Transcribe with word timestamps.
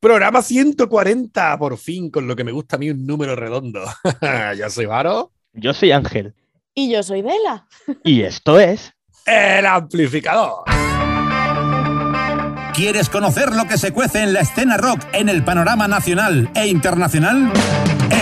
Programa 0.00 0.42
140, 0.42 1.58
por 1.58 1.76
fin, 1.76 2.08
con 2.08 2.28
lo 2.28 2.36
que 2.36 2.44
me 2.44 2.52
gusta 2.52 2.76
a 2.76 2.78
mí 2.78 2.88
un 2.88 3.04
número 3.04 3.34
redondo. 3.34 3.82
Yo 4.56 4.70
soy 4.70 4.86
Varo. 4.86 5.32
Yo 5.52 5.74
soy 5.74 5.90
Ángel. 5.90 6.34
Y 6.72 6.92
yo 6.92 7.02
soy 7.02 7.22
Dela. 7.22 7.66
Y 8.04 8.22
esto 8.22 8.60
es. 8.60 8.92
El 9.26 9.66
amplificador. 9.66 10.62
¿Quieres 12.72 13.08
conocer 13.08 13.52
lo 13.52 13.66
que 13.66 13.76
se 13.76 13.92
cuece 13.92 14.22
en 14.22 14.32
la 14.32 14.40
escena 14.40 14.76
rock 14.76 15.00
en 15.12 15.28
el 15.28 15.42
panorama 15.42 15.88
nacional 15.88 16.48
e 16.54 16.68
internacional? 16.68 17.50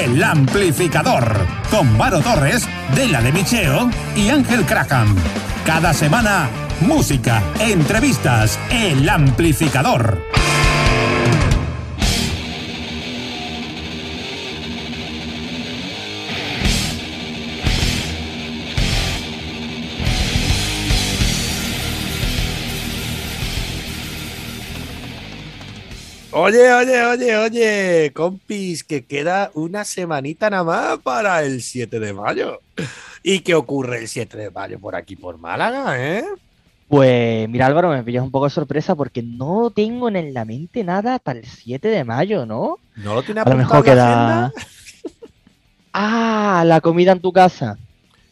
El 0.00 0.24
amplificador. 0.24 1.36
Con 1.70 1.98
Varo 1.98 2.20
Torres, 2.20 2.66
Dela 2.94 3.20
de 3.20 3.32
Micheo 3.32 3.90
y 4.16 4.30
Ángel 4.30 4.64
Crackham. 4.64 5.14
Cada 5.66 5.92
semana, 5.92 6.48
música, 6.80 7.42
entrevistas. 7.60 8.58
El 8.70 9.06
amplificador. 9.06 10.18
Oye, 26.38 26.70
oye, 26.70 27.02
oye, 27.02 27.36
oye, 27.38 28.12
compis, 28.12 28.84
que 28.84 29.06
queda 29.06 29.50
una 29.54 29.86
semanita 29.86 30.50
nada 30.50 30.64
más 30.64 30.98
para 30.98 31.42
el 31.42 31.62
7 31.62 31.98
de 31.98 32.12
mayo. 32.12 32.60
¿Y 33.22 33.40
qué 33.40 33.54
ocurre 33.54 34.00
el 34.00 34.06
7 34.06 34.36
de 34.36 34.50
mayo 34.50 34.78
por 34.78 34.96
aquí, 34.96 35.16
por 35.16 35.38
Málaga, 35.38 35.98
eh? 35.98 36.26
Pues 36.88 37.48
mira 37.48 37.64
Álvaro, 37.64 37.88
me 37.88 38.02
pillas 38.02 38.22
un 38.22 38.30
poco 38.30 38.44
de 38.44 38.50
sorpresa 38.50 38.94
porque 38.94 39.22
no 39.22 39.70
tengo 39.70 40.10
en 40.10 40.34
la 40.34 40.44
mente 40.44 40.84
nada 40.84 41.18
para 41.18 41.38
el 41.38 41.46
7 41.46 41.88
de 41.88 42.04
mayo, 42.04 42.44
¿no? 42.44 42.80
¿No 42.96 43.14
lo 43.14 43.22
tiene 43.22 43.40
A 43.40 43.48
lo 43.48 43.56
mejor 43.56 43.82
queda... 43.82 44.52
Ah, 45.94 46.64
la 46.66 46.82
comida 46.82 47.12
en 47.12 47.20
tu 47.20 47.32
casa. 47.32 47.78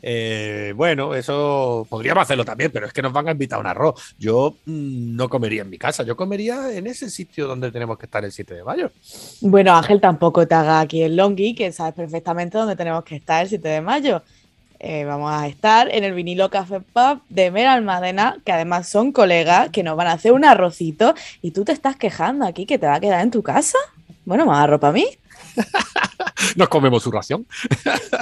Eh, 0.06 0.74
bueno, 0.76 1.14
eso 1.14 1.86
podríamos 1.88 2.24
hacerlo 2.24 2.44
también, 2.44 2.70
pero 2.70 2.86
es 2.86 2.92
que 2.92 3.00
nos 3.00 3.10
van 3.10 3.26
a 3.26 3.30
invitar 3.30 3.56
a 3.56 3.60
un 3.60 3.66
arroz. 3.66 4.14
Yo 4.18 4.56
mm, 4.66 5.16
no 5.16 5.30
comería 5.30 5.62
en 5.62 5.70
mi 5.70 5.78
casa, 5.78 6.02
yo 6.02 6.14
comería 6.14 6.70
en 6.76 6.86
ese 6.86 7.08
sitio 7.08 7.46
donde 7.46 7.72
tenemos 7.72 7.96
que 7.96 8.04
estar 8.04 8.22
el 8.22 8.30
7 8.30 8.52
de 8.52 8.64
mayo. 8.64 8.90
Bueno, 9.40 9.74
Ángel, 9.74 10.02
tampoco 10.02 10.46
te 10.46 10.54
haga 10.54 10.80
aquí 10.80 11.00
el 11.00 11.16
longi, 11.16 11.54
que 11.54 11.72
sabes 11.72 11.94
perfectamente 11.94 12.58
dónde 12.58 12.76
tenemos 12.76 13.02
que 13.02 13.16
estar 13.16 13.44
el 13.44 13.48
7 13.48 13.66
de 13.66 13.80
mayo. 13.80 14.22
Eh, 14.78 15.06
vamos 15.06 15.32
a 15.32 15.46
estar 15.46 15.88
en 15.90 16.04
el 16.04 16.12
vinilo 16.12 16.50
Café 16.50 16.80
Pub 16.80 17.22
de 17.30 17.50
Mera 17.50 17.72
Almadena, 17.72 18.36
que 18.44 18.52
además 18.52 18.86
son 18.86 19.10
colegas 19.10 19.70
que 19.70 19.82
nos 19.82 19.96
van 19.96 20.08
a 20.08 20.12
hacer 20.12 20.32
un 20.32 20.44
arrocito 20.44 21.14
y 21.40 21.52
tú 21.52 21.64
te 21.64 21.72
estás 21.72 21.96
quejando 21.96 22.44
aquí 22.44 22.66
que 22.66 22.78
te 22.78 22.86
va 22.86 22.96
a 22.96 23.00
quedar 23.00 23.22
en 23.22 23.30
tu 23.30 23.42
casa. 23.42 23.78
Bueno, 24.26 24.44
más 24.44 24.58
arroz 24.58 24.80
para 24.80 24.92
mí, 24.92 25.06
Nos 26.56 26.68
comemos 26.68 27.02
su 27.02 27.10
ración. 27.10 27.46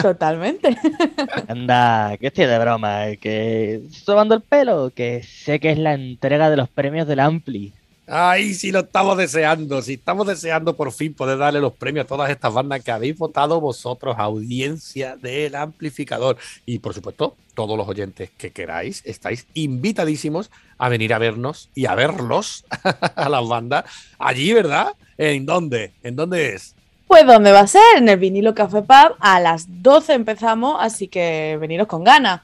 totalmente. 0.01 0.77
Anda, 1.49 2.17
que 2.19 2.29
estoy 2.29 2.47
de 2.47 2.59
broma, 2.59 3.09
eh, 3.09 3.17
que 3.17 3.83
sobando 3.91 4.35
el 4.35 4.41
pelo, 4.43 4.93
que 4.95 5.23
sé 5.23 5.61
que 5.61 5.73
es 5.73 5.79
la 5.79 5.95
entrega 5.95 6.51
de 6.51 6.57
los 6.57 6.69
premios 6.69 7.07
del 7.07 7.21
Ampli. 7.21 7.73
Ay, 8.07 8.53
sí 8.53 8.73
lo 8.73 8.81
estamos 8.81 9.17
deseando, 9.17 9.81
sí 9.81 9.95
estamos 9.95 10.27
deseando 10.27 10.75
por 10.77 10.93
fin 10.93 11.15
poder 11.15 11.39
darle 11.39 11.61
los 11.61 11.73
premios 11.73 12.05
a 12.05 12.09
todas 12.09 12.31
estas 12.31 12.53
bandas 12.53 12.83
que 12.83 12.91
habéis 12.91 13.17
votado 13.17 13.61
vosotros, 13.61 14.17
audiencia 14.19 15.17
del 15.17 15.55
amplificador. 15.55 16.37
Y 16.67 16.81
por 16.81 16.95
supuesto, 16.95 17.37
todos 17.55 17.77
los 17.79 17.89
oyentes 17.89 18.31
que 18.37 18.51
queráis, 18.51 19.03
estáis 19.05 19.47
invitadísimos 19.55 20.51
a 20.79 20.89
venir 20.89 21.15
a 21.15 21.19
vernos 21.19 21.71
y 21.75 21.87
a 21.87 21.95
verlos 21.95 22.65
a 23.17 23.29
las 23.29 23.49
bandas 23.49 23.85
allí, 24.19 24.53
¿verdad? 24.53 24.89
¿En 25.17 25.47
dónde? 25.47 25.93
¿En 26.03 26.17
dónde 26.17 26.55
es? 26.55 26.75
Pues 27.07 27.27
¿dónde 27.27 27.53
va 27.53 27.61
a 27.61 27.67
ser? 27.67 27.83
En 27.97 28.09
el 28.09 28.19
vinilo 28.19 28.55
Café 28.55 28.83
Pub 28.83 29.17
a 29.21 29.41
las 29.41 29.67
12 29.83 30.15
empezamos, 30.15 30.77
así 30.81 31.09
que 31.09 31.59
veniros 31.61 31.87
con 31.87 32.05
ganas. 32.05 32.41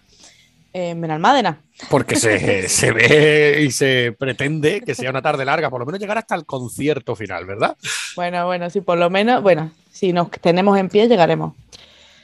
En 0.75 1.01
Benalmádena. 1.01 1.61
Porque 1.89 2.17
se, 2.17 2.69
se 2.69 2.93
ve 2.93 3.63
y 3.63 3.71
se 3.71 4.15
pretende 4.19 4.83
que 4.83 4.95
sea 4.95 5.11
una 5.11 5.23
tarde 5.23 5.45
larga, 5.45 5.71
por 5.71 5.81
lo 5.81 5.87
menos 5.87 6.01
llegar 6.01 6.19
hasta 6.19 6.35
el 6.35 6.45
concierto 6.45 7.17
final, 7.17 7.47
¿verdad? 7.47 7.77
Bueno, 8.17 8.45
bueno, 8.47 8.69
sí, 8.69 8.81
por 8.81 8.99
lo 8.99 9.09
menos, 9.09 9.43
bueno, 9.43 9.71
si 9.91 10.13
nos 10.13 10.31
tenemos 10.31 10.79
en 10.79 10.89
pie, 10.89 11.09
llegaremos. 11.09 11.55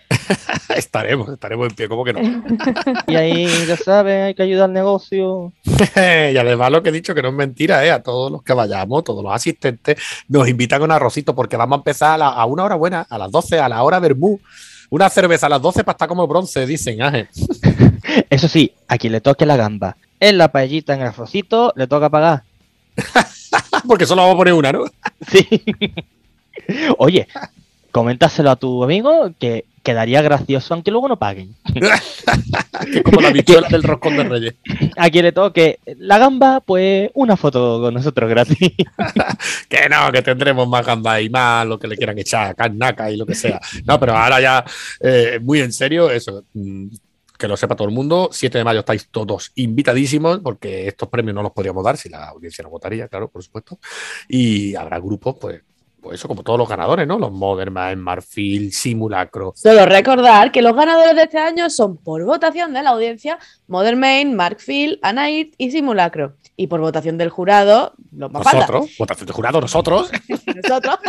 estaremos, 0.77 1.29
estaremos 1.29 1.69
en 1.69 1.75
pie, 1.75 1.89
como 1.89 2.05
que 2.05 2.13
no? 2.13 2.21
Y 3.07 3.17
ahí, 3.17 3.47
ya 3.67 3.77
sabes, 3.77 4.23
hay 4.25 4.35
que 4.35 4.43
ayudar 4.43 4.65
al 4.67 4.73
negocio. 4.73 5.53
y 5.97 6.37
además 6.37 6.71
lo 6.71 6.83
que 6.83 6.89
he 6.91 6.93
dicho 6.93 7.15
que 7.15 7.23
no 7.23 7.29
es 7.29 7.35
mentira, 7.35 7.85
¿eh? 7.85 7.91
a 7.91 8.03
todos 8.03 8.31
los 8.31 8.43
que 8.43 8.53
vayamos, 8.53 9.05
todos 9.05 9.23
los 9.23 9.33
asistentes, 9.35 9.97
nos 10.29 10.49
invitan 10.49 10.81
a 10.83 10.85
un 10.85 10.93
arrocito 10.93 11.35
porque 11.35 11.57
vamos 11.57 11.77
a 11.77 11.81
empezar 11.81 12.13
a, 12.15 12.19
la- 12.19 12.29
a 12.29 12.45
una 12.47 12.65
hora 12.65 12.75
buena, 12.77 13.07
a 13.09 13.19
las 13.19 13.31
12, 13.31 13.59
a 13.59 13.69
la 13.69 13.83
hora 13.83 13.99
Bermú. 13.99 14.41
Una 14.91 15.09
cerveza 15.09 15.47
a 15.47 15.49
las 15.51 15.63
12 15.63 15.83
para 15.83 15.95
estar 15.95 16.09
como 16.09 16.27
bronce, 16.27 16.67
dicen, 16.67 17.03
Ángel. 17.03 17.29
Eso 18.31 18.49
sí, 18.49 18.73
a 18.87 18.97
quien 18.99 19.13
le 19.13 19.21
toque 19.21 19.47
la 19.47 19.57
gamba 19.57 19.97
en 20.21 20.39
la 20.39 20.49
paellita 20.53 20.95
en 20.95 21.01
el 21.01 21.09
arrocito, 21.09 21.73
le 21.75 21.87
toca 21.87 22.09
pagar. 22.11 22.45
porque 23.89 24.07
solo 24.07 24.23
vamos 24.23 24.35
a 24.35 24.39
poner 24.39 24.55
una, 24.55 24.73
¿no? 24.73 24.85
Sí. 25.29 25.47
Oye, 26.99 27.27
coméntaselo 27.91 28.51
a 28.51 28.57
tu 28.57 28.85
amigo 28.85 29.33
que 29.39 29.65
quedaría 29.85 30.21
gracioso 30.23 30.75
aunque 30.75 30.91
luego 30.91 31.07
no 31.09 31.19
paguen. 31.19 31.55
Que 32.93 33.03
como 33.03 33.21
la 33.21 33.31
bichuela 33.31 33.69
del 33.69 33.83
roscón 33.83 34.17
de 34.17 34.25
Reyes. 34.25 34.55
A 34.97 35.09
quien 35.09 35.25
le 35.25 35.33
toque 35.33 35.79
la 35.99 36.19
gamba, 36.19 36.61
pues 36.61 37.11
una 37.15 37.37
foto 37.37 37.81
con 37.81 37.95
nosotros 37.95 38.29
gratis. 38.29 38.59
Que 39.69 39.89
no, 39.89 40.11
que 40.13 40.23
tendremos 40.23 40.67
más 40.69 40.85
gambas 40.85 41.23
y 41.23 41.29
más 41.31 41.67
lo 41.67 41.79
que 41.79 41.87
le 41.89 41.97
quieran 41.97 42.19
echar, 42.19 42.55
carnaca 42.57 43.11
y 43.11 43.17
lo 43.17 43.27
que 43.27 43.35
sea. 43.35 43.61
No, 43.87 43.99
pero 44.01 44.17
ahora 44.17 44.41
ya, 44.41 44.65
eh, 45.01 45.39
muy 45.43 45.61
en 45.61 45.73
serio, 45.73 46.11
eso. 46.11 46.45
mm, 46.55 46.87
Que 47.39 47.49
lo 47.49 47.57
sepa 47.57 47.75
todo 47.77 47.89
el 47.89 47.95
mundo, 47.95 48.29
7 48.33 48.59
de 48.59 48.65
mayo 48.65 48.81
estáis 48.81 49.09
todos 49.11 49.51
invitadísimos, 49.57 50.39
porque 50.39 50.87
estos 50.89 51.09
premios 51.09 51.35
no 51.35 51.43
los 51.43 51.53
podríamos 51.53 51.85
dar 51.85 51.97
si 51.97 52.09
la 52.09 52.29
audiencia 52.29 52.63
no 52.63 52.71
votaría, 52.71 53.09
claro, 53.09 53.29
por 53.29 53.43
supuesto. 53.43 53.79
Y 54.29 54.75
habrá 54.77 54.99
grupos, 54.99 55.37
pues, 55.41 55.63
pues 56.05 56.21
eso, 56.21 56.29
como 56.29 56.43
todos 56.43 56.59
los 56.59 56.69
ganadores, 56.69 57.07
¿no? 57.07 57.19
Los 57.19 57.33
Modern 57.33 57.73
Marfil, 57.99 58.73
Simulacro. 58.73 59.55
Solo 59.57 59.87
recordar 59.87 60.53
que 60.53 60.61
los 60.61 60.77
ganadores 60.77 61.17
de 61.17 61.23
este 61.23 61.39
año 61.39 61.71
son 61.71 61.97
por 61.97 62.23
votación 62.27 62.75
de 62.75 62.83
la 62.83 62.91
audiencia 62.91 63.39
Modern 63.69 63.99
Main, 63.99 64.37
Markfield, 64.37 64.99
Anait 65.01 65.55
y 65.57 65.71
Simulacro. 65.71 66.35
Y 66.57 66.67
por 66.67 66.81
votación 66.81 67.17
del 67.17 67.31
jurado, 67.31 67.95
los 68.13 68.31
más 68.31 68.45
falta. 68.45 68.67
Nosotros, 68.67 68.91
votación 68.99 69.27
de 69.27 69.33
jurado, 69.33 69.61
nosotros. 69.63 70.11
Nosotros. 70.63 70.97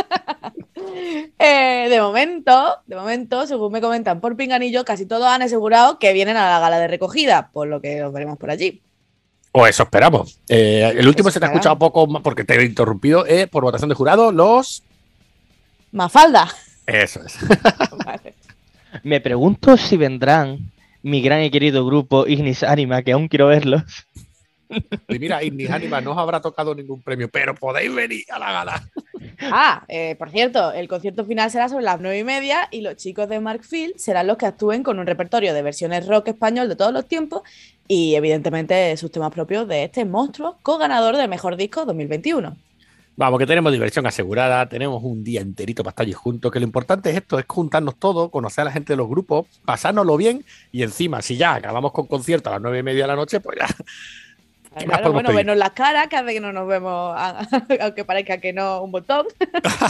Eh, 1.40 1.88
de 1.90 2.02
momento, 2.02 2.78
de 2.86 2.96
momento, 2.96 3.46
según 3.48 3.72
me 3.72 3.82
comentan 3.82 4.22
por 4.22 4.36
Pinganillo, 4.38 4.86
casi 4.86 5.06
todos 5.06 5.26
han 5.26 5.42
asegurado 5.42 6.00
que 6.00 6.14
vienen 6.14 6.38
a 6.38 6.50
la 6.50 6.60
gala 6.60 6.80
de 6.80 6.88
recogida, 6.88 7.50
por 7.52 7.68
lo 7.68 7.82
que 7.82 8.00
los 8.00 8.14
veremos 8.14 8.38
por 8.38 8.50
allí. 8.50 8.85
O 9.58 9.66
eso 9.66 9.84
esperamos. 9.84 10.38
Eh, 10.50 10.94
el 10.98 11.08
último 11.08 11.32
se 11.32 11.40
te 11.40 11.46
ha 11.46 11.48
escuchado 11.48 11.80
poco 11.80 12.06
más 12.08 12.22
porque 12.22 12.44
te 12.44 12.60
he 12.60 12.66
interrumpido, 12.66 13.26
eh, 13.26 13.48
por 13.48 13.64
votación 13.64 13.88
de 13.88 13.96
jurado, 13.96 14.34
los. 14.34 14.84
Mafalda. 15.94 16.50
Eso 16.86 17.22
es. 17.26 17.38
Vale. 18.06 18.34
Me 19.04 19.22
pregunto 19.22 19.78
si 19.78 19.96
vendrán 19.96 20.72
mi 21.04 21.22
gran 21.22 21.42
y 21.42 21.52
querido 21.52 21.86
grupo 21.86 22.28
Ignis 22.28 22.64
Anima, 22.64 23.02
que 23.02 23.14
aún 23.14 23.30
quiero 23.30 23.48
verlos. 23.48 23.84
Y 25.08 25.20
mira, 25.20 25.44
Ignis 25.44 25.70
Anima 25.72 26.02
no 26.02 26.12
os 26.12 26.18
habrá 26.18 26.42
tocado 26.42 26.74
ningún 26.74 27.02
premio, 27.02 27.30
pero 27.30 27.56
podéis 27.56 27.94
venir 27.94 28.26
a 28.30 28.40
la 28.40 28.52
gala. 28.52 28.90
Ah, 29.42 29.84
eh, 29.88 30.16
por 30.18 30.30
cierto, 30.30 30.72
el 30.72 30.88
concierto 30.88 31.26
final 31.26 31.52
será 31.52 31.70
sobre 31.70 31.84
las 31.84 32.00
nueve 32.00 32.20
y 32.20 32.24
media 32.24 32.68
y 32.72 32.82
los 32.82 32.96
chicos 32.96 33.28
de 33.30 33.40
Markfield 33.40 33.98
serán 33.98 34.28
los 34.28 34.38
que 34.38 34.46
actúen 34.46 34.84
con 34.84 35.00
un 35.00 35.06
repertorio 35.06 35.54
de 35.54 35.62
versiones 35.62 36.08
rock 36.08 36.30
español 36.30 36.70
de 36.70 36.76
todos 36.76 36.94
los 36.94 37.08
tiempos 37.08 37.42
y 37.88 38.16
evidentemente 38.16 38.96
sus 38.98 39.12
temas 39.12 39.32
propios 39.32 39.68
de 39.68 39.84
este 39.84 40.06
monstruo 40.06 40.58
co-ganador 40.62 41.18
del 41.18 41.30
mejor 41.30 41.58
disco 41.58 41.86
2021. 41.86 42.56
Vamos, 43.18 43.40
que 43.40 43.46
tenemos 43.46 43.72
diversión 43.72 44.06
asegurada, 44.06 44.68
tenemos 44.68 45.02
un 45.02 45.24
día 45.24 45.40
enterito 45.40 45.84
para 45.84 45.92
estar 45.92 46.04
allí 46.04 46.12
juntos, 46.12 46.52
que 46.52 46.60
lo 46.60 46.66
importante 46.66 47.10
es 47.10 47.16
esto, 47.16 47.40
es 47.40 47.46
juntarnos 47.48 47.96
todos, 47.96 48.30
conocer 48.30 48.64
a 48.64 48.66
la 48.66 48.72
gente 48.72 48.92
de 48.92 48.98
los 48.98 49.08
grupos, 49.08 49.46
pasárnoslo 49.64 50.18
bien 50.18 50.44
y 50.74 50.84
encima, 50.84 51.22
si 51.22 51.38
ya 51.38 51.56
acabamos 51.56 51.94
con 51.94 52.08
concierto 52.08 52.50
a 52.50 52.54
las 52.54 52.62
nueve 52.62 52.80
y 52.80 52.84
media 52.84 53.04
de 53.04 53.08
la 53.08 53.16
noche, 53.16 53.40
pues 53.40 53.58
ya. 53.58 53.68
¿Qué 54.78 54.86
más 54.88 54.98
Claro, 54.98 55.14
bueno, 55.14 55.28
pedir? 55.28 55.38
vernos 55.38 55.58
las 55.58 55.72
caras 55.72 56.08
cada 56.10 56.24
vez 56.24 56.34
que 56.36 56.42
no 56.42 56.52
nos 56.52 56.68
vemos, 56.68 57.16
aunque 57.82 58.04
parezca 58.06 58.38
que 58.40 58.52
no, 58.54 58.82
un 58.82 58.92
botón. 58.92 59.26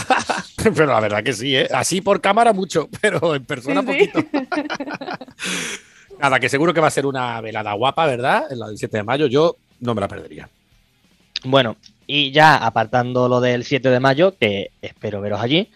Pero 0.62 0.86
la 0.86 1.00
verdad 1.00 1.22
que 1.24 1.32
sí, 1.32 1.56
¿eh? 1.56 1.68
Así 1.72 2.00
por 2.00 2.20
cámara 2.20 2.52
mucho, 2.52 2.88
pero 3.00 3.34
en 3.34 3.44
persona 3.44 3.82
Sí, 3.82 3.86
sí. 3.86 4.08
poquito. 4.08 4.38
Nada, 6.18 6.40
que 6.40 6.48
seguro 6.48 6.72
que 6.72 6.80
va 6.80 6.86
a 6.88 6.90
ser 6.90 7.06
una 7.06 7.40
velada 7.40 7.72
guapa, 7.74 8.06
¿verdad? 8.06 8.44
En 8.50 8.58
la 8.58 8.68
del 8.68 8.78
7 8.78 8.96
de 8.96 9.02
mayo, 9.02 9.26
yo 9.26 9.56
no 9.80 9.94
me 9.94 10.00
la 10.00 10.08
perdería. 10.08 10.48
Bueno, 11.44 11.76
y 12.06 12.30
ya 12.32 12.56
apartando 12.56 13.28
lo 13.28 13.40
del 13.40 13.64
7 13.64 13.90
de 13.90 14.00
mayo, 14.00 14.34
que 14.38 14.70
espero 14.82 15.20
veros 15.20 15.40
allí, 15.40 15.70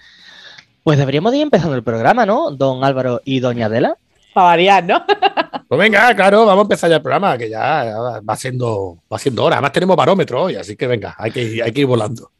pues 0.82 0.98
deberíamos 0.98 1.32
de 1.32 1.38
ir 1.38 1.42
empezando 1.42 1.76
el 1.76 1.82
programa, 1.82 2.24
¿no? 2.26 2.50
Don 2.50 2.82
Álvaro 2.84 3.20
y 3.24 3.40
Doña 3.40 3.66
Adela. 3.66 3.96
Para 4.40 4.52
variar, 4.52 4.84
¿no? 4.84 5.04
Pues 5.68 5.78
venga, 5.78 6.12
claro, 6.16 6.46
vamos 6.46 6.62
a 6.62 6.66
empezar 6.66 6.90
ya 6.90 6.96
el 6.96 7.02
programa, 7.02 7.38
que 7.38 7.48
ya 7.48 7.94
va 8.28 8.34
siendo, 8.34 8.98
va 9.12 9.20
siendo 9.20 9.44
hora. 9.44 9.54
Además 9.54 9.70
tenemos 9.70 9.94
barómetro 9.94 10.42
hoy, 10.42 10.56
así 10.56 10.74
que 10.74 10.88
venga, 10.88 11.14
hay 11.16 11.30
que 11.30 11.44
ir, 11.44 11.62
hay 11.62 11.70
que 11.70 11.82
ir 11.82 11.86
volando. 11.86 12.32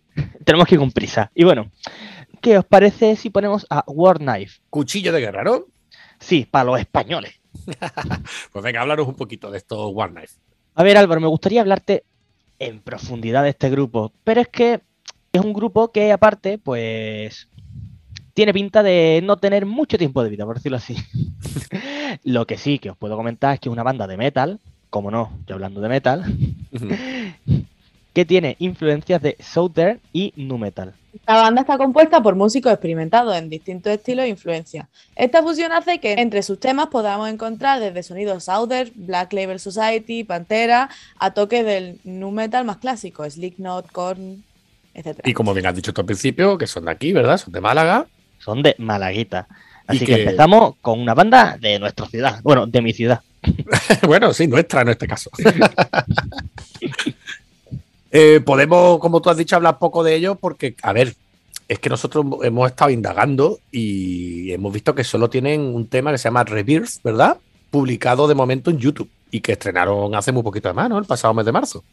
tenemos 0.44 0.66
que 0.66 0.74
ir 0.74 0.80
con 0.80 0.90
prisa. 0.90 1.30
Y 1.32 1.44
bueno, 1.44 1.70
¿qué 2.40 2.58
os 2.58 2.64
parece 2.64 3.14
si 3.14 3.30
ponemos 3.30 3.68
a 3.70 3.84
War 3.86 4.18
Knife? 4.18 4.60
Cuchillo 4.68 5.12
de 5.12 5.20
guerra, 5.20 5.44
¿no? 5.44 5.66
Sí, 6.18 6.44
para 6.50 6.64
los 6.64 6.80
españoles. 6.80 7.38
Pues 8.52 8.64
venga, 8.64 8.80
háblanos 8.80 9.06
un 9.06 9.14
poquito 9.14 9.48
de 9.48 9.58
esto 9.58 9.90
War 9.90 10.10
Knife. 10.10 10.34
A 10.74 10.82
ver, 10.82 10.96
Álvaro, 10.96 11.20
me 11.20 11.28
gustaría 11.28 11.60
hablarte 11.60 12.02
en 12.58 12.80
profundidad 12.80 13.44
de 13.44 13.50
este 13.50 13.70
grupo, 13.70 14.12
pero 14.24 14.40
es 14.40 14.48
que 14.48 14.80
es 15.32 15.40
un 15.40 15.52
grupo 15.52 15.92
que 15.92 16.10
aparte, 16.10 16.58
pues, 16.58 17.48
tiene 18.34 18.52
pinta 18.52 18.82
de 18.82 19.20
no 19.24 19.36
tener 19.36 19.66
mucho 19.66 19.98
tiempo 19.98 20.22
de 20.22 20.30
vida, 20.30 20.44
por 20.44 20.56
decirlo 20.56 20.78
así. 20.78 20.96
Lo 22.24 22.46
que 22.46 22.58
sí 22.58 22.78
que 22.78 22.90
os 22.90 22.96
puedo 22.96 23.16
comentar 23.16 23.54
es 23.54 23.60
que 23.60 23.68
es 23.68 23.72
una 23.72 23.82
banda 23.82 24.06
de 24.06 24.16
metal, 24.16 24.60
como 24.90 25.10
no, 25.10 25.30
yo 25.46 25.54
hablando 25.54 25.80
de 25.80 25.88
metal, 25.88 26.24
que 28.12 28.24
tiene 28.24 28.56
influencias 28.58 29.22
de 29.22 29.36
Southern 29.40 30.00
y 30.12 30.32
Nu 30.36 30.58
Metal. 30.58 30.94
La 31.26 31.36
banda 31.36 31.62
está 31.62 31.76
compuesta 31.76 32.22
por 32.22 32.36
músicos 32.36 32.72
experimentados 32.72 33.36
en 33.36 33.48
distintos 33.48 33.92
estilos 33.92 34.24
e 34.24 34.28
influencias. 34.28 34.86
Esta 35.16 35.42
fusión 35.42 35.72
hace 35.72 35.98
que 35.98 36.12
entre 36.14 36.42
sus 36.42 36.60
temas 36.60 36.86
podamos 36.86 37.28
encontrar 37.28 37.80
desde 37.80 38.02
sonidos 38.02 38.44
Southern, 38.44 38.90
Black 38.94 39.32
Label 39.32 39.58
Society, 39.58 40.22
Pantera, 40.22 40.88
a 41.18 41.32
toques 41.32 41.64
del 41.64 41.98
nu 42.04 42.30
metal 42.30 42.64
más 42.64 42.76
clásico, 42.78 43.28
Slipknot, 43.28 43.90
Korn, 43.90 44.44
etc. 44.94 45.20
Y 45.24 45.32
como 45.32 45.52
bien 45.52 45.66
has 45.66 45.74
dicho 45.74 45.92
tú 45.92 46.00
al 46.00 46.06
principio, 46.06 46.56
que 46.58 46.66
son 46.66 46.84
de 46.84 46.92
aquí, 46.92 47.12
¿verdad? 47.12 47.38
Son 47.38 47.52
de 47.52 47.60
Málaga. 47.60 48.06
Son 48.40 48.62
de 48.62 48.74
Malaguita. 48.78 49.46
Así 49.86 50.00
que... 50.00 50.06
que- 50.06 50.22
empezamos 50.22 50.74
con 50.80 51.00
una 51.00 51.14
banda 51.14 51.56
de 51.60 51.78
nuestra 51.78 52.06
ciudad, 52.06 52.40
bueno, 52.42 52.66
de 52.66 52.82
mi 52.82 52.92
ciudad. 52.92 53.20
bueno, 54.06 54.32
sí, 54.34 54.46
nuestra 54.46 54.82
en 54.82 54.88
este 54.88 55.06
caso. 55.06 55.30
Eh, 58.12 58.40
podemos, 58.44 58.98
como 58.98 59.22
tú 59.22 59.30
has 59.30 59.36
dicho, 59.36 59.54
hablar 59.54 59.78
poco 59.78 60.02
de 60.02 60.16
ellos 60.16 60.36
porque, 60.40 60.74
a 60.82 60.92
ver, 60.92 61.14
es 61.68 61.78
que 61.78 61.88
nosotros 61.88 62.26
hemos 62.42 62.68
estado 62.68 62.90
indagando 62.90 63.60
y 63.70 64.50
hemos 64.50 64.72
visto 64.72 64.96
que 64.96 65.04
solo 65.04 65.30
tienen 65.30 65.60
un 65.60 65.86
tema 65.86 66.10
que 66.10 66.18
se 66.18 66.24
llama 66.24 66.42
Rebirth, 66.42 67.00
¿verdad? 67.04 67.38
Publicado 67.70 68.26
de 68.26 68.34
momento 68.34 68.70
en 68.72 68.78
YouTube 68.78 69.08
y 69.30 69.40
que 69.40 69.52
estrenaron 69.52 70.12
hace 70.16 70.32
muy 70.32 70.42
poquito 70.42 70.66
de 70.66 70.74
más, 70.74 70.88
¿no? 70.88 70.98
El 70.98 71.04
pasado 71.04 71.34
mes 71.34 71.46
de 71.46 71.52
marzo. 71.52 71.84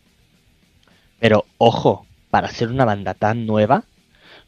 Pero 1.19 1.45
ojo, 1.59 2.07
para 2.31 2.49
ser 2.49 2.69
una 2.69 2.85
banda 2.85 3.13
tan 3.13 3.45
nueva, 3.45 3.83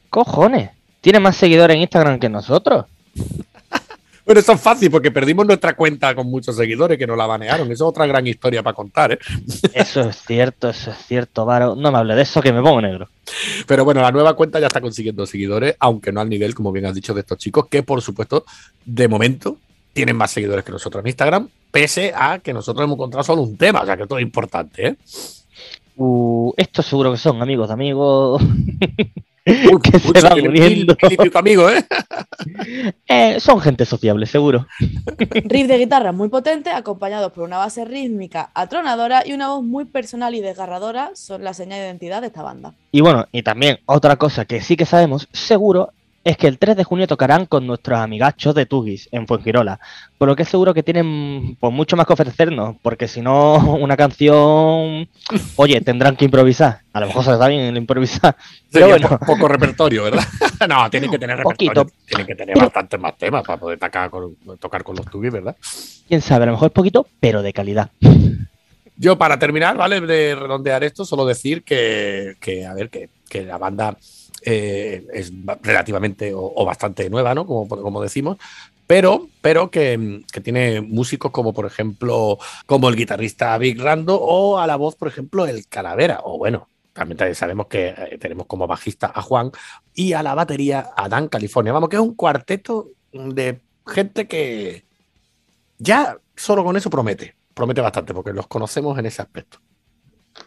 cojones, 0.10 0.72
tiene 1.02 1.20
más 1.20 1.36
seguidores 1.36 1.76
en 1.76 1.82
Instagram 1.82 2.20
que 2.20 2.30
nosotros. 2.30 2.86
Bueno, 4.30 4.42
eso 4.42 4.52
es 4.52 4.62
fácil 4.62 4.92
porque 4.92 5.10
perdimos 5.10 5.48
nuestra 5.48 5.76
cuenta 5.76 6.14
con 6.14 6.30
muchos 6.30 6.56
seguidores 6.56 7.00
que 7.00 7.08
nos 7.08 7.18
la 7.18 7.26
banearon. 7.26 7.66
Eso 7.72 7.86
es 7.86 7.90
otra 7.90 8.06
gran 8.06 8.28
historia 8.28 8.62
para 8.62 8.76
contar, 8.76 9.14
¿eh? 9.14 9.20
Eso 9.74 10.02
es 10.02 10.18
cierto, 10.18 10.70
eso 10.70 10.92
es 10.92 10.98
cierto, 11.00 11.46
Varo. 11.46 11.76
No 11.76 11.92
me 11.92 11.98
hable 11.98 12.14
de 12.14 12.22
eso 12.22 12.40
que 12.40 12.54
me 12.54 12.62
pongo 12.62 12.80
negro. 12.80 13.10
Pero 13.66 13.84
bueno, 13.84 14.04
la 14.04 14.12
nueva 14.12 14.36
cuenta 14.36 14.60
ya 14.60 14.68
está 14.68 14.82
consiguiendo 14.82 15.26
seguidores, 15.26 15.76
aunque 15.80 16.12
no 16.12 16.22
al 16.22 16.30
nivel, 16.30 16.54
como 16.54 16.72
bien 16.72 16.86
has 16.86 16.94
dicho, 16.94 17.16
de 17.16 17.22
estos 17.22 17.40
chicos, 17.40 17.66
que 17.72 17.82
por 17.82 18.04
supuesto, 18.04 18.46
de 18.86 19.08
momento, 19.08 19.58
tienen 19.94 20.16
más 20.16 20.30
seguidores 20.30 20.64
que 20.64 20.74
nosotros 20.74 21.04
en 21.04 21.08
Instagram, 21.08 21.50
pese 21.72 22.14
a 22.16 22.38
que 22.38 22.54
nosotros 22.54 22.84
hemos 22.84 22.98
encontrado 22.98 23.24
solo 23.24 23.42
un 23.42 23.58
tema, 23.58 23.82
o 23.82 23.86
sea 23.88 23.98
que 23.98 24.04
esto 24.04 24.20
es 24.20 24.22
importante, 24.22 24.90
¿eh? 24.90 24.96
Uh, 25.96 26.54
estos 26.56 26.86
seguro 26.86 27.12
que 27.12 27.18
son 27.18 27.42
amigos 27.42 27.68
de 27.68 27.74
amigos. 27.74 28.44
Uy, 29.74 29.82
Que 29.82 30.00
se 30.00 30.22
va 30.22 30.30
muriendo. 30.36 30.50
mil- 30.52 30.86
mil 30.86 31.14
y 31.14 31.18
pico 31.18 31.40
amigos, 31.40 31.72
¿eh? 31.74 31.86
Eh, 33.08 33.40
son 33.40 33.60
gente 33.60 33.86
sociable, 33.86 34.26
seguro. 34.26 34.68
Riff 35.18 35.68
de 35.68 35.78
guitarra 35.78 36.12
muy 36.12 36.30
potente, 36.30 36.70
acompañados 36.70 37.32
por 37.32 37.44
una 37.44 37.58
base 37.58 37.84
rítmica 37.86 38.52
atronadora 38.54 39.24
y 39.26 39.34
una 39.34 39.50
voz 39.50 39.64
muy 39.64 39.86
personal 39.86 40.34
y 40.36 40.42
desgarradora, 40.42 41.12
son 41.16 41.44
la 41.44 41.54
señal 41.54 41.80
de 41.80 41.86
identidad 41.88 42.22
de 42.22 42.28
esta 42.28 42.42
banda. 42.44 42.74
Y 42.92 43.02
bueno, 43.02 43.26
y 43.32 43.44
también 43.44 43.80
otra 43.86 44.16
cosa 44.16 44.46
que 44.46 44.62
sí 44.62 44.76
que 44.78 44.86
sabemos, 44.86 45.28
seguro, 45.34 45.92
es 46.24 46.38
que 46.38 46.48
el 46.48 46.58
3 46.58 46.76
de 46.76 46.84
junio 46.84 47.08
tocarán 47.08 47.46
con 47.46 47.66
nuestros 47.66 47.98
amigachos 48.00 48.54
de 48.54 48.66
Tugis 48.66 49.08
en 49.12 49.26
Fuengirola. 49.26 49.80
Por 50.18 50.28
lo 50.28 50.36
que 50.36 50.46
seguro 50.46 50.74
que 50.74 50.84
tienen 50.84 51.56
pues, 51.60 51.74
mucho 51.74 51.96
más 51.96 52.06
que 52.06 52.14
ofrecernos, 52.14 52.76
porque 52.82 53.08
si 53.08 53.22
no, 53.22 53.56
una 53.80 53.96
canción, 53.96 55.08
oye, 55.56 55.82
tendrán 55.82 56.16
que 56.16 56.26
improvisar. 56.26 56.82
A 56.94 57.00
lo 57.00 57.08
mejor 57.08 57.24
se 57.24 57.38
da 57.38 57.48
bien 57.48 57.62
el 57.62 57.78
improvisar. 57.78 58.36
Pero 58.72 58.88
Sería 58.88 59.08
bueno, 59.08 59.18
po- 59.20 59.26
poco 59.26 59.48
repertorio, 59.48 60.04
¿verdad? 60.04 60.24
no, 60.70 60.90
tienen 60.90 61.10
que 61.10 61.20
tener 61.20 61.38
repertorio. 61.38 61.74
Poquito. 61.86 61.98
Tienen 62.06 62.28
que 62.28 62.36
tener 62.36 62.58
bastantes 62.58 63.00
más 63.00 63.18
temas 63.18 63.44
para 63.46 63.60
poder 63.60 63.80
tocar 63.80 64.10
con, 64.10 64.36
tocar 64.60 64.84
con 64.84 64.96
los 64.96 65.06
tubis, 65.06 65.32
¿verdad? 65.32 65.56
quién 66.08 66.22
sabe, 66.22 66.44
a 66.44 66.46
lo 66.48 66.54
mejor 66.54 66.68
es 66.68 66.74
poquito, 66.74 67.08
pero 67.20 67.42
de 67.42 67.54
calidad. 67.54 67.92
Yo, 68.98 69.18
para 69.18 69.40
terminar, 69.40 69.78
¿vale? 69.78 70.02
De 70.02 70.36
redondear 70.36 70.84
esto, 70.84 71.06
solo 71.06 71.26
decir 71.26 71.64
que, 71.64 72.36
que, 72.42 72.66
a 72.66 72.74
ver, 72.74 72.90
que, 72.90 73.10
que 73.30 73.44
la 73.44 73.58
banda 73.58 73.96
eh, 74.46 75.06
es 75.14 75.32
relativamente 75.62 76.34
o, 76.34 76.52
o 76.56 76.66
bastante 76.66 77.10
nueva, 77.10 77.34
¿no? 77.36 77.46
Como, 77.46 77.68
como 77.68 78.02
decimos, 78.02 78.38
pero, 78.88 79.28
pero 79.42 79.70
que, 79.70 80.24
que 80.32 80.42
tiene 80.42 80.82
músicos 80.82 81.32
como, 81.32 81.54
por 81.54 81.68
ejemplo, 81.68 82.40
como 82.66 82.90
el 82.90 82.96
guitarrista 82.96 83.56
Big 83.60 83.80
Rando 83.80 84.20
o 84.20 84.58
a 84.58 84.66
la 84.66 84.78
voz, 84.78 84.96
por 84.96 85.08
ejemplo, 85.08 85.46
el 85.46 85.68
Calavera, 85.68 86.22
o 86.24 86.38
bueno. 86.38 86.68
También 86.92 87.36
sabemos 87.36 87.68
que 87.68 87.90
eh, 87.96 88.18
tenemos 88.20 88.48
como 88.48 88.68
bajista 88.68 89.10
a 89.14 89.22
Juan 89.22 89.52
y 89.94 90.14
a 90.14 90.24
la 90.24 90.34
batería 90.36 90.90
a 90.98 91.08
Dan 91.08 91.30
California. 91.30 91.72
Vamos, 91.72 91.88
que 91.88 91.96
es 91.96 92.02
un 92.02 92.16
cuarteto 92.16 92.90
de 93.14 93.62
gente 93.88 94.28
que 94.28 94.84
ya 95.78 96.18
solo 96.36 96.64
con 96.64 96.76
eso 96.76 96.90
promete. 96.90 97.36
Promete 97.54 97.80
bastante 97.82 98.14
porque 98.14 98.34
los 98.34 98.48
conocemos 98.48 98.98
en 98.98 99.06
ese 99.06 99.22
aspecto. 99.22 99.60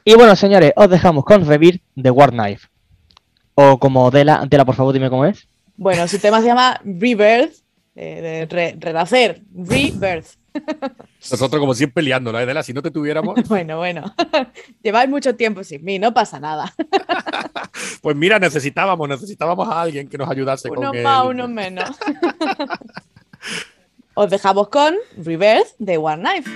Y 0.04 0.14
bueno, 0.14 0.34
señores, 0.36 0.72
os 0.76 0.90
dejamos 0.90 1.24
con 1.24 1.46
Revir 1.46 1.80
de 1.94 2.10
War 2.10 2.30
Knife. 2.30 2.68
O 3.54 3.78
como 3.78 4.10
Dela, 4.10 4.44
Dela, 4.48 4.64
por 4.64 4.74
favor, 4.74 4.92
dime 4.94 5.10
cómo 5.10 5.24
es. 5.26 5.48
Bueno, 5.76 6.06
su 6.08 6.18
tema 6.18 6.40
se 6.40 6.46
llama 6.46 6.80
Rebirth, 6.84 7.54
eh, 7.96 8.20
de 8.20 8.46
re- 8.46 8.76
renacer, 8.78 9.42
Rebirth. 9.54 10.26
Nosotros, 11.30 11.60
como 11.60 11.74
siempre, 11.74 12.02
liándola, 12.02 12.40
¿eh, 12.40 12.42
Adela? 12.44 12.62
Si 12.62 12.72
no 12.72 12.82
te 12.82 12.90
tuviéramos, 12.90 13.36
Bueno, 13.48 13.78
bueno, 13.78 14.14
lleváis 14.82 15.08
mucho 15.08 15.34
tiempo 15.34 15.64
sin 15.64 15.84
mí, 15.84 15.98
no 15.98 16.12
pasa 16.14 16.38
nada. 16.40 16.72
pues 18.02 18.16
mira, 18.16 18.38
necesitábamos, 18.38 19.08
necesitábamos 19.08 19.68
a 19.68 19.80
alguien 19.82 20.08
que 20.08 20.18
nos 20.18 20.28
ayudase 20.30 20.68
Unos 20.70 20.90
con 20.92 21.02
más, 21.02 21.24
unos 21.26 21.48
menos. 21.48 21.90
Os 24.14 24.28
dejamos 24.30 24.68
con 24.68 24.94
Rebirth 25.16 25.68
de 25.78 25.96
War 25.98 26.18
Knife. 26.18 26.50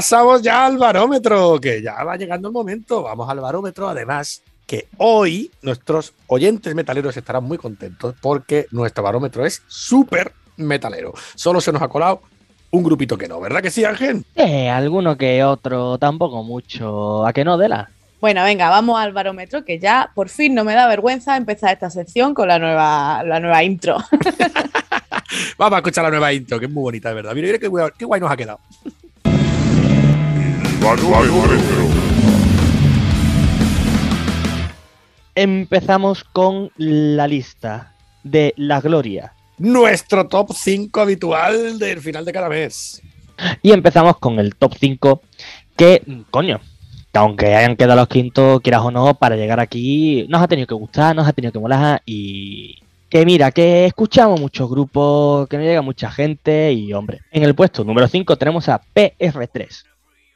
Pasamos 0.00 0.40
ya 0.40 0.64
al 0.64 0.78
barómetro, 0.78 1.60
que 1.60 1.82
ya 1.82 2.02
va 2.04 2.16
llegando 2.16 2.48
el 2.48 2.54
momento. 2.54 3.02
Vamos 3.02 3.28
al 3.28 3.38
barómetro, 3.38 3.86
además 3.86 4.42
que 4.66 4.88
hoy 4.96 5.50
nuestros 5.60 6.14
oyentes 6.26 6.74
metaleros 6.74 7.14
estarán 7.18 7.44
muy 7.44 7.58
contentos 7.58 8.14
porque 8.18 8.66
nuestro 8.70 9.04
barómetro 9.04 9.44
es 9.44 9.62
súper 9.66 10.32
metalero. 10.56 11.12
Solo 11.34 11.60
se 11.60 11.70
nos 11.70 11.82
ha 11.82 11.88
colado 11.88 12.22
un 12.70 12.82
grupito 12.82 13.18
que 13.18 13.28
no, 13.28 13.38
¿verdad 13.40 13.60
que 13.60 13.70
sí, 13.70 13.84
Ángel? 13.84 14.24
Eh, 14.36 14.70
alguno 14.70 15.18
que 15.18 15.44
otro, 15.44 15.98
tampoco 15.98 16.42
mucho. 16.44 17.26
¿A 17.26 17.34
que 17.34 17.44
no, 17.44 17.58
Dela? 17.58 17.90
Bueno, 18.22 18.42
venga, 18.42 18.70
vamos 18.70 18.98
al 18.98 19.12
barómetro, 19.12 19.66
que 19.66 19.78
ya 19.78 20.12
por 20.14 20.30
fin 20.30 20.54
no 20.54 20.64
me 20.64 20.72
da 20.72 20.88
vergüenza 20.88 21.36
empezar 21.36 21.74
esta 21.74 21.90
sección 21.90 22.32
con 22.32 22.48
la 22.48 22.58
nueva, 22.58 23.22
la 23.22 23.38
nueva 23.38 23.62
intro. 23.62 23.98
Vamos 25.58 25.74
a 25.74 25.78
escuchar 25.80 26.04
la 26.04 26.10
nueva 26.10 26.32
intro, 26.32 26.58
que 26.58 26.64
es 26.64 26.72
muy 26.72 26.84
bonita, 26.84 27.10
de 27.10 27.16
verdad. 27.16 27.34
Mira, 27.34 27.48
mira 27.48 27.58
qué 27.58 27.68
guay, 27.68 27.90
qué 27.98 28.06
guay 28.06 28.18
nos 28.18 28.30
ha 28.30 28.36
quedado. 28.36 28.60
Empezamos 35.34 36.24
con 36.24 36.70
la 36.76 37.28
lista 37.28 37.94
de 38.24 38.54
la 38.56 38.80
gloria. 38.80 39.34
Nuestro 39.58 40.26
top 40.26 40.52
5 40.54 41.00
habitual 41.00 41.78
del 41.78 42.00
final 42.00 42.24
de 42.24 42.32
cada 42.32 42.48
mes. 42.48 43.02
Y 43.62 43.72
empezamos 43.72 44.16
con 44.18 44.38
el 44.38 44.54
top 44.56 44.74
5, 44.78 45.20
que, 45.76 46.02
coño, 46.30 46.60
que 47.12 47.18
aunque 47.18 47.54
hayan 47.54 47.76
quedado 47.76 48.00
los 48.00 48.08
quintos, 48.08 48.60
quieras 48.62 48.80
o 48.82 48.90
no, 48.90 49.14
para 49.14 49.36
llegar 49.36 49.60
aquí, 49.60 50.26
nos 50.30 50.42
ha 50.42 50.48
tenido 50.48 50.66
que 50.66 50.74
gustar, 50.74 51.14
nos 51.14 51.28
ha 51.28 51.32
tenido 51.34 51.52
que 51.52 51.58
molar 51.58 52.02
y 52.06 52.78
que 53.10 53.26
mira, 53.26 53.50
que 53.50 53.84
escuchamos 53.84 54.40
muchos 54.40 54.70
grupos, 54.70 55.46
que 55.48 55.58
nos 55.58 55.66
llega 55.66 55.82
mucha 55.82 56.10
gente 56.10 56.72
y 56.72 56.92
hombre, 56.94 57.20
en 57.30 57.42
el 57.42 57.54
puesto 57.54 57.84
número 57.84 58.08
5 58.08 58.36
tenemos 58.36 58.68
a 58.68 58.80
PR3. 58.94 59.89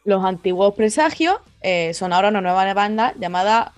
Los 0.04 0.24
antiguos 0.24 0.74
presagios 0.74 1.36
eh, 1.62 1.92
son 1.94 2.12
ahora 2.12 2.28
una 2.28 2.40
nueva 2.40 2.72
banda 2.74 3.14
llamada 3.18 3.72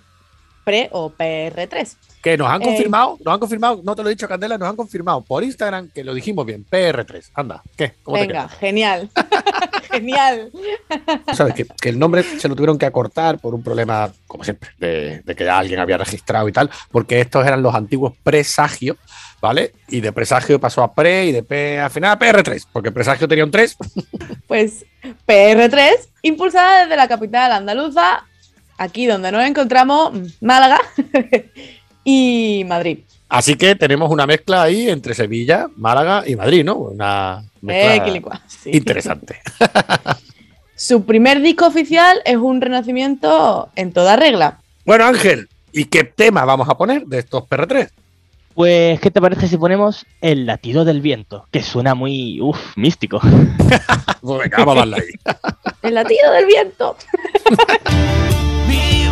Pre 0.64 0.88
o 0.90 1.11
PR3. 1.12 1.95
Que 2.21 2.37
nos 2.37 2.49
han 2.50 2.61
Eh. 2.61 2.64
confirmado, 2.64 3.16
nos 3.25 3.35
han 3.35 3.38
confirmado, 3.38 3.80
no 3.85 3.95
te 3.95 4.02
lo 4.02 4.09
he 4.09 4.12
dicho, 4.14 4.26
Candela, 4.26 4.59
nos 4.59 4.68
han 4.68 4.75
confirmado 4.75 5.21
por 5.21 5.45
Instagram 5.45 5.90
que 5.95 6.02
lo 6.02 6.12
dijimos 6.12 6.45
bien, 6.45 6.64
PR3. 6.68 7.30
Anda, 7.35 7.62
¿qué? 7.76 7.92
¿Cómo 8.02 8.16
te 8.16 8.26
Venga, 8.26 8.49
genial. 8.49 9.09
genial. 9.92 10.50
Sabes 11.33 11.54
que, 11.54 11.66
que 11.80 11.88
el 11.88 11.99
nombre 12.00 12.25
se 12.25 12.49
lo 12.49 12.56
tuvieron 12.56 12.78
que 12.78 12.87
acortar 12.87 13.38
por 13.38 13.54
un 13.54 13.62
problema, 13.62 14.11
como 14.26 14.42
siempre, 14.42 14.71
de, 14.78 15.21
de 15.21 15.37
que 15.37 15.45
ya 15.45 15.56
alguien 15.56 15.78
había 15.78 15.99
registrado 15.99 16.49
y 16.49 16.52
tal, 16.52 16.68
porque 16.90 17.21
estos 17.21 17.47
eran 17.47 17.62
los 17.62 17.73
antiguos 17.73 18.14
presagios, 18.25 18.97
¿vale? 19.40 19.73
Y 19.87 20.00
de 20.00 20.11
presagio 20.11 20.59
pasó 20.59 20.83
a 20.83 20.92
pre 20.95 21.26
y 21.26 21.30
de 21.33 21.45
P 21.45 21.78
al 21.78 21.90
final 21.90 22.11
a 22.11 22.18
PR3, 22.18 22.66
porque 22.73 22.90
presagio 22.90 23.28
tenía 23.28 23.45
un 23.45 23.52
3. 23.52 23.76
Pues 24.49 24.85
PR3, 25.28 26.09
impulsada 26.26 26.83
desde 26.83 26.97
la 26.97 27.09
capital 27.09 27.52
andaluza, 27.52 28.25
aquí 28.78 29.06
donde 29.06 29.33
nos 29.33 29.45
encontramos, 29.45 30.12
Málaga 30.40 30.78
y 32.04 32.64
Madrid. 32.66 32.99
Así 33.28 33.56
que 33.56 33.75
tenemos 33.75 34.11
una 34.11 34.26
mezcla 34.26 34.62
ahí 34.62 34.88
entre 34.88 35.14
Sevilla, 35.14 35.66
Málaga 35.76 36.23
y 36.26 36.37
Madrid, 36.37 36.64
¿no? 36.64 36.76
Una 36.76 37.42
mezcla 37.61 37.95
Eh, 37.97 38.40
sí. 38.47 38.71
interesante. 38.73 39.40
Su 40.76 41.04
primer 41.04 41.40
disco 41.40 41.66
oficial 41.66 42.21
es 42.25 42.37
un 42.37 42.61
renacimiento 42.61 43.71
en 43.75 43.92
toda 43.92 44.14
regla. 44.16 44.59
Bueno, 44.85 45.06
Ángel, 45.06 45.49
¿y 45.73 45.87
qué 45.87 46.04
tema 46.04 46.45
vamos 46.45 46.68
a 46.68 46.76
poner 46.76 47.06
de 47.06 47.18
estos 47.21 47.45
PR3? 47.45 47.88
Pues, 48.56 48.98
¿qué 49.00 49.10
te 49.10 49.20
parece 49.20 49.48
si 49.48 49.58
ponemos 49.58 50.06
el 50.22 50.46
latido 50.46 50.86
del 50.86 51.02
viento? 51.02 51.46
Que 51.52 51.62
suena 51.62 51.94
muy, 51.94 52.40
uff, 52.40 52.75
místico. 52.76 53.20
Pues 54.22 54.40
venga, 54.40 54.64
vamos 54.64 54.75
a 54.75 54.78
darle 54.78 54.96
ahí. 54.96 55.34
El 55.82 55.94
latido 55.94 56.32
del 56.32 56.46
viento. 56.46 56.96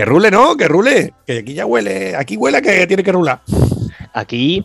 Que 0.00 0.06
rule, 0.06 0.30
¿no? 0.30 0.56
Que 0.56 0.66
rule. 0.66 1.12
Que 1.26 1.40
aquí 1.40 1.52
ya 1.52 1.66
huele. 1.66 2.16
Aquí 2.16 2.38
huele 2.38 2.62
que 2.62 2.86
tiene 2.86 3.02
que 3.02 3.12
rular. 3.12 3.42
Aquí 4.14 4.64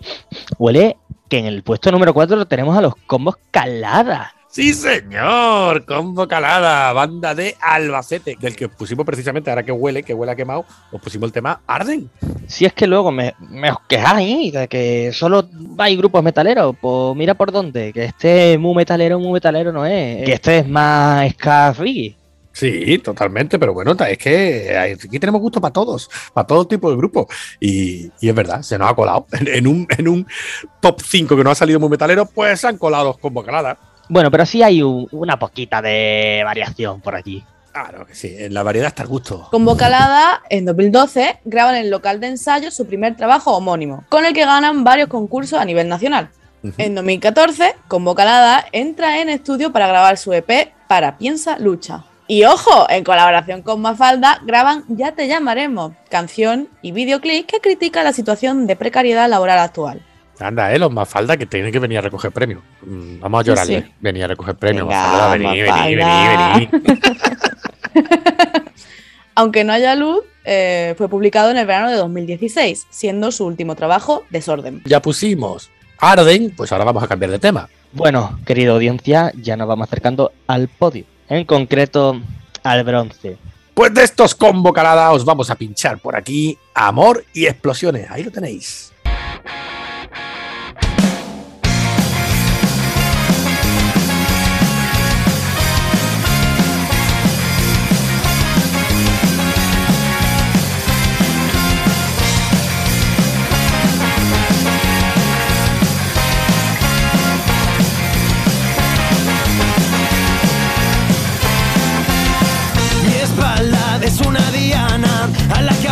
huele 0.57 0.95
que 1.27 1.39
en 1.39 1.45
el 1.45 1.61
puesto 1.61 1.91
número 1.91 2.13
4 2.13 2.45
tenemos 2.45 2.77
a 2.77 2.79
los 2.79 2.95
combos 3.05 3.35
calada. 3.51 4.33
Sí, 4.47 4.73
señor. 4.73 5.83
Combo 5.83 6.25
Calada, 6.29 6.93
banda 6.93 7.35
de 7.35 7.57
Albacete, 7.59 8.37
del 8.39 8.55
que 8.55 8.69
pusimos 8.69 9.05
precisamente, 9.05 9.49
ahora 9.49 9.63
que 9.63 9.73
huele, 9.73 10.03
que 10.03 10.13
huele 10.13 10.31
a 10.31 10.35
quemado, 10.37 10.63
os 10.93 11.01
pusimos 11.01 11.27
el 11.27 11.33
tema 11.33 11.59
Arden. 11.67 12.09
Si 12.47 12.63
es 12.63 12.71
que 12.71 12.87
luego 12.87 13.11
me, 13.11 13.33
me 13.49 13.71
os 13.71 13.79
quejáis 13.89 14.53
de 14.53 14.69
que 14.69 15.11
solo 15.11 15.49
hay 15.77 15.97
grupos 15.97 16.23
metaleros, 16.23 16.77
pues 16.79 17.13
mira 17.17 17.33
por 17.33 17.51
dónde, 17.51 17.91
que 17.91 18.05
este 18.05 18.57
muy 18.57 18.73
metalero, 18.73 19.19
muy 19.19 19.33
metalero 19.33 19.73
no 19.73 19.85
es, 19.85 20.23
que 20.23 20.31
este 20.31 20.59
es 20.59 20.69
más 20.69 21.29
ska. 21.33 21.75
Sí, 22.55 22.97
totalmente, 22.99 23.59
pero 23.59 23.73
bueno, 23.73 23.91
es 24.07 24.17
que 24.17 24.77
aquí 24.77 25.19
tenemos 25.19 25.41
gusto 25.41 25.59
para 25.59 25.73
todos, 25.73 26.09
para 26.33 26.47
todo 26.47 26.65
tipo 26.65 26.89
de 26.89 26.95
grupos. 26.95 27.25
Y, 27.59 28.09
y 28.21 28.29
es 28.29 28.33
verdad, 28.33 28.61
se 28.61 28.77
nos 28.77 28.89
ha 28.89 28.95
colado. 28.95 29.27
En, 29.33 29.47
en 29.49 29.67
un, 29.67 29.87
en 29.97 30.07
un 30.07 30.25
top 30.79 31.01
5 31.01 31.35
que 31.35 31.43
no 31.43 31.51
ha 31.51 31.55
salido 31.55 31.81
muy 31.81 31.89
metalero, 31.89 32.25
pues 32.25 32.61
se 32.61 32.67
han 32.67 32.77
colado 32.77 33.03
los 33.09 33.17
Combo 33.17 33.43
Calada. 33.43 33.77
Bueno, 34.07 34.31
pero 34.31 34.45
sí 34.45 34.63
hay 34.63 34.81
un- 34.81 35.05
una 35.11 35.37
poquita 35.37 35.81
de 35.81 36.43
variación 36.45 37.01
por 37.01 37.15
allí. 37.15 37.43
Claro 37.73 38.05
que 38.05 38.15
sí, 38.15 38.33
en 38.37 38.53
la 38.53 38.63
variedad 38.63 38.87
está 38.87 39.03
el 39.03 39.09
gusto. 39.09 39.49
Con 39.51 39.65
Vocalada, 39.65 40.41
en 40.49 40.63
2012, 40.63 41.39
graban 41.43 41.75
en 41.75 41.81
el 41.85 41.91
local 41.91 42.21
de 42.21 42.27
ensayo 42.27 42.71
su 42.71 42.87
primer 42.87 43.17
trabajo 43.17 43.51
homónimo, 43.53 44.05
con 44.07 44.23
el 44.23 44.33
que 44.33 44.45
ganan 44.45 44.85
varios 44.85 45.09
concursos 45.09 45.59
a 45.59 45.65
nivel 45.65 45.89
nacional. 45.89 46.29
En 46.77 46.95
2014, 46.95 47.75
con 47.89 48.05
Vocalada, 48.05 48.65
entra 48.71 49.19
en 49.19 49.27
estudio 49.29 49.73
para 49.73 49.87
grabar 49.87 50.17
su 50.17 50.31
EP 50.31 50.71
Para 50.87 51.17
Piensa 51.17 51.59
Lucha. 51.59 52.05
Y 52.27 52.43
ojo, 52.43 52.89
en 52.89 53.03
colaboración 53.03 53.61
con 53.61 53.81
Mafalda, 53.81 54.41
graban 54.45 54.83
Ya 54.87 55.11
te 55.11 55.27
llamaremos, 55.27 55.93
canción 56.09 56.69
y 56.81 56.91
videoclip 56.91 57.45
que 57.45 57.59
critica 57.59 58.03
la 58.03 58.13
situación 58.13 58.65
de 58.65 58.75
precariedad 58.75 59.29
laboral 59.29 59.59
actual. 59.59 60.01
Anda, 60.39 60.73
eh, 60.73 60.79
los 60.79 60.91
Mafalda 60.91 61.37
que 61.37 61.45
tienen 61.45 61.71
que 61.71 61.79
venir 61.79 61.99
a 61.99 62.01
recoger 62.01 62.31
premios. 62.31 62.61
Mm, 62.81 63.19
Vamos 63.19 63.39
a 63.39 63.43
llorarle. 63.43 63.81
Sí. 63.81 63.91
Venir 64.01 64.23
a 64.23 64.27
recoger 64.27 64.55
premios. 64.55 64.87
Venga, 64.87 65.01
Mafalda, 65.01 65.31
vení, 65.37 65.61
vení, 65.61 65.95
vení, 65.95 66.69
vení. 66.73 67.03
Aunque 69.35 69.63
no 69.63 69.73
haya 69.73 69.95
luz, 69.95 70.23
eh, 70.45 70.95
fue 70.97 71.09
publicado 71.09 71.51
en 71.51 71.57
el 71.57 71.65
verano 71.65 71.89
de 71.89 71.97
2016, 71.97 72.87
siendo 72.89 73.31
su 73.31 73.45
último 73.45 73.75
trabajo 73.75 74.23
Desorden. 74.29 74.81
Ya 74.85 75.01
pusimos 75.01 75.69
Arden, 75.99 76.53
pues 76.55 76.71
ahora 76.71 76.85
vamos 76.85 77.03
a 77.03 77.07
cambiar 77.07 77.31
de 77.31 77.39
tema. 77.39 77.69
Bueno, 77.91 78.39
querida 78.45 78.71
audiencia, 78.71 79.31
ya 79.41 79.55
nos 79.55 79.67
vamos 79.67 79.87
acercando 79.87 80.31
al 80.47 80.67
podio, 80.67 81.05
en 81.29 81.45
concreto 81.45 82.19
al 82.63 82.83
bronce. 82.83 83.37
Pues 83.73 83.93
de 83.93 84.03
estos 84.03 84.35
Combo 84.35 84.73
os 85.11 85.25
vamos 85.25 85.49
a 85.49 85.55
pinchar 85.55 85.99
por 85.99 86.15
aquí 86.15 86.57
Amor 86.73 87.25
y 87.33 87.45
Explosiones. 87.45 88.09
Ahí 88.09 88.23
lo 88.23 88.31
tenéis. 88.31 88.93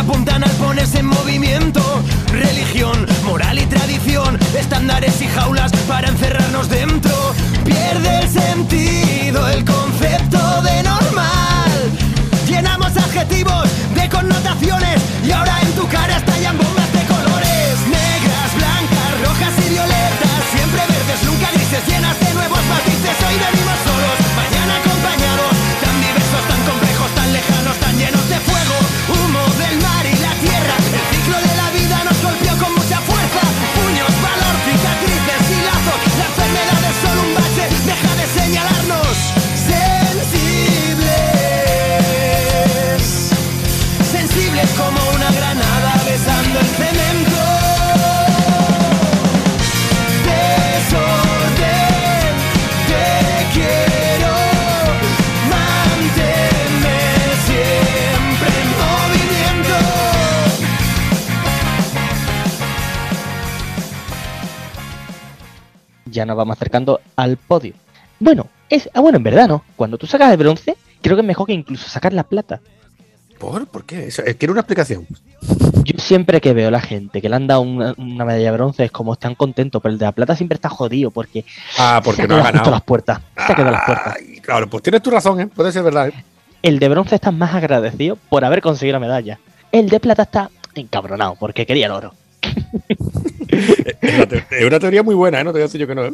Pasiones 0.04 0.94
en 0.96 1.06
movimiento, 1.06 1.80
religión, 2.32 3.06
moral 3.24 3.58
y 3.58 3.66
tradición, 3.66 4.38
estándares 4.58 5.22
y 5.22 5.26
jaulas 5.28 5.70
para 5.86 6.08
encerrarnos 6.08 6.68
dentro. 6.68 7.12
Pierde 7.64 8.20
el 8.20 8.28
sentido 8.28 9.48
el 9.48 9.64
concepto 9.64 10.62
de 10.62 10.82
normal. 10.82 11.70
Llenamos 12.48 12.96
adjetivos 12.96 13.68
de 13.94 14.08
connotaciones 14.08 15.00
y 15.24 15.30
ahora 15.30 15.60
en 15.62 15.72
tu 15.72 15.86
cara 15.86 16.16
estallan 16.16 16.33
Ya 66.14 66.24
nos 66.24 66.36
vamos 66.36 66.56
acercando 66.56 67.00
al 67.16 67.36
podio. 67.36 67.74
Bueno, 68.20 68.46
es. 68.70 68.88
Ah, 68.94 69.00
bueno, 69.00 69.18
en 69.18 69.24
verdad 69.24 69.48
no. 69.48 69.64
Cuando 69.76 69.98
tú 69.98 70.06
sacas 70.06 70.30
el 70.30 70.36
bronce, 70.38 70.76
creo 71.02 71.16
que 71.16 71.20
es 71.22 71.26
mejor 71.26 71.46
que 71.48 71.52
incluso 71.52 71.88
sacar 71.88 72.12
la 72.12 72.22
plata. 72.22 72.60
¿Por? 73.38 73.66
¿Por 73.66 73.84
qué? 73.84 74.06
Eso- 74.06 74.22
eh, 74.24 74.36
Quiero 74.36 74.52
una 74.52 74.60
explicación. 74.60 75.06
Yo 75.82 75.98
siempre 75.98 76.40
que 76.40 76.54
veo 76.54 76.68
a 76.68 76.70
la 76.70 76.80
gente 76.80 77.20
que 77.20 77.28
le 77.28 77.34
han 77.36 77.46
dado 77.48 77.60
una, 77.62 77.94
una 77.98 78.24
medalla 78.24 78.44
de 78.52 78.56
bronce 78.56 78.84
es 78.84 78.90
como 78.92 79.12
están 79.14 79.34
contentos, 79.34 79.82
pero 79.82 79.92
el 79.92 79.98
de 79.98 80.06
la 80.06 80.12
plata 80.12 80.34
siempre 80.36 80.54
está 80.54 80.68
jodido 80.70 81.10
porque, 81.10 81.44
Ah, 81.76 82.00
se 82.02 82.04
porque 82.04 82.22
ha 82.22 82.26
no 82.28 82.36
ha 82.36 82.42
ganado. 82.44 82.70
las 82.70 82.82
puertas. 82.82 83.20
Se 83.46 83.52
ha 83.52 83.54
quedado 83.56 83.72
las 83.72 83.84
puertas. 83.84 84.16
Claro, 84.40 84.70
pues 84.70 84.82
tienes 84.84 85.02
tu 85.02 85.10
razón, 85.10 85.40
¿eh? 85.40 85.46
Puede 85.48 85.72
ser 85.72 85.82
verdad. 85.82 86.08
¿eh? 86.08 86.24
El 86.62 86.78
de 86.78 86.88
bronce 86.88 87.16
está 87.16 87.32
más 87.32 87.54
agradecido 87.54 88.16
por 88.30 88.44
haber 88.44 88.62
conseguido 88.62 88.94
la 88.94 89.00
medalla. 89.06 89.38
El 89.72 89.88
de 89.90 90.00
plata 90.00 90.22
está 90.22 90.50
encabronado 90.76 91.34
porque 91.38 91.66
quería 91.66 91.86
el 91.86 91.92
oro. 91.92 92.14
Es 94.50 94.66
una, 94.66 94.78
teoría 94.78 95.02
muy 95.02 95.14
buena, 95.14 95.40
¿eh? 95.40 95.44
No 95.44 95.50
te 95.50 95.58
voy 95.58 95.62
a 95.62 95.64
decir 95.64 95.80
yo 95.80 95.86
que 95.86 95.94
no. 95.94 96.04
¿eh? 96.04 96.12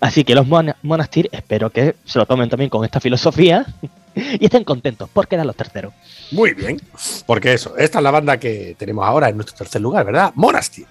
Así 0.00 0.24
que 0.24 0.34
los 0.34 0.46
Mona- 0.46 0.76
Monastir 0.82 1.28
espero 1.32 1.70
que 1.70 1.94
se 2.04 2.18
lo 2.18 2.26
tomen 2.26 2.48
también 2.48 2.70
con 2.70 2.84
esta 2.84 3.00
filosofía 3.00 3.66
y 4.14 4.44
estén 4.44 4.64
contentos 4.64 5.08
por 5.10 5.28
quedar 5.28 5.46
los 5.46 5.56
terceros. 5.56 5.92
Muy 6.32 6.54
bien. 6.54 6.80
Porque 7.26 7.52
eso, 7.52 7.76
esta 7.76 7.98
es 7.98 8.02
la 8.02 8.10
banda 8.10 8.38
que 8.38 8.74
tenemos 8.78 9.06
ahora 9.06 9.28
en 9.28 9.36
nuestro 9.36 9.56
tercer 9.56 9.80
lugar, 9.80 10.04
¿verdad? 10.04 10.32
Monastir. 10.34 10.86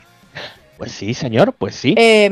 Pues 0.77 0.91
sí, 0.91 1.13
señor, 1.13 1.53
pues 1.53 1.75
sí. 1.75 1.95
Eh, 1.97 2.29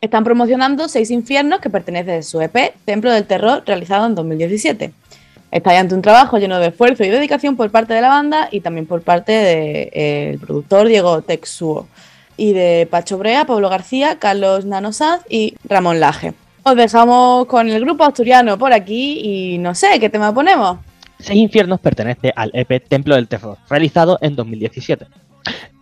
están 0.00 0.24
promocionando 0.24 0.88
Seis 0.88 1.10
Infiernos, 1.10 1.60
que 1.60 1.68
pertenece 1.70 2.14
a 2.16 2.22
su 2.22 2.40
EP, 2.40 2.74
Templo 2.84 3.12
del 3.12 3.26
Terror, 3.26 3.62
realizado 3.66 4.06
en 4.06 4.14
2017. 4.14 4.90
Está 5.50 5.70
ahí 5.70 5.76
ante 5.76 5.94
un 5.94 6.02
trabajo 6.02 6.38
lleno 6.38 6.58
de 6.58 6.68
esfuerzo 6.68 7.04
y 7.04 7.10
dedicación 7.10 7.56
por 7.56 7.70
parte 7.70 7.94
de 7.94 8.00
la 8.00 8.08
banda 8.08 8.48
y 8.50 8.60
también 8.60 8.86
por 8.86 9.02
parte 9.02 9.32
del 9.32 10.38
productor 10.38 10.88
Diego 10.88 11.22
Texuo 11.22 11.86
y 12.36 12.52
de 12.52 12.88
Pacho 12.90 13.18
Brea, 13.18 13.46
Pablo 13.46 13.68
García, 13.68 14.18
Carlos 14.18 14.64
Nanosaz 14.64 15.22
y 15.28 15.56
Ramón 15.64 16.00
Laje. 16.00 16.34
Os 16.62 16.76
dejamos 16.76 17.46
con 17.46 17.68
el 17.68 17.80
grupo 17.84 18.04
asturiano 18.04 18.58
por 18.58 18.72
aquí 18.72 19.20
y 19.22 19.58
no 19.58 19.74
sé, 19.74 20.00
¿qué 20.00 20.08
tema 20.08 20.32
ponemos? 20.32 20.78
Seis 21.18 21.38
Infiernos 21.38 21.80
pertenece 21.80 22.32
al 22.34 22.50
EP 22.54 22.86
Templo 22.88 23.14
del 23.14 23.28
Terror, 23.28 23.58
realizado 23.68 24.18
en 24.20 24.36
2017. 24.36 25.06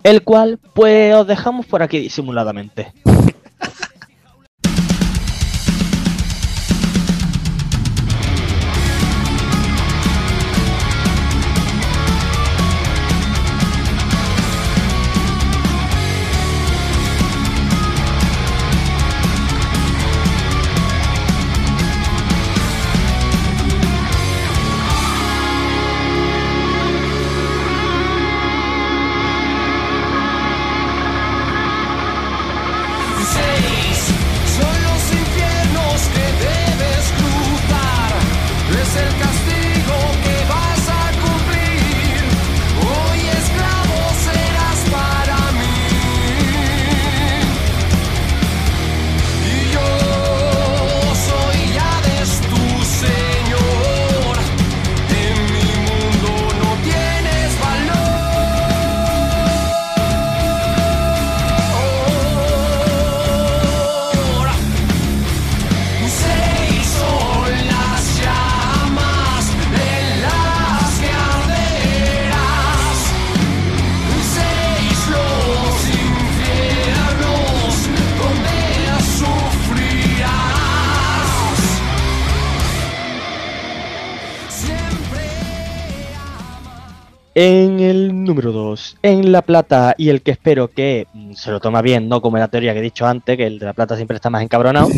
El 0.03 0.23
cual, 0.23 0.59
pues, 0.75 1.15
os 1.15 1.27
dejamos 1.27 1.67
por 1.67 1.83
aquí 1.83 1.99
disimuladamente. 1.99 2.93
En 89.33 89.35
La 89.35 89.43
Plata, 89.43 89.95
y 89.97 90.11
el 90.11 90.21
que 90.21 90.31
espero 90.31 90.69
que 90.69 91.07
mm, 91.13 91.33
se 91.33 91.51
lo 91.51 91.59
toma 91.59 91.81
bien, 91.81 92.07
no 92.09 92.21
como 92.21 92.37
la 92.37 92.49
teoría 92.49 92.75
que 92.75 92.81
he 92.81 92.83
dicho 92.83 93.07
antes, 93.07 93.37
que 93.37 93.47
el 93.47 93.59
de 93.59 93.67
La 93.67 93.73
Plata 93.73 93.97
siempre 93.97 94.17
está 94.17 94.29
más 94.29 94.43
encabronado, 94.43 94.89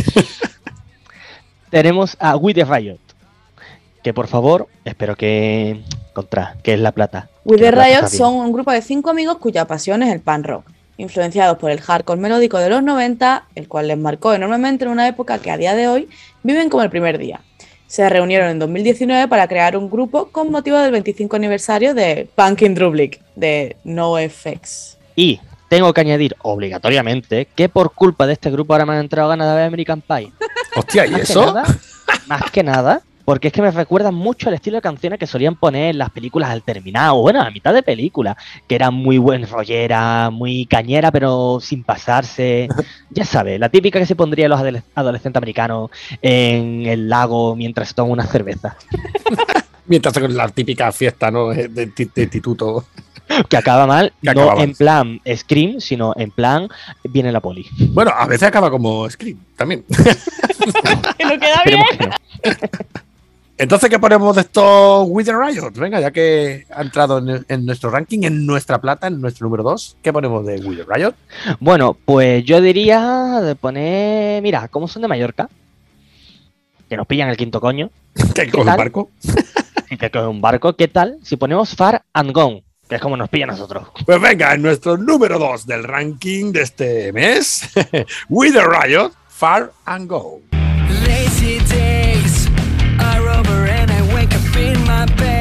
tenemos 1.70 2.16
a 2.18 2.36
We 2.36 2.52
the 2.52 2.64
Riot. 2.64 2.98
Que 4.02 4.12
por 4.12 4.26
favor, 4.26 4.68
espero 4.84 5.16
que. 5.16 5.82
Contra, 6.12 6.56
que 6.62 6.74
es 6.74 6.80
La 6.80 6.92
Plata. 6.92 7.30
With 7.44 7.58
the 7.58 7.70
Riot 7.70 8.08
son 8.08 8.34
un 8.34 8.52
grupo 8.52 8.70
de 8.70 8.82
cinco 8.82 9.10
amigos 9.10 9.38
cuya 9.38 9.66
pasión 9.66 10.02
es 10.02 10.12
el 10.12 10.20
pan 10.20 10.44
rock, 10.44 10.66
influenciados 10.96 11.56
por 11.58 11.70
el 11.70 11.80
hardcore 11.80 12.20
melódico 12.20 12.58
de 12.58 12.68
los 12.68 12.82
90, 12.82 13.46
el 13.54 13.68
cual 13.68 13.88
les 13.88 13.98
marcó 13.98 14.34
enormemente 14.34 14.84
en 14.84 14.90
una 14.90 15.08
época 15.08 15.38
que 15.38 15.50
a 15.50 15.56
día 15.56 15.74
de 15.74 15.88
hoy 15.88 16.08
viven 16.42 16.68
como 16.70 16.82
el 16.82 16.90
primer 16.90 17.18
día. 17.18 17.40
Se 17.94 18.08
reunieron 18.08 18.48
en 18.48 18.58
2019 18.58 19.28
para 19.28 19.46
crear 19.46 19.76
un 19.76 19.88
grupo 19.88 20.26
con 20.32 20.50
motivo 20.50 20.76
del 20.78 20.90
25 20.90 21.36
aniversario 21.36 21.94
de 21.94 22.28
Punk 22.34 22.62
in 22.62 22.74
de 23.36 23.76
NoFX. 23.84 24.98
Y 25.14 25.38
tengo 25.68 25.94
que 25.94 26.00
añadir 26.00 26.34
obligatoriamente 26.42 27.46
que 27.54 27.68
por 27.68 27.92
culpa 27.94 28.26
de 28.26 28.32
este 28.32 28.50
grupo 28.50 28.72
ahora 28.72 28.84
me 28.84 28.94
han 28.94 28.98
entrado 28.98 29.28
ganas 29.28 29.48
de 29.48 29.54
ver 29.54 29.66
American 29.66 30.00
Pie. 30.00 30.32
Hostia, 30.74 31.06
¿y 31.06 31.10
Más 31.10 31.20
que 31.20 31.22
eso? 31.22 31.46
nada, 31.46 31.64
más 32.26 32.50
que 32.50 32.64
nada, 32.64 33.02
porque 33.24 33.48
es 33.48 33.54
que 33.54 33.62
me 33.62 33.70
recuerdan 33.70 34.14
mucho 34.14 34.48
el 34.48 34.54
estilo 34.54 34.76
de 34.76 34.82
canciones 34.82 35.18
que 35.18 35.26
solían 35.26 35.56
poner 35.56 35.90
en 35.90 35.98
las 35.98 36.10
películas 36.10 36.50
al 36.50 36.62
terminar, 36.62 37.10
o 37.12 37.22
bueno, 37.22 37.40
a 37.40 37.50
mitad 37.50 37.72
de 37.72 37.82
película, 37.82 38.36
que 38.68 38.74
eran 38.74 38.92
muy 38.94 39.18
buen 39.18 39.48
rollera, 39.48 40.30
muy 40.30 40.66
cañera, 40.66 41.10
pero 41.10 41.58
sin 41.60 41.82
pasarse. 41.84 42.68
Ya 43.10 43.24
sabes, 43.24 43.60
la 43.60 43.68
típica 43.68 44.00
que 44.00 44.06
se 44.06 44.16
pondría 44.16 44.48
los 44.48 44.58
adole- 44.58 44.82
adolescentes 44.96 45.38
americanos 45.38 45.88
en 46.20 46.84
el 46.86 47.08
lago 47.08 47.54
mientras 47.54 47.88
se 47.88 47.94
toman 47.94 48.10
una 48.12 48.26
cerveza, 48.26 48.76
Mientras 49.86 50.18
con 50.18 50.34
la 50.36 50.48
típica 50.48 50.90
fiesta, 50.90 51.30
¿no? 51.30 51.48
De, 51.50 51.68
de- 51.68 51.86
de 51.86 52.22
instituto. 52.22 52.86
que 53.48 53.56
acaba 53.56 53.86
mal, 53.86 54.12
Que 54.20 54.32
no 54.34 54.40
acaba 54.42 54.54
mal. 54.56 54.64
en 54.64 54.74
plan 54.74 55.20
Scream, 55.36 55.78
sino 55.80 56.12
en 56.16 56.30
plan 56.32 56.68
viene 57.04 57.30
la 57.30 57.40
poli. 57.40 57.66
Bueno, 57.90 58.10
a 58.16 58.26
veces 58.26 58.48
acaba 58.48 58.68
como 58.70 59.08
Scream 59.08 59.38
también. 59.56 59.84
Que 61.18 61.38
queda 61.38 61.62
bien. 61.66 62.10
Entonces, 63.56 63.88
¿qué 63.88 63.98
ponemos 64.00 64.34
de 64.34 64.42
estos 64.42 65.06
With 65.08 65.26
the 65.26 65.32
Riot? 65.32 65.70
Venga, 65.74 66.00
ya 66.00 66.10
que 66.10 66.66
ha 66.74 66.82
entrado 66.82 67.18
en, 67.18 67.44
en 67.48 67.64
nuestro 67.64 67.88
ranking, 67.90 68.24
en 68.24 68.44
nuestra 68.46 68.80
plata, 68.80 69.06
en 69.06 69.20
nuestro 69.20 69.46
número 69.46 69.62
2, 69.62 69.98
¿qué 70.02 70.12
ponemos 70.12 70.44
de 70.44 70.56
With 70.58 70.78
the 70.78 70.84
Riot? 70.92 71.14
Bueno, 71.60 71.96
pues 72.04 72.44
yo 72.44 72.60
diría 72.60 73.40
de 73.42 73.54
poner. 73.54 74.42
Mira, 74.42 74.66
como 74.68 74.88
son 74.88 75.02
de 75.02 75.08
Mallorca, 75.08 75.48
que 76.88 76.96
nos 76.96 77.06
pillan 77.06 77.28
el 77.28 77.36
quinto 77.36 77.60
coño, 77.60 77.90
¿Qué 78.34 78.50
coge 78.50 78.60
un 78.62 78.66
tal? 78.66 78.76
barco? 78.78 79.10
y 79.88 79.96
que 79.98 80.10
coge 80.10 80.26
un 80.26 80.40
barco, 80.40 80.74
¿qué 80.74 80.88
tal? 80.88 81.18
Si 81.22 81.36
ponemos 81.36 81.76
Far 81.76 82.02
and 82.12 82.32
Gone, 82.32 82.64
que 82.88 82.96
es 82.96 83.00
como 83.00 83.16
nos 83.16 83.28
pilla 83.28 83.44
a 83.44 83.48
nosotros. 83.48 83.86
Pues 84.04 84.20
venga, 84.20 84.52
en 84.52 84.62
nuestro 84.62 84.96
número 84.96 85.38
2 85.38 85.64
del 85.64 85.84
ranking 85.84 86.50
de 86.50 86.62
este 86.62 87.12
mes, 87.12 87.70
With 88.28 88.52
the 88.54 88.64
Riot, 88.64 89.12
Far 89.28 89.70
and 89.84 90.08
Go. 90.08 90.40
In 94.56 94.84
my 94.84 95.06
bed. 95.16 95.33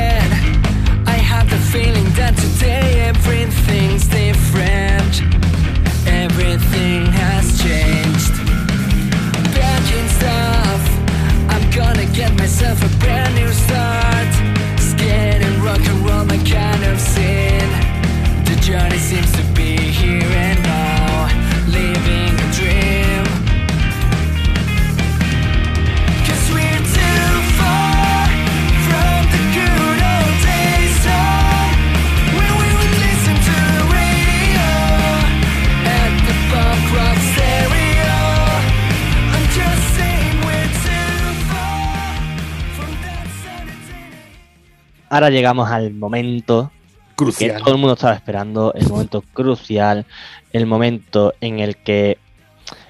Ahora 45.13 45.29
llegamos 45.29 45.69
al 45.69 45.93
momento 45.93 46.71
que 47.09 47.15
Crucial. 47.15 47.61
todo 47.61 47.75
el 47.75 47.79
mundo 47.79 47.93
estaba 47.93 48.15
esperando, 48.15 48.73
el 48.73 48.89
momento 48.89 49.21
crucial, 49.21 50.07
el 50.51 50.65
momento 50.65 51.35
en 51.39 51.59
el 51.59 51.77
que 51.77 52.17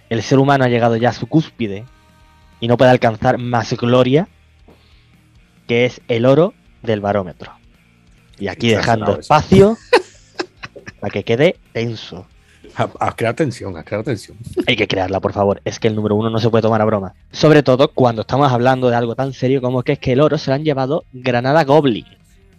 el 0.09 0.23
ser 0.23 0.39
humano 0.39 0.63
ha 0.63 0.69
llegado 0.69 0.95
ya 0.95 1.09
a 1.09 1.13
su 1.13 1.27
cúspide 1.27 1.83
y 2.61 2.69
no 2.69 2.77
puede 2.77 2.91
alcanzar 2.91 3.39
más 3.39 3.73
gloria, 3.73 4.29
que 5.67 5.83
es 5.83 5.99
el 6.07 6.25
oro 6.25 6.53
del 6.81 7.01
barómetro. 7.01 7.51
Y 8.39 8.47
aquí 8.47 8.69
dejando 8.69 9.19
espacio 9.19 9.75
para 11.01 11.11
que 11.11 11.25
quede 11.25 11.57
tenso. 11.73 12.25
Has 12.75 12.89
has 12.99 13.15
creado 13.15 13.35
tensión, 13.35 13.77
has 13.77 13.85
creado 13.85 14.03
tensión. 14.03 14.37
Hay 14.67 14.75
que 14.75 14.87
crearla, 14.87 15.19
por 15.19 15.33
favor. 15.33 15.61
Es 15.63 15.79
que 15.79 15.87
el 15.87 15.95
número 15.95 16.15
uno 16.15 16.29
no 16.29 16.39
se 16.39 16.49
puede 16.49 16.63
tomar 16.63 16.81
a 16.81 16.85
broma. 16.85 17.13
Sobre 17.31 17.61
todo 17.61 17.89
cuando 17.89 18.21
estamos 18.21 18.51
hablando 18.51 18.89
de 18.89 18.95
algo 18.95 19.15
tan 19.15 19.33
serio 19.33 19.61
como 19.61 19.83
que 19.83 19.93
es 19.93 19.99
que 19.99 20.13
el 20.13 20.21
oro 20.21 20.37
se 20.37 20.49
lo 20.49 20.55
han 20.55 20.63
llevado 20.63 21.05
Granada 21.13 21.63
Goblin. 21.63 22.05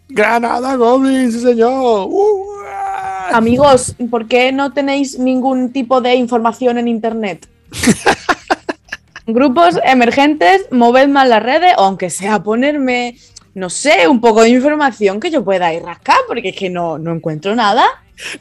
Granada 0.08 0.76
Goblin, 0.76 1.32
sí 1.32 1.40
señor. 1.40 2.06
Uh, 2.08 2.46
ah. 2.66 3.30
Amigos, 3.32 3.96
¿por 4.10 4.28
qué 4.28 4.52
no 4.52 4.72
tenéis 4.72 5.18
ningún 5.18 5.72
tipo 5.72 6.00
de 6.00 6.14
información 6.14 6.78
en 6.78 6.88
internet? 6.88 7.48
Grupos 9.26 9.80
emergentes, 9.82 10.66
moved 10.70 11.08
más 11.08 11.28
las 11.28 11.42
redes, 11.42 11.72
o 11.78 11.84
aunque 11.84 12.10
sea 12.10 12.42
ponerme, 12.42 13.16
no 13.54 13.70
sé, 13.70 14.06
un 14.06 14.20
poco 14.20 14.42
de 14.42 14.50
información 14.50 15.18
que 15.18 15.30
yo 15.30 15.42
pueda 15.42 15.72
ir 15.72 15.82
rascar, 15.82 16.18
porque 16.28 16.50
es 16.50 16.56
que 16.56 16.68
no, 16.68 16.98
no 16.98 17.12
encuentro 17.12 17.54
nada. 17.54 17.84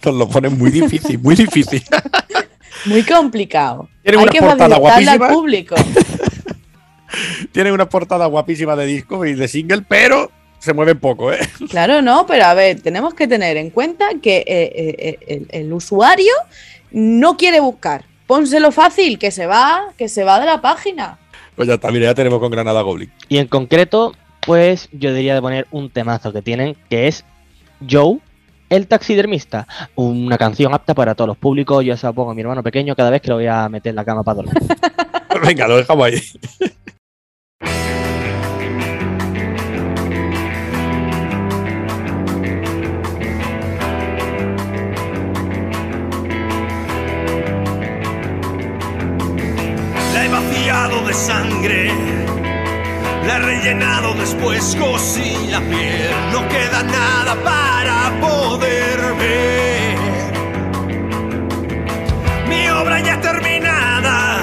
Nos 0.04 0.16
lo 0.16 0.30
ponen 0.30 0.58
muy 0.58 0.72
difícil, 0.72 1.20
muy 1.20 1.36
difícil. 1.36 1.84
Muy 2.86 3.04
complicado. 3.04 3.88
Tienen 4.02 4.20
Hay 4.20 4.24
una 4.24 4.32
que 4.34 4.40
portada 4.42 4.76
facilitarle 4.76 5.10
al 5.12 5.18
guapísima. 5.20 5.30
público. 5.30 5.76
Tienen 7.52 7.74
una 7.74 7.88
portada 7.88 8.26
guapísima 8.26 8.76
de 8.76 8.86
disco 8.86 9.26
y 9.26 9.34
de 9.36 9.48
single, 9.48 9.84
pero 9.88 10.32
se 10.60 10.74
mueven 10.74 11.00
poco, 11.00 11.32
¿eh? 11.32 11.40
Claro, 11.70 12.02
no, 12.02 12.26
pero 12.26 12.46
a 12.46 12.54
ver, 12.54 12.82
tenemos 12.82 13.14
que 13.14 13.28
tener 13.28 13.58
en 13.58 13.70
cuenta 13.70 14.10
que 14.22 14.38
eh, 14.38 14.46
eh, 14.48 15.18
el, 15.28 15.48
el 15.52 15.72
usuario 15.74 16.34
no 16.92 17.38
quiere 17.38 17.60
buscar. 17.60 18.06
Pónselo 18.28 18.72
fácil, 18.72 19.20
que 19.20 19.32
se 19.32 19.46
va, 19.46 19.94
que 19.98 20.10
se 20.10 20.24
va 20.24 20.40
de 20.40 20.48
la 20.48 20.60
página. 20.62 21.20
Pues 21.56 21.68
ya 21.68 21.76
está, 21.76 21.92
mira, 21.92 22.06
ya 22.08 22.16
tenemos 22.16 22.40
con 22.40 22.50
Granada 22.52 22.82
Goblin. 22.82 23.12
Y 23.30 23.38
en 23.38 23.48
concreto, 23.48 24.16
pues 24.46 24.90
yo 24.92 25.14
diría 25.14 25.36
de 25.36 25.42
poner 25.42 25.68
un 25.72 25.90
temazo 25.90 26.34
que 26.34 26.42
tienen, 26.42 26.76
que 26.90 27.08
es 27.08 27.24
Joe, 27.88 28.18
el 28.76 28.88
taxidermista. 28.88 29.68
Una 29.96 30.38
canción 30.38 30.74
apta 30.74 30.94
para 30.96 31.14
todos 31.14 31.28
los 31.28 31.38
públicos. 31.38 31.84
Yo 31.86 31.96
se 31.96 32.08
la 32.08 32.14
pongo 32.14 32.32
a 32.32 32.34
mi 32.34 32.42
hermano 32.42 32.64
pequeño 32.64 32.96
cada 32.96 33.12
vez 33.12 33.22
que 33.22 33.30
lo 33.30 33.36
voy 33.36 33.48
a 33.48 33.70
meter 33.70 33.92
en 33.92 33.96
la 33.96 34.06
cama 34.06 34.24
para 34.24 34.36
dormir. 34.36 34.54
Pues 35.34 35.48
venga, 35.48 35.68
lo 35.68 35.78
dejamos 35.78 36.06
ahí. 36.06 36.22
La 50.14 50.26
he 50.26 50.30
vaciado 50.30 51.08
de 51.08 51.14
sangre, 51.16 51.90
la 53.34 53.40
rellenado 53.40 54.14
después, 54.14 54.76
cosí 54.80 55.48
la 55.50 55.60
piel. 55.60 56.14
No 56.32 56.48
queda 56.50 56.84
nada 56.84 57.36
para 57.44 57.98
poder 58.22 59.00
ver. 59.22 59.98
Mi 62.48 62.70
obra 62.70 63.00
ya 63.00 63.20
terminada, 63.22 64.38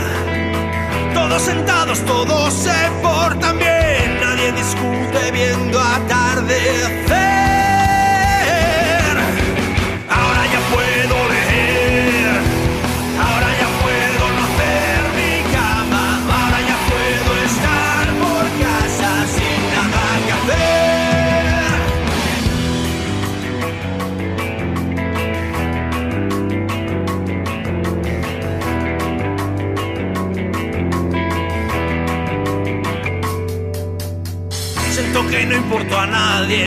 todos 1.14 1.42
sentados, 1.42 2.00
todos 2.04 2.52
se 2.52 2.78
portan 3.02 3.58
bien. 3.58 4.20
Nadie 4.20 4.52
discute 4.52 5.30
viendo 5.32 5.80
atardecer. 5.80 7.19
Importo 35.70 36.00
a 36.00 36.06
nadie. 36.08 36.66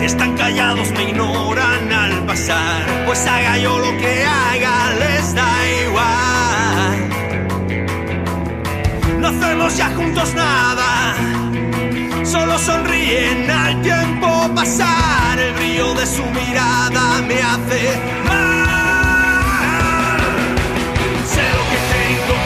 Están 0.00 0.36
callados, 0.36 0.88
me 0.92 1.10
ignoran 1.10 1.92
al 1.92 2.24
pasar. 2.24 2.86
Pues 3.06 3.26
haga 3.26 3.58
yo 3.58 3.76
lo 3.76 3.90
que 3.98 4.24
haga, 4.24 4.94
les 5.00 5.34
da 5.34 5.50
igual. 5.84 7.08
No 9.18 9.26
hacemos 9.26 9.76
ya 9.76 9.88
juntos 9.96 10.32
nada. 10.34 11.16
Solo 12.24 12.56
sonríen 12.56 13.50
al 13.50 13.82
tiempo 13.82 14.48
pasar. 14.54 15.36
El 15.40 15.52
brillo 15.54 15.92
de 15.94 16.06
su 16.06 16.24
mirada 16.26 17.20
me 17.26 17.42
hace 17.42 17.98
mal. 18.28 20.20
Sé 21.34 21.42
lo 21.56 21.64
que 21.70 21.78
tengo 21.94 22.45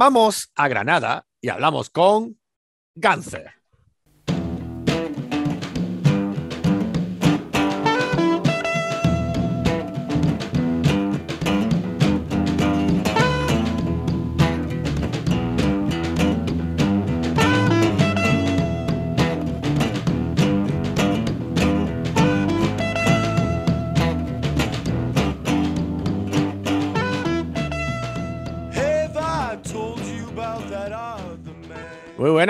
Llamamos 0.00 0.50
a 0.54 0.66
Granada 0.66 1.26
y 1.42 1.50
hablamos 1.50 1.90
con 1.90 2.40
Ganser. 2.94 3.59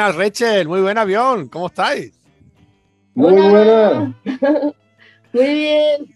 Buenas, 0.01 0.17
Rachel. 0.17 0.69
Muy 0.69 0.81
buen 0.81 0.97
avión. 0.97 1.49
¿Cómo 1.49 1.67
estáis? 1.67 2.13
Muy 3.15 3.35
buena. 3.35 4.15
Muy 5.33 5.55
bien. 5.55 6.15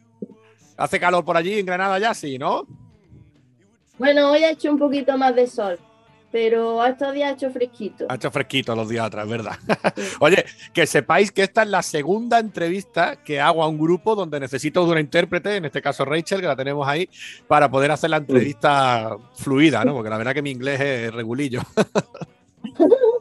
¿Hace 0.76 0.98
calor 0.98 1.24
por 1.24 1.36
allí 1.36 1.58
en 1.58 1.66
Granada 1.66 1.98
ya? 1.98 2.14
Sí, 2.14 2.38
¿no? 2.38 2.66
Bueno, 3.98 4.32
hoy 4.32 4.42
ha 4.42 4.50
hecho 4.50 4.72
un 4.72 4.78
poquito 4.78 5.16
más 5.18 5.36
de 5.36 5.46
sol, 5.46 5.78
pero 6.32 6.84
estos 6.84 7.12
días 7.12 7.30
ha 7.30 7.34
hecho 7.34 7.50
fresquito. 7.50 8.06
Ha 8.08 8.14
hecho 8.14 8.30
fresquito 8.30 8.74
los 8.74 8.88
días 8.88 9.06
atrás, 9.06 9.28
¿verdad? 9.28 9.56
Oye, 10.20 10.44
que 10.72 10.86
sepáis 10.86 11.30
que 11.30 11.42
esta 11.42 11.62
es 11.62 11.68
la 11.68 11.82
segunda 11.82 12.38
entrevista 12.38 13.22
que 13.22 13.40
hago 13.40 13.62
a 13.62 13.68
un 13.68 13.78
grupo 13.78 14.16
donde 14.16 14.40
necesito 14.40 14.84
de 14.84 14.92
una 14.92 15.00
intérprete, 15.00 15.56
en 15.56 15.66
este 15.66 15.82
caso 15.82 16.06
Rachel, 16.06 16.40
que 16.40 16.46
la 16.46 16.56
tenemos 16.56 16.88
ahí, 16.88 17.08
para 17.46 17.70
poder 17.70 17.90
hacer 17.90 18.10
la 18.10 18.16
entrevista 18.16 19.14
fluida, 19.34 19.84
¿no? 19.84 19.92
Porque 19.92 20.10
la 20.10 20.16
verdad 20.16 20.32
que 20.32 20.42
mi 20.42 20.50
inglés 20.50 20.80
es 20.80 21.14
regulillo. 21.14 21.60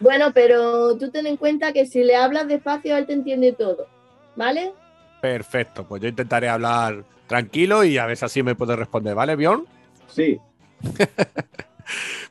Bueno, 0.00 0.32
pero 0.32 0.96
tú 0.96 1.10
ten 1.10 1.26
en 1.26 1.36
cuenta 1.36 1.72
que 1.72 1.86
si 1.86 2.02
le 2.02 2.16
hablas 2.16 2.48
despacio, 2.48 2.96
él 2.96 3.06
te 3.06 3.12
entiende 3.12 3.52
todo, 3.52 3.86
¿vale? 4.34 4.72
Perfecto, 5.20 5.86
pues 5.86 6.02
yo 6.02 6.08
intentaré 6.08 6.48
hablar 6.48 7.04
tranquilo 7.26 7.84
y 7.84 7.98
a 7.98 8.06
ver 8.06 8.16
si 8.16 8.24
así 8.24 8.42
me 8.42 8.54
puede 8.54 8.74
responder, 8.76 9.14
¿vale, 9.14 9.36
Bjorn? 9.36 9.66
Sí. 10.08 10.38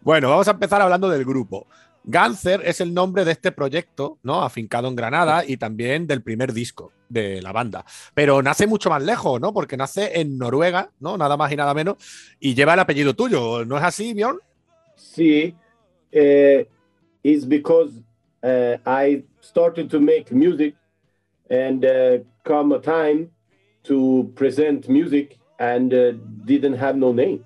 Bueno, 0.01 0.29
vamos 0.29 0.47
a 0.47 0.51
empezar 0.51 0.81
hablando 0.81 1.09
del 1.09 1.25
grupo. 1.25 1.67
Ganser 2.05 2.61
es 2.63 2.79
el 2.81 2.93
nombre 2.93 3.25
de 3.25 3.33
este 3.33 3.51
proyecto, 3.51 4.17
¿no? 4.23 4.41
Afincado 4.41 4.87
en 4.87 4.95
Granada 4.95 5.43
y 5.45 5.57
también 5.57 6.07
del 6.07 6.23
primer 6.23 6.53
disco 6.53 6.91
de 7.09 7.41
la 7.41 7.51
banda. 7.51 7.85
Pero 8.13 8.41
nace 8.41 8.65
mucho 8.67 8.89
más 8.89 9.03
lejos, 9.03 9.39
¿no? 9.41 9.53
Porque 9.53 9.77
nace 9.77 10.19
en 10.19 10.37
Noruega, 10.37 10.91
¿no? 10.99 11.17
Nada 11.17 11.35
más 11.35 11.51
y 11.51 11.55
nada 11.57 11.73
menos. 11.73 11.97
Y 12.39 12.55
lleva 12.55 12.73
el 12.73 12.79
apellido 12.79 13.13
tuyo, 13.13 13.65
¿no 13.65 13.77
es 13.77 13.83
así, 13.83 14.13
Bjorn? 14.13 14.39
Sí. 14.95 15.53
Eh, 16.11 16.67
it's 17.23 17.45
because 17.45 17.91
uh, 18.43 18.77
I 18.85 19.23
started 19.41 19.89
to 19.91 19.99
make 19.99 20.31
music 20.31 20.75
and 21.49 21.83
uh, 21.83 22.19
come 22.43 22.71
a 22.71 22.79
time 22.79 23.31
to 23.83 24.31
present 24.35 24.87
music 24.87 25.37
and 25.59 25.93
uh, 25.93 26.11
didn't 26.45 26.75
have 26.75 26.95
no 26.95 27.11
name. 27.11 27.45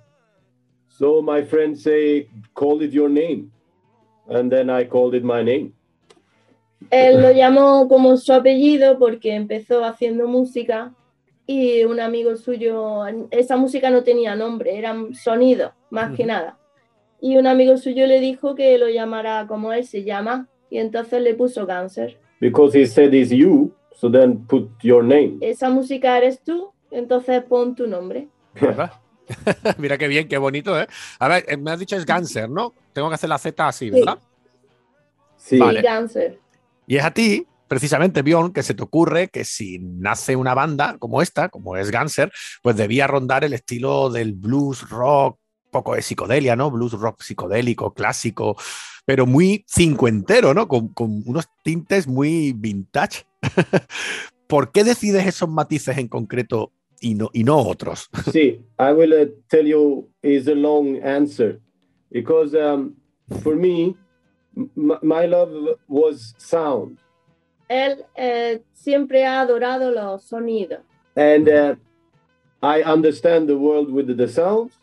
So 0.90 1.22
my 1.22 1.44
friends 1.44 1.84
say, 1.84 2.28
call 2.54 2.82
it 2.82 2.92
your 2.92 3.10
name. 3.10 3.52
And 4.28 4.52
then 4.52 4.70
I 4.70 4.86
called 4.86 5.16
it 5.16 5.24
my 5.24 5.44
name. 5.44 5.74
Él 6.92 7.22
lo 7.22 7.32
llamó 7.32 7.88
como 7.88 8.18
su 8.18 8.34
apellido 8.34 9.00
porque 9.00 9.34
empezó 9.36 9.84
haciendo 9.86 10.28
música 10.28 10.94
y 11.48 11.84
un 11.86 12.00
amigo 12.00 12.36
suyo, 12.36 13.06
esa 13.32 13.58
música 13.58 13.90
no 13.90 14.04
tenía 14.04 14.36
nombre, 14.36 14.78
eran 14.78 15.14
sonidos 15.16 15.72
más 15.90 16.16
que 16.16 16.26
nada. 16.26 16.58
Y 17.24 17.38
un 17.38 17.48
amigo 17.48 17.78
suyo 17.78 18.06
le 18.06 18.20
dijo 18.20 18.54
que 18.54 18.78
lo 18.78 18.90
llamara 18.90 19.48
como 19.48 19.72
él 19.72 19.88
se 19.88 20.04
llama 20.04 20.50
y 20.70 20.80
entonces 20.80 21.22
le 21.22 21.34
puso 21.34 21.66
cáncer. 21.66 22.20
Because 22.42 22.78
he 22.78 22.86
said 22.86 23.14
it's 23.14 23.32
you, 23.32 23.74
so 23.96 24.12
then 24.12 24.46
put 24.46 24.70
your 24.82 25.02
name. 25.02 25.38
Esa 25.40 25.70
música 25.70 26.18
eres 26.18 26.44
tú, 26.44 26.74
entonces 26.92 27.42
pon 27.44 27.76
tu 27.76 27.88
nombre. 27.88 28.28
Mira 29.78 29.98
qué 29.98 30.10
bien, 30.10 30.28
qué 30.28 30.38
bonito, 30.38 30.78
¿eh? 30.78 30.86
A 31.18 31.30
ver, 31.30 31.46
eh, 31.48 31.56
me 31.56 31.72
has 31.72 31.80
dicho 31.80 31.96
es 31.96 32.06
Ganser, 32.06 32.50
¿no? 32.50 32.74
Tengo 32.92 33.08
que 33.08 33.16
hacer 33.16 33.30
la 33.30 33.38
Z 33.38 33.66
así, 33.66 33.90
¿verdad? 33.90 34.20
Sí. 35.38 35.58
Vale. 35.58 35.80
Y 35.80 35.84
cáncer. 35.84 36.40
Y 36.88 36.98
es 36.98 37.06
a 37.06 37.12
ti, 37.12 37.48
precisamente, 37.70 38.22
Bjorn, 38.22 38.52
que 38.52 38.64
se 38.64 38.74
te 38.74 38.84
ocurre 38.84 39.30
que 39.30 39.46
si 39.46 39.80
nace 39.80 40.36
una 40.36 40.54
banda 40.54 40.98
como 41.00 41.22
esta, 41.22 41.48
como 41.48 41.78
es 41.78 41.90
Ganser, 41.90 42.34
pues 42.62 42.76
debía 42.76 43.08
rondar 43.08 43.46
el 43.46 43.54
estilo 43.54 44.10
del 44.10 44.34
blues 44.34 44.90
rock, 44.90 45.40
poco 45.74 45.96
de 45.96 46.02
psicodelia, 46.02 46.56
¿no? 46.56 46.72
Blues 46.72 46.94
rock 46.94 47.22
psicodélico, 47.22 47.94
clásico, 47.94 48.56
pero 49.06 49.26
muy 49.26 49.66
cincuentero, 49.68 50.54
¿no? 50.54 50.70
Con, 50.70 50.88
con 50.94 51.24
unos 51.26 51.50
tintes 51.64 52.08
muy 52.08 52.54
vintage. 52.54 53.26
¿Por 54.48 54.72
qué 54.72 54.86
decides 54.86 55.28
esos 55.28 55.50
matices 55.50 55.98
en 55.98 56.08
concreto 56.08 56.72
y 57.02 57.16
no, 57.16 57.30
y 57.34 57.44
no 57.44 57.58
otros? 57.58 58.10
See, 58.32 58.62
I 58.80 58.94
will 58.94 59.14
uh, 59.14 59.30
tell 59.50 59.66
you 59.68 60.08
is 60.22 60.48
a 60.48 60.56
long 60.56 61.04
answer 61.04 61.60
because 62.10 62.56
um, 62.56 62.96
for 63.42 63.58
me, 63.58 63.98
my 64.56 65.26
love 65.26 65.50
was 65.90 66.34
sound, 66.38 67.00
Él 67.68 68.06
eh, 68.16 68.62
siempre 68.74 69.26
ha 69.26 69.42
adorado 69.42 69.92
los 69.92 70.24
sonidos. 70.26 70.80
and 71.16 71.50
uh, 71.50 71.76
I 72.62 72.82
understand 72.84 73.48
the 73.50 73.58
world 73.58 73.92
with 73.92 74.16
the 74.16 74.28
sounds. 74.28 74.74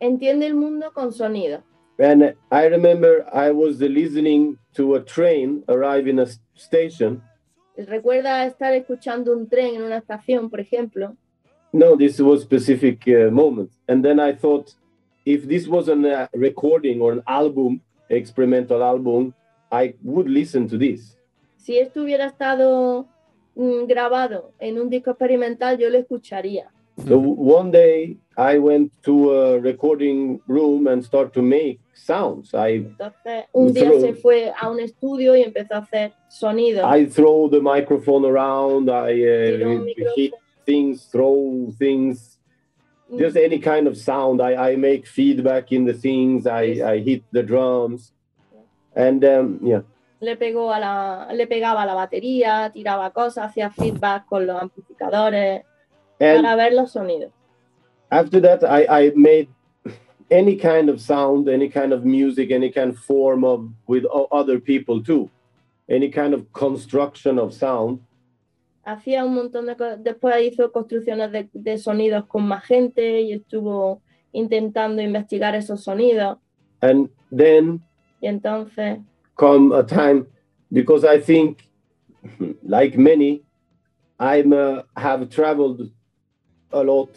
Entiende 0.00 0.46
el 0.46 0.54
mundo 0.54 0.92
con 0.92 1.12
sonido. 1.12 1.62
And 1.98 2.34
I 2.50 2.68
remember 2.68 3.26
I 3.32 3.50
was 3.50 3.80
listening 3.80 4.56
to 4.74 4.94
a 4.94 5.00
train 5.00 5.64
arrive 5.68 6.08
in 6.08 6.20
a 6.20 6.26
station. 6.54 7.22
Recuerda 7.76 8.46
estar 8.46 8.72
escuchando 8.74 9.32
un 9.36 9.48
tren 9.48 9.76
en 9.76 9.82
una 9.82 9.98
estación, 9.98 10.50
por 10.50 10.60
ejemplo, 10.60 11.16
No, 11.72 11.96
this 11.96 12.18
was 12.18 12.42
specific 12.42 13.06
uh, 13.08 13.30
moment. 13.30 13.70
And 13.88 14.02
then 14.02 14.18
I 14.18 14.32
thought, 14.32 14.74
if 15.26 15.46
this 15.46 15.68
was 15.68 15.88
a 15.88 15.94
uh, 15.94 16.26
recording 16.32 17.02
or 17.02 17.12
an 17.12 17.22
album, 17.26 17.82
experimental 18.08 18.82
album, 18.82 19.34
I 19.70 19.94
would 20.02 20.28
listen 20.28 20.66
to 20.68 20.78
this. 20.78 21.18
si 21.68 21.78
esto 21.78 22.02
hubiera 22.02 22.24
estado 22.24 23.06
mm, 23.54 23.84
grabado 23.86 24.52
en 24.58 24.80
un 24.80 24.88
disco 24.88 25.10
experimental, 25.10 25.76
yo 25.76 25.90
lo 25.90 25.98
escucharía. 25.98 26.70
So 27.06 27.18
one 27.18 27.70
day 27.70 28.16
I 28.38 28.58
went 28.58 28.92
to 29.02 29.32
a 29.32 29.58
recording 29.58 30.40
room 30.46 30.86
and 30.86 31.04
start 31.04 31.34
to 31.34 31.42
make 31.42 31.80
sounds. 31.92 32.54
I 32.54 32.86
Entonces, 32.86 33.46
un 33.52 33.72
día 33.74 33.90
Throw. 33.90 34.00
se 34.00 34.14
fue 34.14 34.52
a 34.56 34.70
un 34.70 34.78
estudio 34.78 35.34
y 35.34 35.42
empezó 35.42 35.74
a 35.74 35.78
hacer 35.78 36.12
sonidos. 36.30 36.84
I 36.84 37.06
throw 37.06 37.50
the 37.50 37.60
microphone 37.60 38.24
around. 38.24 38.88
I 38.88 39.12
uh, 39.24 39.84
hit 40.14 40.32
things, 40.64 41.08
throw 41.10 41.72
things, 41.78 42.38
Mm, 43.10 43.18
just 43.18 43.36
any 43.36 43.58
kind 43.58 43.86
of 43.86 43.96
sound. 43.96 44.40
I, 44.42 44.72
I 44.72 44.76
make 44.76 45.06
feedback 45.06 45.72
in 45.72 45.86
the 45.86 45.94
things. 45.94 46.46
I, 46.46 46.82
I 46.84 46.98
hit 46.98 47.22
the 47.32 47.42
drums, 47.42 48.12
and 48.94 49.24
um, 49.24 49.60
yeah. 49.62 49.80
le, 50.20 50.36
pegó 50.36 50.72
a 50.72 50.78
la, 50.78 51.32
le 51.32 51.46
pegaba 51.46 51.82
a 51.82 51.86
la 51.86 51.94
batería, 51.94 52.70
tiraba 52.72 53.10
cosas, 53.12 53.46
hacía 53.46 53.70
feedback 53.70 54.26
con 54.26 54.46
los 54.46 54.60
amplificadores 54.60 55.62
And 56.20 56.42
para 56.42 56.56
ver 56.56 56.74
los 56.74 56.92
sonidos. 56.92 57.32
After 58.10 58.40
that, 58.40 58.64
I, 58.64 58.86
I 58.88 59.12
made 59.14 59.48
any 60.30 60.56
kind 60.56 60.88
of 60.88 61.00
sound, 61.00 61.48
any 61.48 61.68
kind 61.68 61.92
of 61.92 62.04
music, 62.04 62.50
any 62.50 62.70
kind 62.70 62.90
of 62.90 62.98
form 62.98 63.44
of 63.44 63.70
with 63.86 64.04
other 64.32 64.58
people 64.58 65.02
too, 65.02 65.30
any 65.88 66.10
kind 66.10 66.34
of 66.34 66.52
construction 66.52 67.38
of 67.38 67.54
sound. 67.54 68.00
Hacía 68.86 69.24
un 69.24 69.34
montón 69.34 69.66
de. 69.66 69.74
Después 69.98 70.34
hizo 70.40 70.72
construcciones 70.72 71.30
de, 71.30 71.48
de 71.52 71.76
sonidos 71.76 72.26
con 72.26 72.48
más 72.48 72.64
gente 72.64 73.20
y 73.20 73.32
estuvo 73.32 74.00
intentando 74.32 75.02
investigar 75.02 75.54
esos 75.54 75.84
sonidos. 75.84 76.38
And 76.80 77.10
then 77.30 77.82
Y 78.20 78.26
entonces, 78.26 78.98
come 79.36 79.72
a 79.72 79.82
time 79.82 80.26
because 80.72 81.04
I 81.04 81.20
think, 81.20 81.68
like 82.62 82.98
many, 82.98 83.42
I'm 84.18 84.52
uh, 84.52 84.82
have 84.96 85.30
traveled 85.30 85.90
a 86.72 86.82
lot, 86.82 87.10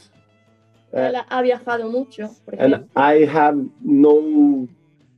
él 0.94 1.16
ha 1.28 1.42
viajado 1.42 1.90
mucho, 1.90 2.30
por 2.46 2.56
and 2.62 2.74
ejemplo. 2.74 2.88
I 2.96 3.26
have 3.26 3.58
no 3.82 4.68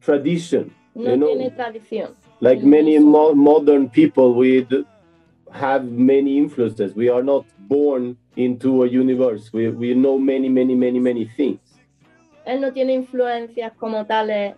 tradition. 0.01 0.71
No 0.95 1.11
you 1.11 1.17
know, 1.17 1.27
tiene 1.27 1.51
tradición. 1.51 2.11
like 2.39 2.63
many 2.63 2.99
mo- 2.99 3.33
modern 3.33 3.89
people, 3.89 4.33
we 4.35 4.67
have 5.51 5.85
many 5.85 6.37
influences. 6.37 6.95
We 6.95 7.09
are 7.09 7.23
not 7.23 7.45
born 7.67 8.17
into 8.35 8.83
a 8.83 8.87
universe. 8.87 9.51
We 9.53 9.69
we 9.69 9.93
know 9.93 10.17
many, 10.19 10.49
many, 10.49 10.75
many, 10.75 10.99
many 10.99 11.25
things. 11.25 11.59
Él 12.45 12.59
no 12.59 12.71
tiene 12.73 12.93
influencias 12.93 13.71
como 13.77 14.05
tales 14.05 14.55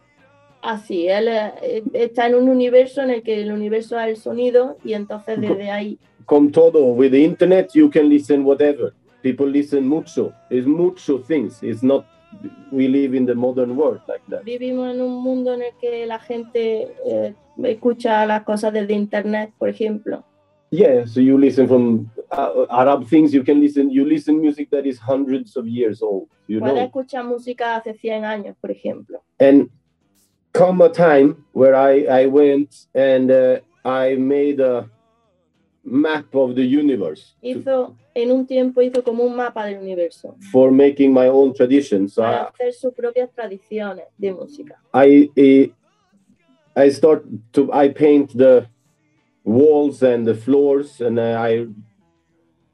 así. 0.61 1.07
Él 1.07 1.27
eh, 1.27 1.83
está 1.93 2.25
en 2.27 2.35
un 2.35 2.49
universo 2.49 3.01
en 3.01 3.11
el 3.11 3.21
que 3.21 3.41
el 3.41 3.51
universo 3.51 3.99
es 3.99 4.07
el 4.07 4.17
sonido 4.17 4.77
y 4.83 4.93
entonces 4.93 5.39
desde 5.39 5.69
ahí 5.69 5.99
Con 6.25 6.51
todo, 6.51 6.85
with 6.85 7.11
the 7.11 7.23
internet, 7.23 7.69
you 7.75 7.87
can 7.89 8.09
listen 8.09 8.43
whatever. 8.43 8.91
People 9.25 9.47
listen 9.47 9.87
mucho. 9.87 10.35
It's 10.51 10.67
mucho 10.67 11.17
things. 11.17 11.63
It's 11.63 11.81
not 11.81 12.05
we 12.71 12.87
live 12.87 13.15
in 13.15 13.25
the 13.25 13.33
modern 13.33 13.75
world 13.75 14.01
like 14.07 14.21
that. 14.29 14.43
Vivimos 14.43 14.93
en 14.93 15.01
un 15.01 15.23
mundo 15.23 15.51
en 15.51 15.63
el 15.63 15.71
que 15.81 16.05
la 16.05 16.19
gente 16.19 16.93
eh, 17.07 17.33
escucha 17.63 18.23
las 18.27 18.43
cosas 18.43 18.71
desde 18.71 18.93
internet, 18.93 19.51
por 19.57 19.69
ejemplo. 19.69 20.23
Yeah, 20.69 21.05
so 21.07 21.21
you 21.21 21.39
listen 21.39 21.67
from 21.67 22.11
uh, 22.31 22.67
Arab 22.69 23.07
things. 23.07 23.33
You 23.33 23.43
can 23.43 23.59
listen. 23.59 23.89
You 23.89 24.05
listen 24.05 24.39
music 24.39 24.69
that 24.69 24.85
is 24.85 24.99
hundreds 24.99 25.57
of 25.57 25.65
years 25.65 26.03
old. 26.03 26.27
You 26.45 26.59
Puedes 26.59 26.75
know, 26.75 26.83
escuchar 26.83 27.25
música 27.25 27.77
hace 27.77 27.95
100 27.95 28.25
años, 28.25 28.55
por 28.61 28.69
ejemplo. 28.69 29.23
and 29.39 29.71
come 30.53 30.81
a 30.81 30.89
time 30.89 31.43
where 31.53 31.73
I 31.73 32.23
I 32.23 32.27
went 32.27 32.87
and 32.93 33.31
uh, 33.31 33.59
I 33.83 34.17
made 34.17 34.59
a 34.59 34.87
map 35.85 36.33
of 36.33 36.55
the 36.55 36.63
universe 36.63 37.35
Hizo, 37.41 37.95
en 38.15 38.31
un 38.31 38.45
tiempo 38.45 38.81
hizo 38.81 39.03
como 39.03 39.23
un 39.23 39.35
mapa 39.35 39.65
del 39.65 39.79
universo 39.79 40.35
for 40.51 40.71
making 40.71 41.13
my 41.13 41.27
own 41.27 41.53
traditions. 41.53 42.15
Para 42.15 42.43
I, 42.43 42.47
hacer 42.47 42.73
sus 42.73 42.93
propias 42.93 43.29
tradiciones 43.33 44.05
de 44.17 44.33
música. 44.33 44.81
I 44.93 45.29
I 45.37 45.73
I 46.75 46.89
start 46.89 47.23
to 47.53 47.71
I 47.71 47.89
paint 47.89 48.35
the 48.35 48.67
walls 49.43 50.03
and 50.03 50.25
the 50.25 50.35
floors, 50.35 50.99
and 50.99 51.19
I 51.19 51.67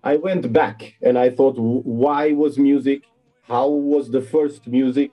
I 0.04 0.18
went 0.18 0.52
back 0.52 0.96
and 1.02 1.18
I 1.18 1.30
thought, 1.30 1.58
why 1.60 2.32
was 2.32 2.58
music? 2.58 3.04
How 3.44 3.68
was 3.70 4.10
the 4.10 4.22
first 4.22 4.68
music? 4.68 5.12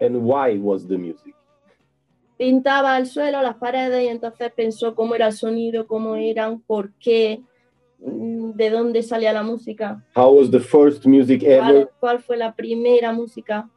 And 0.00 0.22
why 0.22 0.56
was 0.56 0.86
the 0.86 0.96
music? 0.96 1.34
Pintaba 2.36 2.98
el 2.98 3.06
suelo, 3.06 3.40
las 3.42 3.56
paredes 3.56 4.04
y 4.04 4.08
entonces 4.08 4.52
pensó 4.54 4.94
cómo 4.94 5.14
era 5.14 5.28
el 5.28 5.32
sonido, 5.32 5.86
cómo 5.86 6.16
eran, 6.16 6.60
por 6.60 6.92
qué, 6.94 7.40
mm, 7.98 8.50
de 8.52 8.70
dónde 8.70 9.02
salía 9.02 9.32
la 9.32 9.42
música, 9.42 10.04
How 10.14 10.34
was 10.38 10.50
the 10.50 10.60
first 10.60 11.06
music 11.06 11.40
cuál, 11.42 11.70
ever? 11.70 11.90
cuál 11.98 12.18
fue 12.20 12.36
la 12.36 12.54
primera 12.54 13.12
música. 13.12 13.68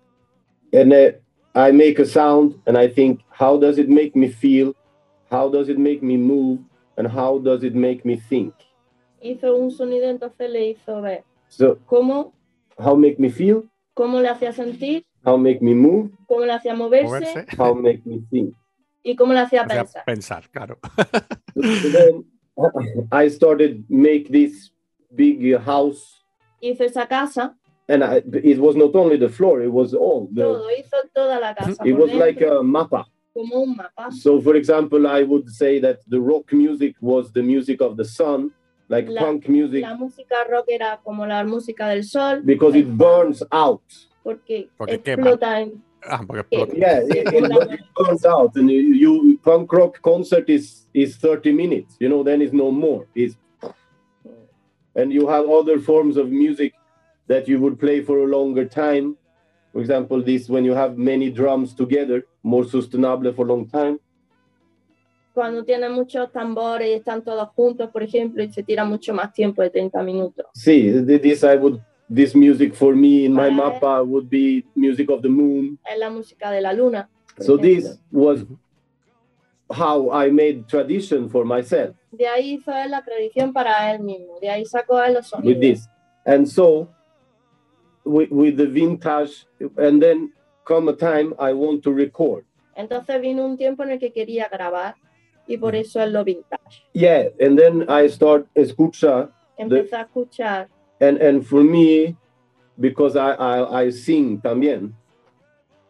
And 0.73 0.91
uh, 0.93 1.11
I 1.55 1.71
make 1.71 1.99
a 2.01 2.05
sound 2.05 2.55
and 2.67 2.77
I 2.77 2.87
think, 2.93 3.21
how 3.31 3.57
does 3.57 3.77
it 3.77 3.87
make 3.87 4.11
me 4.13 4.27
feel? 4.27 4.75
How 5.31 5.49
does 5.49 5.69
it 5.69 5.77
make 5.77 6.01
me 6.03 6.17
move? 6.17 6.59
And 6.97 7.07
how 7.07 7.39
does 7.39 7.63
it 7.63 7.73
make 7.73 8.03
me 8.03 8.17
think? 8.17 8.53
Hizo 9.21 9.55
un 9.55 9.71
sonido, 9.71 10.09
entonces 10.09 10.49
le 10.49 10.69
hizo 10.69 11.01
ver 11.01 11.23
So, 11.47 11.77
cómo, 11.85 12.33
how 12.77 12.95
make 12.95 13.19
me 13.19 13.29
feel? 13.29 13.68
Cómo 13.99 14.21
le 14.21 14.29
hacía 14.29 14.53
sentir, 14.53 15.03
How 15.25 15.37
make 15.37 15.59
me 15.61 15.75
move? 15.75 16.09
cómo 16.25 16.45
le 16.45 16.53
hacía 16.53 16.73
moverse, 16.73 17.05
Moverse. 17.05 17.45
How 17.57 17.75
make 17.75 18.01
me 18.05 18.21
think? 18.31 18.53
y 19.03 19.13
cómo 19.15 19.33
le 19.33 19.39
hacía 19.39 19.63
O 19.63 19.67
sea, 19.69 19.83
pensar. 19.83 20.05
pensar, 20.05 20.49
claro. 20.51 20.79
Then 21.55 22.23
I 23.11 23.27
started 23.29 23.83
make 23.89 24.29
this 24.29 24.71
big 25.13 25.57
house, 25.59 26.23
Hizo 26.61 26.83
esa 26.85 27.05
casa, 27.07 27.55
and 27.89 28.03
I, 28.03 28.21
it 28.43 28.59
was 28.59 28.75
not 28.77 28.95
only 28.95 29.17
the 29.17 29.29
floor; 29.29 29.61
it 29.61 29.71
was 29.71 29.93
all 29.93 30.29
the. 30.33 30.43
todo, 30.43 30.69
hizo 30.77 30.97
toda 31.13 31.39
la 31.41 31.53
casa. 31.53 31.71
It 31.85 31.95
por 31.95 32.01
was 32.07 32.13
like 32.13 32.41
a 32.41 32.61
mapa. 32.63 33.05
como 33.33 33.63
un 33.63 33.75
mapa. 33.75 34.11
So, 34.11 34.39
for 34.41 34.55
example, 34.55 35.07
I 35.07 35.23
would 35.23 35.49
say 35.49 35.79
that 35.79 35.99
the 36.07 36.19
rock 36.21 36.51
music 36.53 36.95
was 37.01 37.31
the 37.33 37.41
music 37.43 37.81
of 37.81 37.95
the 37.97 38.05
sun, 38.05 38.51
like 38.89 39.07
La- 39.09 39.21
punk 39.21 39.47
music, 39.47 39.81
La 39.81 39.95
música 39.95 40.35
rock 40.49 40.65
era 40.67 40.99
como 41.03 41.25
la 41.25 41.43
música 41.43 41.87
del 41.89 42.03
sol, 42.03 42.41
because 42.43 42.75
it 42.77 42.87
burns 42.87 43.43
out. 43.51 43.81
porque, 44.23 44.69
Porque 44.77 44.99
quema. 44.99 45.29
explota 45.29 45.61
en 45.61 45.83
Ah, 46.03 46.23
porque 46.25 46.41
explota. 46.41 46.73
Yeah, 46.75 46.99
it, 47.01 47.33
it, 47.33 47.43
it 47.43 47.79
burns 47.95 48.25
out, 48.25 48.55
and 48.55 48.69
you, 48.69 48.93
you 48.93 49.39
punk 49.43 49.71
rock 49.71 50.01
concert 50.01 50.49
is 50.49 50.87
is 50.93 51.17
30 51.17 51.51
minutes. 51.53 51.95
You 51.99 52.09
know, 52.09 52.23
then 52.23 52.41
it's 52.41 52.53
no 52.53 52.71
more. 52.71 53.05
It's 53.15 53.35
and 54.95 55.11
you 55.13 55.27
have 55.27 55.47
other 55.49 55.79
forms 55.79 56.17
of 56.17 56.29
music 56.31 56.73
that 57.27 57.47
you 57.47 57.59
would 57.59 57.79
play 57.79 58.01
for 58.01 58.19
a 58.19 58.25
longer 58.27 58.65
time. 58.65 59.15
For 59.71 59.81
example, 59.81 60.21
this 60.23 60.49
when 60.49 60.65
you 60.65 60.73
have 60.73 60.97
many 60.97 61.29
drums 61.29 61.73
together, 61.75 62.23
more 62.43 62.63
sustainable 62.65 63.31
for 63.33 63.45
a 63.45 63.49
long 63.49 63.67
time. 63.69 63.99
Cuando 65.39 65.63
tiene 65.63 65.87
muchos 65.87 66.29
tambores 66.33 66.89
y 66.89 66.93
están 66.95 67.23
todos 67.23 67.47
juntos, 67.55 67.89
por 67.91 68.03
ejemplo, 68.03 68.43
y 68.43 68.51
se 68.51 68.61
tira 68.61 68.83
mucho 68.83 69.13
más 69.13 69.31
tiempo 69.31 69.61
de 69.61 69.69
30 69.69 70.03
minutos. 70.03 70.45
See, 70.53 70.91
th- 71.05 71.21
this 71.21 71.43
I 71.43 71.55
would 71.55 71.79
this 72.13 72.35
music 72.35 72.73
for 72.73 72.93
me 72.93 73.23
in 73.23 73.31
my 73.33 73.47
Ah. 73.47 73.51
mappa 73.51 74.01
would 74.05 74.27
be 74.29 74.65
music 74.75 75.09
of 75.09 75.21
the 75.21 75.29
moon. 75.29 75.79
Es 75.89 75.97
la 75.97 76.09
música 76.09 76.51
de 76.51 76.59
la 76.59 76.73
luna. 76.73 77.09
So 77.39 77.55
ejemplo. 77.55 77.61
this 77.61 77.99
was 78.11 78.45
how 79.71 80.09
I 80.11 80.29
made 80.29 80.65
tradition 80.67 81.29
for 81.29 81.45
myself. 81.45 81.95
De 82.11 82.27
ahí 82.27 82.55
hizo 82.55 82.73
él 82.73 82.91
la 82.91 83.01
tradición 83.01 83.53
para 83.53 83.93
él 83.93 84.01
mismo, 84.01 84.39
de 84.41 84.49
ahí 84.49 84.65
sacó 84.65 85.01
él 85.01 85.13
los 85.13 85.27
sonidos. 85.27 85.53
with 85.55 85.61
this. 85.61 85.87
And 86.25 86.45
so, 86.47 86.89
with, 88.03 88.27
with 88.29 88.57
the 88.57 88.65
vintage, 88.67 89.45
and 89.77 90.01
then 90.01 90.33
come 90.65 90.89
a 90.89 90.93
time 90.95 91.33
I 91.39 91.53
want 91.53 91.81
to 91.83 91.93
record. 91.93 92.43
Entonces 92.75 93.21
vino 93.21 93.45
un 93.45 93.55
tiempo 93.57 93.83
en 93.83 93.91
el 93.91 93.99
que 93.99 94.11
quería 94.11 94.49
grabar 94.51 94.95
y 95.49 95.57
por 95.57 95.75
eso 95.75 95.99
es 96.01 96.11
lo 96.11 96.23
vintage. 96.23 96.85
Yeah, 96.93 97.29
and 97.41 97.57
then 97.57 97.85
I 97.89 98.07
start 98.07 98.45
escucha, 98.55 99.29
Empecé 99.57 99.95
a 99.95 100.01
escuchar, 100.03 100.69
and 101.01 101.17
and 101.21 101.43
for 101.45 101.63
me, 101.63 102.15
because 102.79 103.17
I 103.17 103.33
I, 103.33 103.85
I 103.87 103.91
sing 103.91 104.39
también, 104.41 104.93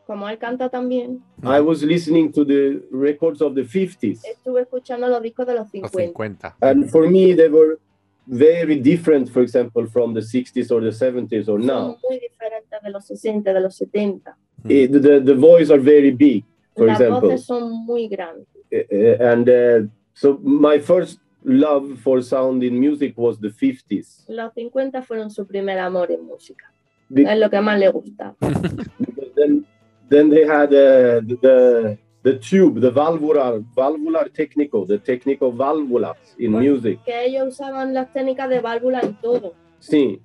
como 0.07 0.27
él 0.27 0.37
canta 0.39 0.69
también, 0.69 1.21
I 1.43 1.59
was 1.59 1.83
listening 1.83 2.31
to 2.31 2.43
the 2.45 2.81
records 2.91 3.41
of 3.41 3.53
the 3.53 3.61
50s, 3.63 4.21
estuve 4.25 4.61
escuchando 4.61 5.07
los 5.07 5.21
discos 5.21 5.45
de 5.45 5.53
los 5.53 5.67
Los 5.73 5.91
50. 5.91 6.13
50. 6.13 6.55
and 6.61 6.89
for 6.89 7.07
me 7.07 7.33
they 7.35 7.49
were 7.49 7.77
very 8.25 8.79
different. 8.79 9.29
For 9.29 9.41
example, 9.43 9.85
from 9.87 10.13
the 10.13 10.21
60s 10.21 10.71
or 10.71 10.81
the 10.81 10.91
70s 10.91 11.47
or 11.49 11.59
Son 11.59 11.67
now. 11.67 11.97
muy 12.07 12.19
diferentes 12.19 12.81
de 12.81 12.89
los 12.89 13.05
60, 13.05 13.53
de 13.53 13.59
los 13.59 13.75
70. 13.75 14.35
It- 14.67 14.91
the 14.91 15.19
the 15.21 15.35
voice 15.35 15.69
are 15.71 15.79
very 15.81 16.11
big, 16.11 16.43
for 16.75 16.87
Las 16.87 16.99
example. 17.01 17.29
voces 17.29 17.45
son 17.45 17.85
muy 17.85 18.07
grandes. 18.07 18.47
Uh, 18.71 19.23
and 19.31 19.49
uh, 19.49 19.87
so 20.13 20.37
my 20.43 20.79
first 20.79 21.19
love 21.43 21.97
for 22.03 22.21
sound 22.21 22.63
in 22.63 22.79
music 22.79 23.13
was 23.17 23.39
the 23.39 23.49
50s 23.49 24.25
Los 24.27 24.53
50 24.53 25.01
fueron 25.03 25.29
su 25.31 25.45
primer 25.47 25.79
amor 25.79 26.11
en 26.11 26.25
música. 26.25 26.71
Be- 27.09 27.23
Es 27.23 27.37
lo 27.39 27.49
que 27.49 27.59
más 27.61 27.79
le 27.79 27.89
gusta. 27.89 28.35
then 29.35 29.65
then 30.09 30.29
they 30.29 30.43
had 30.45 30.69
uh, 30.73 31.21
the, 31.21 31.37
the 31.41 31.97
the 32.23 32.33
tube 32.39 32.81
the 32.81 32.89
valvular 32.91 33.61
valvular 33.73 34.29
technico 34.29 34.85
the 34.85 34.99
technico 34.99 35.51
valvulas 35.51 36.17
in 36.37 36.51
Bueno. 36.51 36.71
music 36.75 36.99
Que 37.05 37.25
ellos 37.25 37.47
usaban 37.47 37.93
las 37.93 38.11
técnicas 38.13 38.49
de 38.49 38.59
válvula 38.59 38.99
en 39.01 39.15
todo. 39.21 39.53
sí 39.79 40.19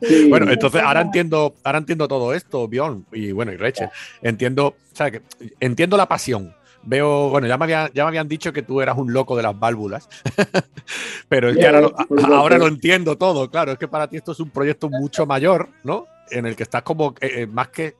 sí 0.00 0.28
Bueno, 0.30 0.50
entonces 0.50 0.80
ahora 0.80 1.00
entiendo, 1.02 1.54
ahora 1.64 1.78
entiendo 1.78 2.08
todo 2.08 2.32
esto, 2.32 2.66
Bjorn, 2.68 3.04
y 3.12 3.32
bueno, 3.32 3.52
y 3.52 3.56
Reche. 3.56 3.90
Entiendo, 4.22 4.68
o 4.68 4.74
sea, 4.94 5.10
que 5.10 5.20
entiendo 5.58 5.96
la 5.98 6.06
pasión. 6.06 6.54
Veo, 6.82 7.28
bueno, 7.28 7.46
ya 7.46 7.58
me, 7.58 7.64
habían, 7.64 7.90
ya 7.92 8.04
me 8.04 8.08
habían 8.08 8.28
dicho 8.28 8.52
que 8.52 8.62
tú 8.62 8.80
eras 8.80 8.96
un 8.96 9.12
loco 9.12 9.36
de 9.36 9.42
las 9.42 9.58
válvulas, 9.58 10.08
pero 11.28 11.50
es 11.50 11.58
que 11.58 11.66
ahora, 11.66 11.80
lo, 11.80 11.94
ahora 12.34 12.58
lo 12.58 12.66
entiendo 12.68 13.18
todo, 13.18 13.50
claro, 13.50 13.72
es 13.72 13.78
que 13.78 13.86
para 13.86 14.08
ti 14.08 14.16
esto 14.16 14.32
es 14.32 14.40
un 14.40 14.48
proyecto 14.48 14.88
mucho 14.88 15.26
mayor, 15.26 15.68
¿no? 15.84 16.06
En 16.30 16.46
el 16.46 16.56
que 16.56 16.62
estás 16.62 16.82
como, 16.82 17.14
eh, 17.20 17.42
eh, 17.42 17.46
más, 17.46 17.68
que, 17.68 17.96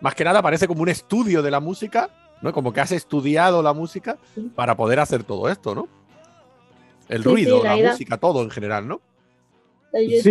más 0.00 0.14
que 0.14 0.24
nada 0.24 0.40
parece 0.40 0.66
como 0.66 0.82
un 0.82 0.88
estudio 0.88 1.42
de 1.42 1.50
la 1.50 1.60
música, 1.60 2.08
¿no? 2.40 2.52
Como 2.52 2.72
que 2.72 2.80
has 2.80 2.92
estudiado 2.92 3.62
la 3.62 3.74
música 3.74 4.16
para 4.54 4.76
poder 4.76 5.00
hacer 5.00 5.24
todo 5.24 5.50
esto, 5.50 5.74
¿no? 5.74 5.88
El 7.08 7.22
Sí, 7.22 7.28
ruido, 7.28 7.60
sí, 7.60 7.66
la 7.66 7.76
música, 7.90 8.16
todo 8.16 8.42
en 8.42 8.50
general, 8.50 8.88
¿no? 8.88 9.02
Sí 9.92 10.22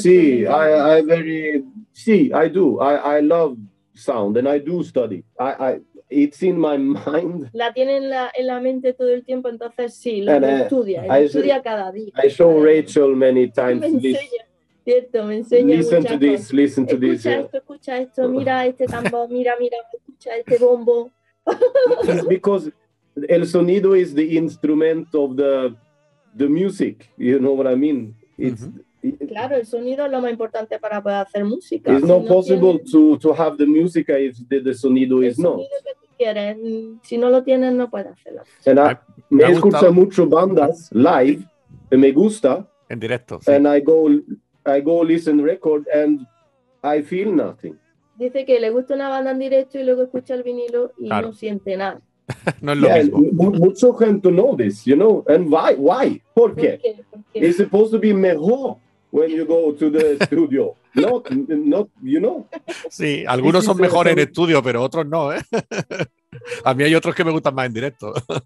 sí 0.00 0.40
I, 0.40 0.98
I 0.98 1.02
very 1.04 1.64
sí 1.92 2.32
I 2.34 2.48
do 2.48 2.80
I, 2.80 3.18
I 3.18 3.22
love 3.22 3.56
sound 3.94 4.36
and 4.36 4.48
I 4.48 4.58
do 4.58 4.82
study 4.82 5.22
I, 5.38 5.52
I 5.60 5.80
it's 6.10 6.42
in 6.42 6.58
my 6.58 6.76
mind 6.78 7.48
La 7.52 7.72
tiene 7.72 7.96
en 7.96 8.10
la, 8.10 8.30
en 8.36 8.46
la 8.46 8.60
mente 8.60 8.92
todo 8.92 9.08
el 9.10 9.24
tiempo, 9.24 9.48
entonces 9.48 9.94
sí, 9.94 10.20
lo, 10.22 10.32
And, 10.32 10.44
lo 10.44 10.48
uh, 10.52 10.56
estudia. 10.62 11.06
lo 11.06 11.20
I- 11.20 11.24
estudia 11.24 11.62
cada 11.62 11.90
día. 11.92 12.12
I 12.22 12.28
show 12.28 12.50
Cada 12.54 12.64
día. 12.70 12.82
Rachel 12.82 13.16
many 13.16 13.40
Me 13.46 13.48
times 13.48 13.80
this 14.02 14.16
enseña, 14.16 14.44
cierto, 14.84 15.24
me 15.24 15.36
enseña 15.38 15.76
listen 15.76 15.98
muchas 16.02 16.12
to 16.12 16.18
this 16.18 16.40
cosas. 16.40 16.52
listen 16.52 16.86
to 16.86 16.96
this 16.98 17.10
Escucha 17.26 17.30
yeah. 17.30 17.40
esto, 17.40 17.56
escucha 17.58 17.98
esto, 17.98 18.28
mira 18.28 18.66
este 18.66 18.86
tambor, 18.86 19.28
mira, 19.30 19.54
mira, 19.58 19.76
escucha 19.92 20.36
este 20.36 20.58
bombo. 20.58 21.10
It's 22.04 22.26
because 22.28 22.70
el 23.28 23.46
sonido 23.46 23.94
is 23.96 24.14
the 24.14 24.36
instrument 24.36 25.14
of 25.14 25.36
the 25.36 25.74
the 26.36 26.48
music. 26.48 27.10
You 27.16 27.38
know 27.38 27.52
what 27.54 27.66
I 27.66 27.76
mean? 27.76 28.14
It's 28.38 28.62
Mhm. 28.66 28.78
it- 28.80 28.84
Claro, 29.28 29.56
el 29.56 29.66
sonido 29.66 30.06
es 30.06 30.12
lo 30.12 30.20
más 30.20 30.30
importante 30.30 30.78
para 30.78 31.02
poder 31.02 31.18
hacer 31.18 31.44
música. 31.44 31.92
it's 31.92 32.00
Si 32.02 32.06
not 32.06 32.22
no 32.22 32.28
possible 32.28 32.72
tienes 32.78 32.90
to 32.92 33.18
to 33.18 33.32
have 33.34 33.56
the 33.56 33.66
music 33.66 34.08
if 34.08 34.36
the, 34.48 34.60
the 34.60 34.72
sonido 34.74 35.18
el 35.18 35.24
is 35.28 35.38
not. 35.38 35.52
sonido 35.52 35.70
que 35.84 35.94
tú 36.00 36.06
quieres, 36.16 36.56
mm, 36.56 36.98
si 37.02 37.18
no 37.18 37.28
lo 37.30 37.42
tienes, 37.42 37.72
no 37.74 37.90
puedes 37.90 38.08
hacerlo. 38.12 38.42
And 38.66 38.78
I, 38.78 38.96
Me 39.30 39.46
me 39.48 39.60
gustado. 39.60 39.92
mucho 39.92 40.26
bandas 40.26 40.90
live, 40.92 41.44
que 41.90 41.96
me 41.96 42.12
gusta, 42.12 42.68
En 42.88 42.98
directo. 43.00 43.40
sí. 43.40 43.50
and 43.50 43.66
I 43.66 43.80
go 43.80 44.08
I 44.66 44.80
go 44.80 45.02
listen 45.04 45.42
record 45.44 45.86
and 45.92 46.20
I 46.82 47.02
feel 47.02 47.34
nothing. 47.34 47.78
Dice 48.16 48.44
que 48.46 48.60
le 48.60 48.70
gusta 48.70 48.94
una 48.94 49.08
banda 49.08 49.32
en 49.32 49.38
directo 49.40 49.78
y 49.78 49.82
luego 49.84 50.02
escucha 50.04 50.34
el 50.34 50.42
vinilo 50.44 50.92
y 50.98 51.06
Claro. 51.08 51.28
no 51.28 51.32
siente 51.34 51.76
nada. 51.76 52.00
no 52.62 52.72
es 52.72 52.78
lo 52.78 52.86
Yeah, 52.88 53.02
mismo. 53.02 53.18
mu- 53.32 53.50
mucho 53.52 53.92
gente 53.92 54.30
know 54.30 54.56
this, 54.56 54.84
you 54.86 54.94
know, 54.96 55.24
and 55.28 55.48
why? 55.52 55.74
Why? 55.76 56.22
¿Por 56.32 56.54
¿Por 56.54 56.62
qué? 56.62 56.78
qué? 56.82 57.04
Porque 57.10 57.46
It's 57.46 57.58
supposed 57.58 57.90
to 57.92 57.98
be 57.98 58.14
mejor 58.14 58.76
when 59.14 59.30
you 59.30 59.46
go 59.46 59.72
to 59.72 59.90
the 59.90 60.18
studio. 60.26 60.76
not, 60.94 61.30
not, 61.30 61.88
you 62.02 62.18
know. 62.20 62.46
Sí, 62.90 63.24
algunos 63.26 63.64
son 63.64 63.76
mejores 63.76 64.12
en 64.12 64.18
estudio, 64.18 64.60
pero 64.62 64.82
otros 64.82 65.06
no, 65.06 65.32
¿eh? 65.32 65.40
A 66.64 66.74
mí 66.74 66.82
hay 66.82 66.94
otros 66.96 67.14
que 67.14 67.24
me 67.24 67.30
gustan 67.30 67.54
más 67.54 67.66
en 67.66 67.74
directo. 67.74 68.12
The, 68.12 68.44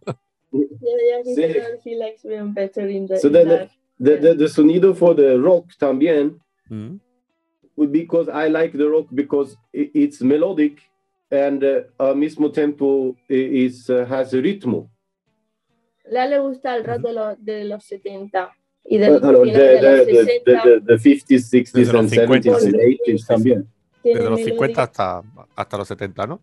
So 2.72 3.28
in 3.28 3.32
then 3.32 3.48
live. 3.48 3.70
The, 3.98 4.16
the, 4.18 4.34
the 4.34 4.48
sonido 4.48 4.94
for 4.94 5.14
the 5.14 5.38
rock 5.38 5.66
también, 5.78 6.38
Mm. 6.70 7.00
because 7.90 8.28
I 8.28 8.48
like 8.48 8.76
the 8.76 8.86
rock 8.90 9.06
because 9.14 9.56
it's 9.72 10.20
melodic 10.20 10.82
and 11.30 11.64
uh, 11.64 11.80
al 11.98 12.14
mismo 12.14 12.52
tiempo 12.52 13.16
is, 13.26 13.88
uh, 13.88 14.04
has 14.04 14.34
ritmo. 14.34 14.90
Le 16.10 16.28
le 16.28 16.38
gusta 16.40 16.76
el 16.76 16.84
rock 16.84 17.00
de 17.00 17.12
los, 17.14 17.36
de 17.42 17.64
los 17.64 17.84
70 17.84 18.50
y 18.90 18.98
de 18.98 19.10
los, 19.10 19.22
no, 19.22 19.32
the, 19.42 19.44
finales 19.50 19.80
de 19.82 19.96
los 19.96 20.06
the, 20.06 20.12
the, 20.12 20.24
60. 20.24 20.62
the, 20.62 20.80
the 20.80 20.94
50s, 20.94 21.50
60s, 21.50 21.72
Desde 21.72 21.92
los 21.92 22.00
and 22.02 22.10
50s, 22.10 22.42
70s 22.44 22.64
and 22.66 22.74
sí. 22.76 22.98
80s 23.06 23.26
también. 23.26 23.66
Desde 24.04 24.30
los 24.30 24.40
melody- 24.40 24.44
50 24.44 24.82
hasta, 24.82 25.22
hasta 25.56 25.76
los 25.76 25.88
70, 25.88 26.26
¿no? 26.26 26.40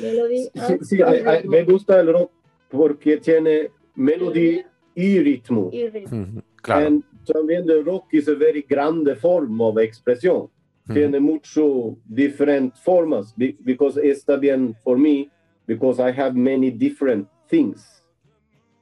melody 0.00 0.44
Sí, 0.44 0.50
and 0.54 0.82
sí, 0.84 0.96
I- 0.98 1.44
I- 1.44 1.48
me 1.48 1.64
gusta 1.64 2.00
el 2.00 2.12
rock 2.12 2.30
porque 2.70 3.16
tiene 3.18 3.70
melody 3.96 4.62
y 4.94 5.18
ritmo. 5.20 5.70
y 5.72 5.88
ritmo. 5.88 6.16
Mm, 6.18 6.38
Claro. 6.62 6.86
And 6.86 7.04
también 7.24 7.68
el 7.70 7.84
rock 7.84 8.12
is 8.12 8.28
a 8.28 8.34
very 8.34 8.64
grande 8.68 9.14
forma 9.16 9.64
of 9.68 9.78
expresión. 9.78 10.48
Mm. 10.86 10.92
Tiene 10.94 11.20
mucho 11.20 11.96
different 12.06 12.74
formas 12.76 13.34
be- 13.36 13.56
because 13.60 13.96
está 14.02 14.36
bien 14.36 14.74
for 14.82 14.98
me 14.98 15.30
because 15.66 16.00
I 16.00 16.12
have 16.12 16.34
many 16.34 16.70
different 16.70 17.28
things. 17.48 17.99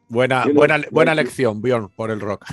Buena, 0.09 0.45
You 0.47 0.53
know, 0.53 0.61
buena, 0.61 0.85
buena 0.91 1.15
lección, 1.15 1.61
Bjorn, 1.61 1.89
por 1.91 2.11
el 2.11 2.21
rock. 2.21 2.47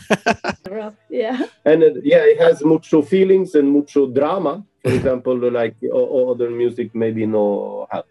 Rock, 0.69 0.95
yeah. 1.09 1.39
And 1.63 1.83
uh, 1.83 1.91
yeah, 2.03 2.23
it 2.25 2.39
has 2.39 2.63
mucho 2.63 3.01
feelings 3.01 3.55
and 3.55 3.69
mucho 3.69 4.07
drama. 4.07 4.63
For 4.83 4.91
example, 4.91 5.37
like 5.51 5.75
other 5.93 6.49
music 6.49 6.93
maybe 6.93 7.25
no 7.25 7.87
have. 7.91 8.03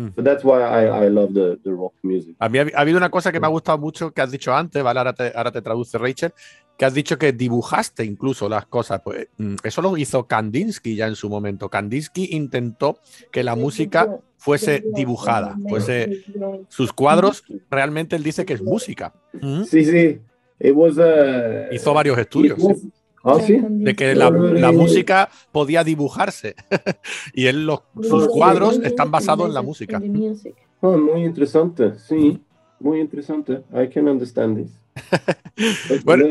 Mm. 0.00 0.14
So 0.16 0.22
that's 0.22 0.44
why 0.44 0.60
I, 0.62 1.06
I 1.06 1.10
love 1.10 1.32
the, 1.34 1.58
the 1.62 1.70
rock 1.70 1.92
music. 2.02 2.36
A 2.38 2.48
mí 2.48 2.58
ha, 2.58 2.66
ha 2.74 2.80
habido 2.80 2.96
una 2.96 3.10
cosa 3.10 3.30
que 3.32 3.40
me 3.40 3.46
ha 3.46 3.50
gustado 3.50 3.78
mucho 3.78 4.12
que 4.12 4.22
has 4.22 4.30
dicho 4.30 4.54
antes, 4.54 4.82
¿vale? 4.82 4.98
Ahora 5.00 5.12
te, 5.12 5.32
ahora 5.34 5.50
te 5.52 5.60
traduce 5.62 5.98
Rachel, 5.98 6.32
que 6.78 6.84
has 6.86 6.94
dicho 6.94 7.18
que 7.18 7.32
dibujaste 7.32 8.04
incluso 8.04 8.48
las 8.48 8.66
cosas. 8.66 9.00
Pues 9.04 9.28
mm, 9.36 9.56
eso 9.62 9.82
lo 9.82 9.96
hizo 9.96 10.26
Kandinsky 10.26 10.96
ya 10.96 11.06
en 11.06 11.16
su 11.16 11.28
momento. 11.28 11.68
Kandinsky 11.68 12.28
intentó 12.32 12.98
que 13.30 13.42
la 13.44 13.54
música 13.56 14.08
fuese 14.38 14.82
dibujada, 14.94 15.56
fuese 15.68 16.24
sus 16.68 16.92
cuadros, 16.94 17.44
realmente 17.70 18.16
él 18.16 18.22
dice 18.22 18.46
que 18.46 18.54
es 18.54 18.62
música. 18.62 19.12
Mm. 19.34 19.64
Sí, 19.64 19.84
sí. 19.84 20.20
It 20.62 20.72
was 20.74 20.98
uh, 20.98 21.72
Hizo 21.72 21.94
varios 21.94 22.16
it 22.18 22.22
estudios 22.22 22.58
was- 22.58 22.78
sí, 22.80 22.92
Ah, 23.22 23.38
sí. 23.40 23.58
de 23.62 23.94
que 23.94 24.14
la, 24.14 24.30
la 24.30 24.72
música 24.72 25.28
podía 25.52 25.84
dibujarse 25.84 26.54
y 27.34 27.46
él 27.46 27.66
los, 27.66 27.80
sus 28.02 28.28
cuadros 28.28 28.78
están 28.82 29.10
basados 29.10 29.46
en 29.46 29.54
la 29.54 29.62
música. 29.62 29.98
In 30.02 30.12
the 30.12 30.18
music. 30.18 30.54
Ah, 30.80 30.96
muy 30.96 31.24
interesante. 31.24 31.98
Sí, 31.98 32.40
muy 32.78 33.00
interesante. 33.00 33.62
I 33.74 33.88
can 33.88 34.08
understand 34.08 34.58
this. 34.64 34.70
Bueno. 36.04 36.26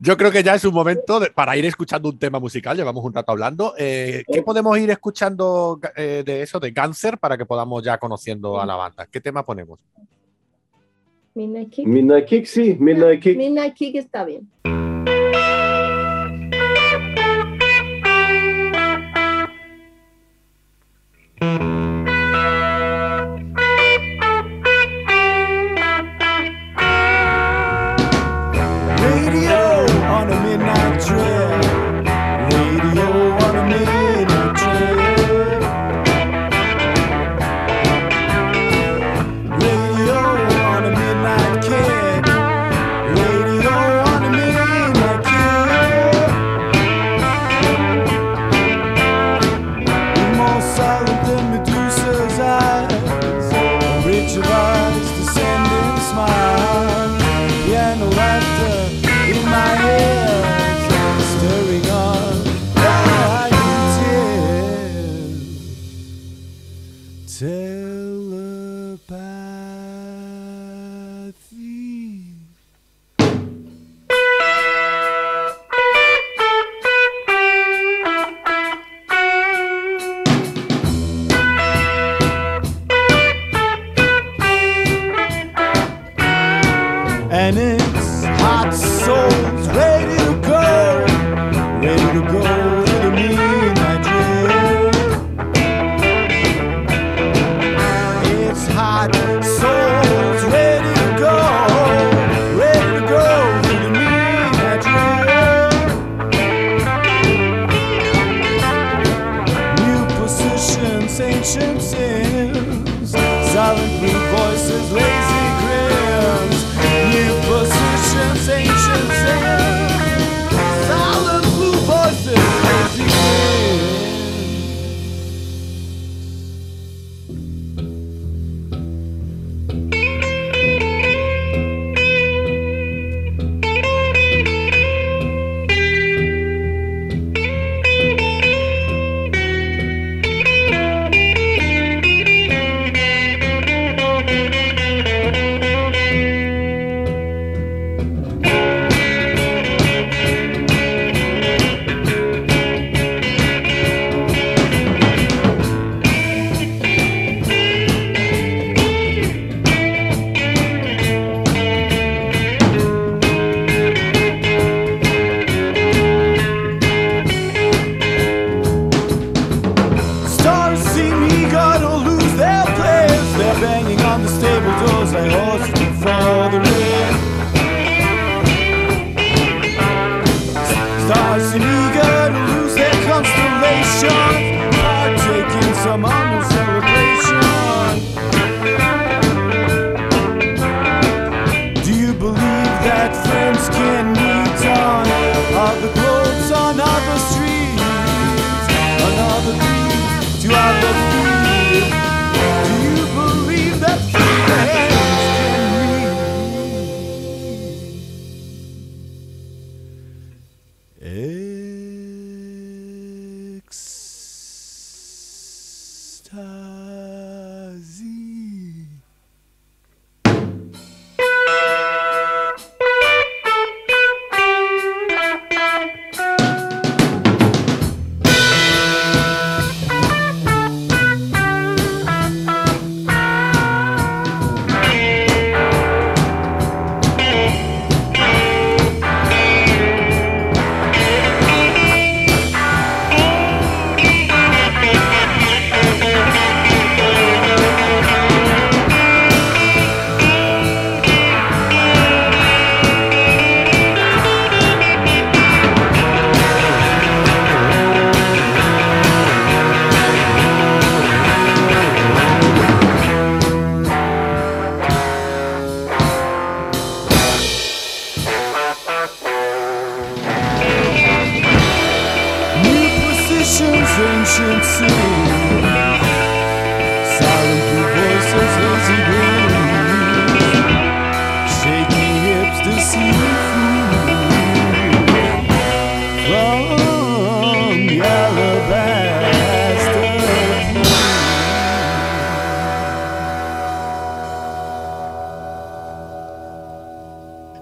Yo 0.00 0.16
creo 0.16 0.30
que 0.30 0.44
ya 0.44 0.54
es 0.54 0.64
un 0.64 0.72
momento 0.72 1.18
de- 1.18 1.30
para 1.30 1.56
ir 1.56 1.64
escuchando 1.66 2.08
un 2.08 2.16
tema 2.18 2.38
musical. 2.38 2.76
Llevamos 2.76 3.04
un 3.04 3.12
rato 3.12 3.32
hablando. 3.32 3.74
Eh, 3.76 4.22
¿Qué 4.32 4.42
podemos 4.42 4.78
ir 4.78 4.88
escuchando 4.90 5.80
eh, 5.96 6.22
de 6.24 6.42
eso, 6.42 6.60
de 6.60 6.70
Ganser, 6.70 7.18
para 7.18 7.36
que 7.36 7.44
podamos 7.44 7.82
ya 7.82 7.98
conociendo 7.98 8.60
a 8.60 8.64
la 8.64 8.76
banda? 8.76 9.06
¿Qué 9.10 9.20
tema 9.20 9.44
ponemos? 9.44 9.80
Midnight 11.34 11.70
Kick. 11.70 11.86
Midnight 11.86 12.26
Kick, 12.26 12.46
sí, 12.46 12.76
Midnight 12.78 13.20
Kick. 13.20 13.36
Midnight 13.36 13.74
Kick 13.74 13.96
está 13.96 14.24
bien. 14.24 14.48
Radio 21.40 21.87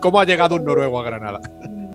¿Cómo 0.07 0.21
ha 0.21 0.25
llegado 0.25 0.55
un 0.55 0.65
noruego 0.65 1.01
a 1.01 1.03
Granada? 1.03 1.41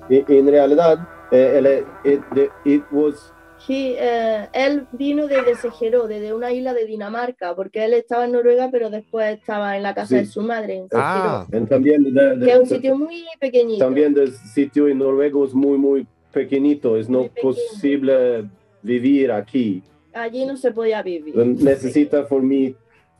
En 0.10 0.46
realidad, 0.46 1.00
eh, 1.32 1.86
it, 2.04 2.20
the- 2.36 2.50
it 2.66 2.84
was 2.92 3.32
Sí, 3.66 3.96
eh, 3.98 4.50
él 4.52 4.86
vino 4.92 5.28
desde 5.28 5.56
Segero, 5.56 6.08
desde 6.08 6.34
una 6.34 6.52
isla 6.52 6.74
de 6.74 6.86
Dinamarca, 6.86 7.56
porque 7.56 7.86
él 7.86 7.94
estaba 7.94 8.26
en 8.26 8.34
Noruega, 8.34 8.68
pero 8.70 8.90
después 8.90 9.38
estaba 9.38 9.78
en 9.78 9.84
la 9.84 9.94
casa 9.94 10.08
Sí. 10.08 10.16
de 10.16 10.26
su 10.26 10.42
madre, 10.42 10.74
en 10.76 10.90
Segero, 10.90 11.02
Ah, 11.06 11.48
también 11.70 12.04
de- 12.14 12.36
de- 12.36 12.46
que 12.46 12.52
es 12.52 12.60
un 12.60 12.66
sitio 12.66 12.98
muy 12.98 13.24
pequeñito. 13.40 13.86
también 13.86 14.14
el 14.18 14.34
sitio 14.34 14.90
en 14.90 14.98
Noruega 14.98 15.40
es 15.46 15.54
muy 15.54 15.78
muy 15.78 16.06
pequeñito, 16.34 16.98
es 16.98 17.08
no 17.08 17.20
Muy 17.20 17.30
pequeño. 17.30 17.54
posible 17.54 18.50
vivir 18.82 19.32
aquí. 19.32 19.82
Allí 20.14 20.46
no 20.46 20.58
se 20.58 20.72
podía 20.74 21.02
vivir. 21.02 21.34
Necesita 21.38 22.28
por 22.28 22.42
mí 22.44 22.76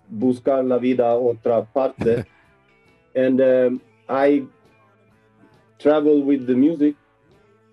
buscar 0.10 0.66
la 0.66 0.78
vida 0.78 1.12
a 1.12 1.16
otra 1.16 1.64
parte. 1.64 2.26
and 3.16 3.40
um, 3.40 3.80
I 4.10 4.46
travel 5.82 6.22
with 6.24 6.46
the 6.46 6.54
music 6.56 6.96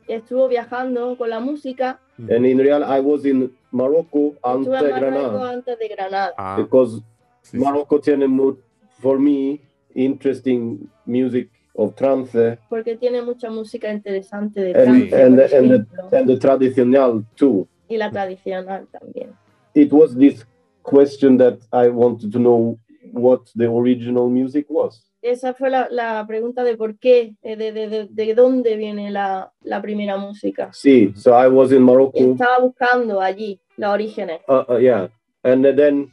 Estuvo 0.08 0.48
viajando 0.48 1.16
con 1.18 1.28
la 1.28 1.38
música, 1.38 2.00
and 2.30 2.46
in 2.46 2.58
real 2.58 2.82
I 2.82 3.00
was 3.00 3.26
in 3.26 3.52
Morocco 3.70 4.32
estuvo 4.32 4.40
ante 4.42 4.64
en 4.70 4.70
Marruecos 4.72 5.00
Granada 5.00 5.50
antes 5.50 5.78
de 5.78 5.88
Granada. 5.88 6.34
ah, 6.38 6.56
because 6.56 7.02
sí, 7.42 7.50
sí. 7.50 7.58
Morocco 7.58 8.00
tiene 8.00 8.26
mu- 8.26 8.56
for 9.00 9.18
me 9.20 9.60
interesting 9.94 10.88
music 11.04 11.50
of 11.74 11.94
trance 11.94 12.58
porque 12.70 12.96
tiene 12.96 13.20
mucha 13.22 13.50
música 13.50 13.92
interesante 13.92 14.60
de 14.62 14.70
and, 14.72 15.10
trance, 15.10 15.22
and, 15.22 15.36
por 15.36 15.56
and, 15.58 15.86
the, 16.10 16.16
and 16.18 16.26
the 16.28 16.36
traditional 16.38 17.24
too. 17.36 17.68
y 17.88 17.96
la 17.98 18.10
tradicional 18.10 18.86
también. 18.90 19.34
It 19.74 19.92
was 19.92 20.16
this 20.16 20.44
question 20.82 21.36
that 21.36 21.58
I 21.70 21.88
wanted 21.90 22.32
to 22.32 22.38
know 22.38 22.78
what 23.12 23.42
the 23.54 23.66
original 23.66 24.28
music 24.30 24.66
was. 24.70 25.04
Esa 25.30 25.52
fue 25.54 25.68
la, 25.70 25.88
la 25.90 26.24
pregunta 26.26 26.64
de 26.64 26.76
por 26.76 26.98
qué, 26.98 27.34
eh, 27.42 27.56
de, 27.56 27.72
de, 27.72 27.88
de, 27.88 28.08
de 28.10 28.34
dónde 28.34 28.76
viene 28.76 29.10
la, 29.10 29.52
la 29.62 29.80
primera 29.82 30.16
música. 30.16 30.70
See, 30.72 31.12
so 31.14 31.32
I 31.32 31.48
was 31.48 31.70
in 31.72 31.82
Morocco, 31.82 32.18
estaba 32.18 32.58
buscando 32.60 33.20
allí 33.20 33.60
los 33.76 33.90
orígenes. 33.92 34.40
uh, 34.48 34.64
uh, 34.68 34.78
yeah, 34.78 35.08
and 35.44 35.64
then 35.64 36.10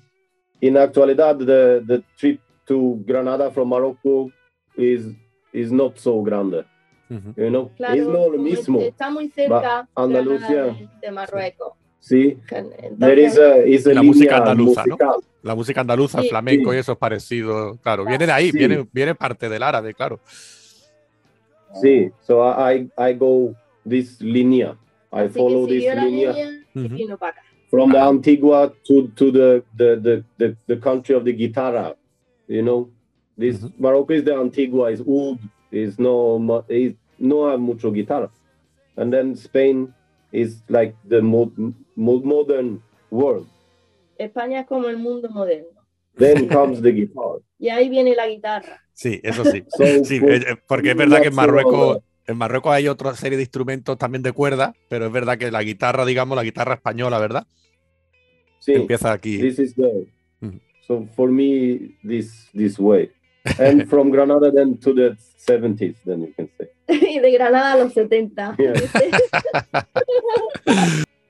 in 0.61 0.75
actualidad 0.77 1.37
the 1.39 1.83
the 1.87 2.03
trip 2.17 2.39
to 2.67 2.97
Granada 3.05 3.51
from 3.51 3.69
Morocco 3.69 4.31
is 4.77 5.13
is 5.53 5.71
not 5.71 5.97
so 5.97 6.21
grande, 6.21 6.65
Ujú. 7.09 7.33
you 7.37 7.49
know. 7.49 7.71
Claro, 7.77 7.95
it's 7.95 8.07
not 8.07 8.31
lo 8.31 8.37
mismo. 8.37 8.81
está 8.81 9.09
muy 9.09 9.29
cerca 9.29 9.87
Andalucía. 9.95 10.65
Granada 10.65 10.99
de, 11.01 11.11
Marruecos. 11.11 11.73
Entonces, 12.11 12.99
there 12.99 13.21
is 13.23 13.37
a 13.37 13.57
is 13.65 13.85
a 13.87 13.93
La 13.93 14.01
línea 14.01 14.03
música 14.13 14.37
andaluza, 14.37 14.83
¿no? 14.85 14.95
musical. 14.95 15.21
La 15.43 15.55
música 15.55 15.81
andaluza, 15.81 16.21
Sí. 16.21 16.29
flamenco 16.29 16.71
Sí. 16.71 16.77
y 16.77 16.79
eso 16.79 16.91
es 16.93 16.97
parecido. 16.97 17.77
Claro, 17.81 18.05
viene 18.05 18.25
de 18.25 18.31
ahí, 18.31 18.51
Sí. 18.51 18.57
viene, 18.57 18.87
viene 18.91 19.15
parte 19.15 19.49
del 19.49 19.63
árabe, 19.63 19.93
claro. 19.93 20.19
See, 21.81 22.11
so 22.21 22.41
I 22.43 22.89
I 22.97 23.13
go 23.13 23.53
this 23.87 24.21
línea. 24.21 24.77
I 25.11 25.25
así 25.25 25.37
follow 25.39 25.67
this 25.67 25.83
vino 26.73 27.17
para 27.17 27.31
acá. 27.31 27.41
from 27.69 27.91
the 27.91 27.99
Antigua 27.99 28.71
to 28.85 29.07
to 29.15 29.31
the 29.31 29.63
the 29.75 29.95
the 29.97 30.23
the, 30.37 30.55
the 30.67 30.79
country 30.79 31.15
of 31.15 31.23
the 31.23 31.33
guitarra. 31.33 31.95
You 32.47 32.61
know, 32.61 32.89
this 33.37 33.61
Mhm. 33.61 33.73
Morocco 33.79 34.13
is 34.13 34.23
the 34.23 34.33
Antigua, 34.35 34.91
is 34.91 35.01
oud, 35.01 35.39
is 35.71 35.97
no 35.99 36.37
mu- 36.39 36.63
is 36.69 36.93
no 37.17 37.47
have 37.49 37.59
mucho 37.59 37.91
guitarra, 37.91 38.29
and 38.95 39.11
then 39.11 39.35
Spain 39.35 39.93
is 40.35 40.63
like 40.67 40.95
the 41.07 41.21
mo- 41.21 41.51
mo- 41.95 42.21
modern 42.23 42.81
world. 43.09 43.47
España 44.17 44.61
es 44.61 44.67
como 44.67 44.87
el 44.87 44.97
mundo 44.97 45.29
moderno. 45.29 45.69
Then 46.17 46.47
comes 46.47 46.81
the 46.81 46.91
guitar. 46.91 47.39
Y 47.59 47.69
ahí 47.69 47.89
viene 47.89 48.15
la 48.15 48.27
guitarra. 48.27 48.81
Sí, 48.93 49.19
eso 49.23 49.43
sí. 49.45 49.63
So 49.69 49.85
Sí, 50.03 50.19
for- 50.19 50.31
eh, 50.31 50.43
eh, 50.51 50.55
porque 50.67 50.91
es 50.91 50.97
verdad 50.97 51.21
que 51.21 51.27
en 51.29 51.35
Marruecos, 51.35 51.99
en 52.27 52.37
Marruecos 52.37 52.71
hay 52.73 52.87
otra 52.87 53.15
serie 53.15 53.37
de 53.37 53.43
instrumentos 53.43 53.97
también 53.97 54.21
de 54.23 54.31
cuerda, 54.33 54.73
pero 54.89 55.05
es 55.07 55.11
verdad 55.11 55.37
que 55.37 55.51
la 55.51 55.63
guitarra, 55.63 56.05
digamos, 56.05 56.35
la 56.35 56.43
guitarra 56.43 56.75
española, 56.75 57.19
¿verdad? 57.19 57.45
see, 58.59 58.73
Empieza 58.75 59.11
aquí. 59.11 59.37
this 59.39 59.59
is 59.59 59.75
the 59.75 60.07
Mhm. 60.41 60.59
so 60.87 61.05
for 61.15 61.29
me 61.31 61.95
this 62.03 62.49
this 62.53 62.77
way, 62.79 63.09
and 63.59 63.85
from 63.89 64.09
Granada 64.11 64.51
then 64.51 64.77
to 64.79 64.93
the 64.93 65.15
70s, 65.37 65.95
then 66.05 66.21
you 66.21 66.33
can 66.35 66.49
say. 66.57 66.67
y 66.87 67.19
de 67.19 67.31
Granada 67.31 67.73
a 67.73 67.77
los 67.77 67.93
70. 67.93 68.55
Yeah. 68.57 68.73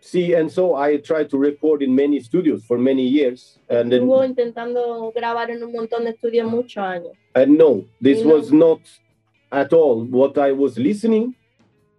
See, 0.01 0.33
and 0.33 0.51
so 0.51 0.75
I 0.75 0.97
tried 0.97 1.29
to 1.31 1.37
record 1.37 1.81
in 1.81 1.93
many 1.95 2.19
studios 2.19 2.63
for 2.65 2.77
many 2.77 3.03
years, 3.07 3.57
and 3.69 3.91
then 3.91 4.01
Estuvo 4.03 4.23
intentando 4.23 5.11
grabar 5.13 5.49
en 5.49 5.63
un 5.63 5.73
montón 5.73 6.03
de 6.05 6.11
estudios 6.11 6.49
muchos 6.49 6.77
años. 6.77 7.11
and 7.33 7.57
no, 7.57 7.83
this 7.99 8.21
No. 8.23 8.35
was 8.35 8.51
not 8.53 8.79
at 9.51 9.73
all 9.73 10.03
what 10.05 10.37
I 10.37 10.51
was 10.51 10.77
listening. 10.77 11.33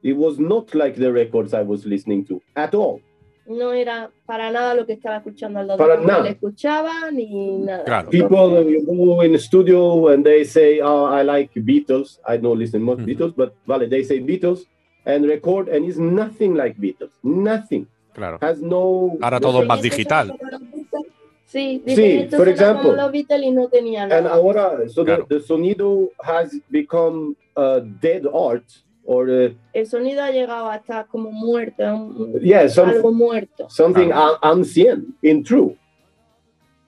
It 0.02 0.16
was 0.16 0.38
not 0.38 0.72
like 0.74 0.94
the 0.94 1.12
records 1.12 1.52
I 1.52 1.62
was 1.62 1.84
listening 1.84 2.24
to 2.26 2.40
at 2.54 2.74
all. 2.74 3.00
No 3.48 3.72
era 3.72 4.10
para 4.26 4.50
nada 4.50 4.74
lo 4.74 4.86
que 4.86 4.94
estaba 4.94 5.18
escuchando 5.18 5.60
al 5.60 5.66
Para 5.68 5.96
doctor. 5.96 6.12
No 6.18 6.22
le 6.22 6.30
escuchaba 6.30 7.10
ni 7.12 7.58
nada. 7.58 7.84
Claro. 7.84 8.10
People 8.10 8.64
you 8.68 8.84
go 8.84 9.22
in 9.22 9.32
the 9.32 9.38
studio 9.38 10.08
and 10.08 10.24
they 10.24 10.44
say, 10.44 10.80
"Oh, 10.82 11.06
I 11.06 11.22
like 11.24 11.50
Beatles." 11.60 12.20
I 12.26 12.38
don't 12.38 12.58
listen 12.58 12.82
much 12.82 12.98
Mhm. 12.98 13.06
Beatles, 13.06 13.34
but 13.36 13.52
vale, 13.66 13.88
they 13.88 14.02
say 14.04 14.18
Beatles 14.20 14.66
and 15.04 15.24
record, 15.26 15.68
and 15.68 15.84
it's 15.86 15.98
nothing 15.98 16.54
like 16.56 16.76
Beatles. 16.78 17.12
Nothing 17.22 17.86
Claro. 18.14 18.38
has 18.40 18.60
no. 18.60 19.16
Ahora 19.20 19.38
todo 19.38 19.52
Dicen, 19.60 19.68
más 19.68 19.78
"Esto 19.78 19.96
digital. 19.96 20.26
suena 20.26 20.38
como 20.38 20.50
los 20.50 20.60
Beatles". 20.72 21.06
Sí, 21.46 21.82
Sí, 21.84 21.90
dicen, 21.94 22.18
"Esto 22.22 22.36
por 22.38 22.48
ejemplo. 22.48 22.96
los 22.96 23.12
Beatles 23.12 23.42
y 23.46 23.50
no 23.52 23.68
And 24.10 24.26
ahora, 24.26 24.88
so 24.88 25.04
Claro. 25.04 25.26
the, 25.28 25.36
the 25.36 25.40
sonido 25.40 26.10
has 26.20 26.50
become 26.68 27.34
uh, 27.56 27.80
dead 28.02 28.22
art, 28.34 28.64
or 29.06 29.28
uh, 29.30 29.54
El 29.72 29.86
sonido 29.86 30.22
ha 30.22 30.30
llegado 30.30 30.68
a 30.68 30.76
estar 30.76 31.06
como 31.06 31.30
muerto, 31.30 31.82
un- 31.94 32.40
yeah, 32.40 32.68
some, 32.68 32.92
algo 32.92 33.12
muerto, 33.12 33.68
something 33.70 34.10
an- 34.12 34.36
ancient 34.42 35.14
in 35.22 35.42
true. 35.42 35.76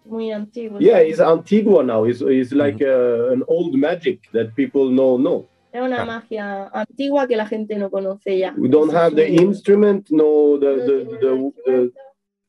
muy 0.05 0.31
antiguo. 0.33 0.79
Yeah, 0.81 1.01
it's 1.03 1.21
Antigua 1.21 1.83
now. 1.83 2.05
It's, 2.05 2.23
it's 2.23 2.53
like 2.53 2.81
uh, 2.83 3.31
an 3.31 3.43
old 3.47 3.75
magic 3.75 4.21
that 4.33 4.55
people 4.57 4.91
know. 4.91 5.19
No, 5.19 5.47
Es 5.71 5.83
una 5.83 5.97
Claro. 5.97 6.07
magia 6.07 6.71
antigua 6.73 7.27
que 7.29 7.37
la 7.37 7.45
gente 7.47 7.77
no 7.77 7.91
conoce 7.91 8.39
ya. 8.39 8.55
we 8.57 8.69
don't 8.69 8.91
have 8.95 9.14
the 9.14 9.29
instrument. 9.29 10.07
No, 10.11 10.59
the 10.59 10.66
No 10.66 10.87
the 10.87 11.05
the, 11.21 11.53
the, 11.66 11.93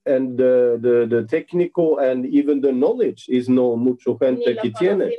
and 0.06 0.38
the, 0.38 0.80
the, 0.82 1.06
the 1.08 1.24
technical 1.28 2.00
and 2.00 2.26
even 2.26 2.62
the 2.62 2.72
knowledge 2.72 3.26
is 3.28 3.48
no 3.50 3.76
mucho 3.76 4.18
gente 4.18 4.56
que 4.56 4.72
tiene. 4.72 5.10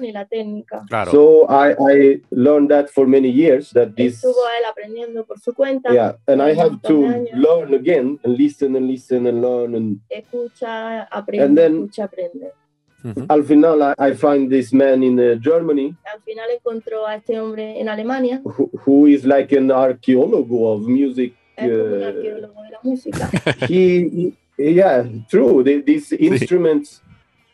ni 0.00 0.12
la 0.12 0.24
técnica. 0.26 0.84
Claro. 0.88 1.10
So 1.12 1.46
I, 1.48 1.74
I 1.78 2.20
learned 2.30 2.70
that 2.70 2.90
for 2.90 3.06
many 3.06 3.28
years 3.30 3.70
that 3.70 3.94
this 3.96 4.16
Estuvo 4.16 4.42
él 4.58 4.64
aprendiendo 4.68 5.24
por 5.24 5.38
su 5.38 5.52
cuenta. 5.54 5.92
yeah 5.92 6.14
and 6.26 6.42
I 6.42 6.50
un 6.52 6.58
have 6.58 6.70
montón 6.72 6.82
to 6.82 7.00
de 7.00 7.06
años. 7.30 7.38
learn 7.38 7.74
again 7.74 8.18
and 8.24 8.36
listen 8.36 8.76
and 8.76 8.86
listen 8.88 9.26
and 9.26 9.40
learn 9.40 9.74
and 9.76 10.00
Escucha, 10.10 11.06
aprende, 11.10 11.44
And 11.44 11.56
then- 11.56 11.74
escucha, 11.88 12.04
aprende. 12.04 12.52
Ujú. 13.04 13.26
al 13.28 13.42
final 13.44 13.82
I, 13.82 13.94
I 13.98 14.14
find 14.14 14.50
this 14.50 14.72
man 14.72 15.02
in 15.02 15.18
uh, 15.20 15.34
Germany 15.38 15.94
Al 16.12 16.22
final 16.22 16.50
encontró 16.50 17.06
a 17.06 17.16
este 17.16 17.38
hombre 17.38 17.78
en 17.78 17.88
Alemania. 17.88 18.40
who, 18.44 18.70
who 18.84 19.06
is 19.06 19.24
like 19.26 19.52
an 19.56 19.70
archaeologist 19.70 20.50
of 20.50 20.88
music 20.88 21.34
Es 21.56 21.70
como 21.70 21.84
un 21.84 22.02
uh, 22.02 22.04
arqueólogo 22.06 22.62
de 22.62 22.70
la 22.70 22.78
música. 22.82 23.30
he, 23.68 24.32
he- 24.58 24.74
yeah 24.74 25.04
true 25.28 25.62
the, 25.64 25.82
these 25.82 26.12
instruments 26.16 27.02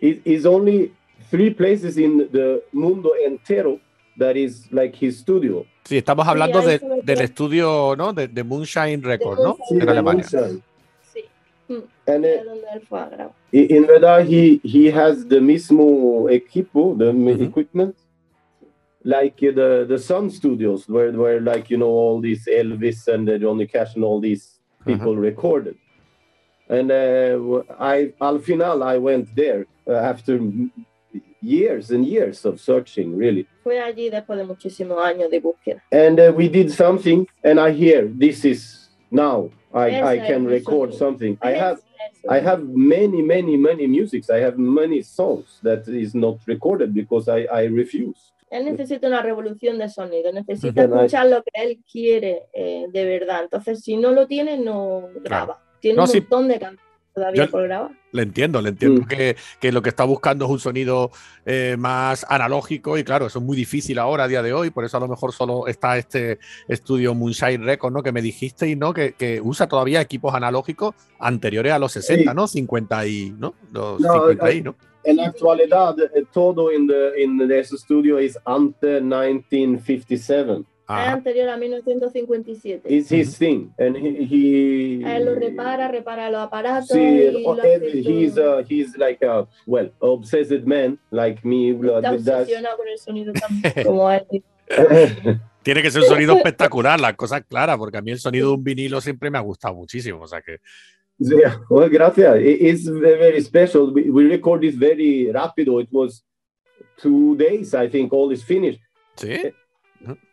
is, 0.01 0.19
is 0.25 0.45
only 0.47 0.93
three 1.31 1.51
places 1.51 1.97
in 1.97 2.29
the 2.33 2.63
mundo 2.73 3.11
entero 3.27 3.79
that 4.19 4.37
is 4.37 4.71
like 4.73 4.95
his 4.95 5.19
studio 5.19 5.65
Sí, 5.85 5.97
estamos 5.97 6.25
Sí, 6.27 6.31
hablando 6.31 6.59
ahí 6.61 6.67
de- 6.79 7.03
del 7.03 7.21
estudio, 7.23 7.95
¿no? 7.97 8.13
De, 8.13 8.29
de 8.29 8.45
Moonshine 8.45 9.03
Records, 9.03 9.41
¿no? 9.43 9.57
Moonshine 9.59 9.83
En 9.83 9.89
Alemania. 9.89 10.25
Moonshine. 10.33 10.63
Sí. 11.13 11.25
and 12.07 12.25
Es 12.27 12.43
uh, 12.93 13.75
in 13.77 13.87
verdad 13.87 14.25
he 14.29 14.61
he 14.63 14.91
has 14.93 15.27
the 15.29 15.41
mismo 15.41 16.29
equipo 16.29 16.95
the 16.99 17.13
mi- 17.13 17.33
Mhm. 17.35 17.45
equipment 17.45 17.95
like 19.05 19.39
uh, 19.43 19.53
the 19.53 19.87
the 19.89 19.99
Sun 19.99 20.31
Studios 20.31 20.89
where 20.89 21.13
where 21.13 21.41
like 21.41 21.71
you 21.71 21.79
know 21.79 21.89
all 21.89 22.21
these 22.21 22.47
Elvis 22.47 23.09
and 23.09 23.29
uh, 23.29 23.39
Johnny 23.39 23.67
Cash 23.67 23.95
and 23.95 24.05
all 24.05 24.21
these 24.21 24.59
people 24.87 25.17
recorded 25.17 25.77
and 26.69 26.91
uh, 26.91 27.31
w- 27.33 27.65
I 27.79 28.13
al 28.21 28.39
final 28.39 28.83
I 28.83 28.99
went 28.99 29.35
there 29.35 29.67
uh, 29.89 29.93
after 29.95 30.41
years 31.43 31.91
and 31.91 32.07
years 32.07 32.45
of 32.45 32.61
searching 32.61 33.17
really 33.17 33.47
Fue 33.65 33.79
allí 33.81 34.11
después 34.11 34.39
de 34.39 34.45
muchísimos 34.45 34.99
años 35.03 35.31
de 35.31 35.41
búsqueda. 35.41 35.81
and 35.93 36.19
uh, 36.21 36.33
we 36.37 36.49
did 36.49 36.71
something 36.71 37.27
and 37.45 37.59
I 37.59 37.71
hear 37.73 38.09
this 38.09 38.45
is 38.45 38.89
now 39.11 39.51
I, 39.73 40.01
I 40.03 40.19
can 40.19 40.45
record 40.47 40.95
something 40.95 41.39
I 41.43 41.53
have 41.53 41.79
I 42.29 42.41
have 42.41 42.63
many, 42.69 43.23
many, 43.23 43.57
many 43.57 43.87
musics. 43.87 44.29
I 44.31 44.41
have 44.41 44.59
many 44.59 45.01
songs 45.03 45.59
that 45.63 45.87
is 45.89 46.15
not 46.15 46.39
recorded 46.47 46.93
because 46.93 47.29
I, 47.29 47.41
I 47.45 47.65
refuse. 47.65 48.33
Él 48.51 48.65
necesita 48.65 49.07
una 49.07 49.23
revolución 49.23 49.79
de 49.79 49.89
sonido, 49.89 50.33
necesita 50.33 50.83
escuchar 50.85 51.27
lo 51.29 51.43
que 51.43 51.51
él 51.63 51.79
quiere 51.91 52.43
eh, 52.53 52.87
de 52.93 53.05
verdad. 53.05 53.45
Entonces, 53.45 53.81
si 53.81 53.97
no 53.97 54.11
lo 54.11 54.27
tiene, 54.27 54.59
no 54.59 55.05
graba. 55.23 55.63
Tiene 55.81 55.97
No, 55.97 56.03
un 56.03 56.09
sí. 56.09 56.21
montón 56.21 56.49
de 56.49 56.59
canciones 56.59 56.85
todavía 57.15 57.45
Yo- 57.47 57.51
por 57.51 57.63
grabar. 57.65 57.91
Le 58.13 58.23
entiendo, 58.23 58.61
le 58.61 58.71
entiendo 58.71 59.03
Mm. 59.03 59.07
que, 59.07 59.37
que 59.61 59.71
lo 59.73 59.83
que 59.83 59.89
está 59.89 60.03
buscando 60.05 60.45
es 60.47 60.51
un 60.51 60.59
sonido 60.61 61.11
eh, 61.47 61.77
más 61.79 62.27
analógico 62.29 62.99
y 62.99 63.05
claro, 63.05 63.27
eso 63.27 63.39
es 63.39 63.45
muy 63.45 63.57
difícil 63.57 63.99
ahora, 64.01 64.25
a 64.25 64.29
día 64.29 64.43
de 64.43 64.53
hoy, 64.53 64.71
por 64.71 64.85
eso 64.85 64.97
a 64.97 65.01
lo 65.01 65.07
mejor 65.09 65.33
solo 65.33 65.67
está 65.69 65.97
este 65.97 66.39
estudio 66.69 67.15
Moonshine 67.15 67.65
Records, 67.65 67.95
¿no? 67.95 68.03
Que 68.03 68.11
me 68.13 68.21
dijisteis, 68.23 68.77
¿no? 68.77 68.93
Que, 68.93 69.13
que 69.13 69.41
usa 69.41 69.69
todavía 69.69 70.01
equipos 70.01 70.35
analógicos 70.35 70.95
anteriores 71.21 71.73
a 71.73 71.79
los 71.79 71.93
60, 71.93 72.31
Sí. 72.33 72.37
¿no? 72.37 72.47
50 72.49 73.07
y, 73.07 73.31
¿no? 73.39 73.55
Los 73.73 74.01
No, 74.01 74.13
50 74.13 74.53
y, 74.53 74.63
¿no? 74.63 74.75
En 75.05 75.17
la 75.17 75.27
actualidad, 75.27 75.97
eh, 75.99 76.25
todo 76.33 76.73
in 76.73 76.87
the 76.87 77.21
in 77.21 77.39
this 77.49 77.71
studio 77.71 78.19
is 78.19 78.39
ante 78.45 79.01
1957. 79.01 80.61
Es 80.61 80.67
Ajá. 80.87 81.13
anterior 81.13 81.49
a 81.49 81.57
1957. 81.57 82.83
It's 82.85 83.13
his 83.13 83.39
thing, 83.39 83.73
and 83.79 83.97
he. 83.97 84.25
he 84.25 85.03
Él 85.05 85.25
lo 85.25 85.37
repara, 85.37 85.89
repara 85.89 86.31
los 86.31 86.41
aparatos. 86.43 86.89
Sí, 86.89 86.99
y 86.99 87.43
lo 87.43 87.63
he's 87.63 88.37
uh, 88.37 88.65
he's 88.69 88.97
like 88.97 89.25
a 89.25 89.47
well 89.67 89.93
obsessed 90.01 90.65
man 90.65 90.99
like 91.11 91.41
me. 91.45 91.71
Está 91.71 92.13
obsesionado 92.13 92.77
con 92.77 92.89
el 92.89 92.99
sonido 92.99 93.33
también, 93.33 93.73
como 93.87 94.11
él. 94.11 94.27
Tiene 95.63 95.83
que 95.83 95.91
ser 95.91 96.03
un 96.03 96.09
sonido 96.09 96.37
espectacular, 96.37 96.99
las 96.99 97.15
cosas 97.15 97.43
claras, 97.47 97.77
porque 97.77 97.99
a 97.99 98.03
mí 98.03 98.11
el 98.11 98.19
sonido 98.19 98.49
de 98.49 98.55
un 98.55 98.65
vinilo 98.65 99.01
siempre 99.01 99.31
me 99.31 99.39
ha 99.39 99.43
gustado 99.43 99.75
muchísimo, 99.75 100.23
o 100.23 100.27
sea 100.27 100.41
que... 100.41 100.59
Yeah, 101.21 101.57
well, 101.69 101.89
gracias. 101.91 102.37
It's 102.41 102.87
very 102.89 103.41
special. 103.43 103.93
We, 103.93 104.11
we 104.11 104.25
record 104.25 104.63
this 104.63 104.75
very 104.75 105.31
rápido. 105.33 105.81
It 105.83 105.89
was 105.93 106.23
two 106.97 107.37
days, 107.37 107.75
I 107.75 107.89
think, 107.89 108.13
all 108.13 108.31
is 108.33 108.43
finished. 108.43 108.81
¿Sí? 109.17 109.53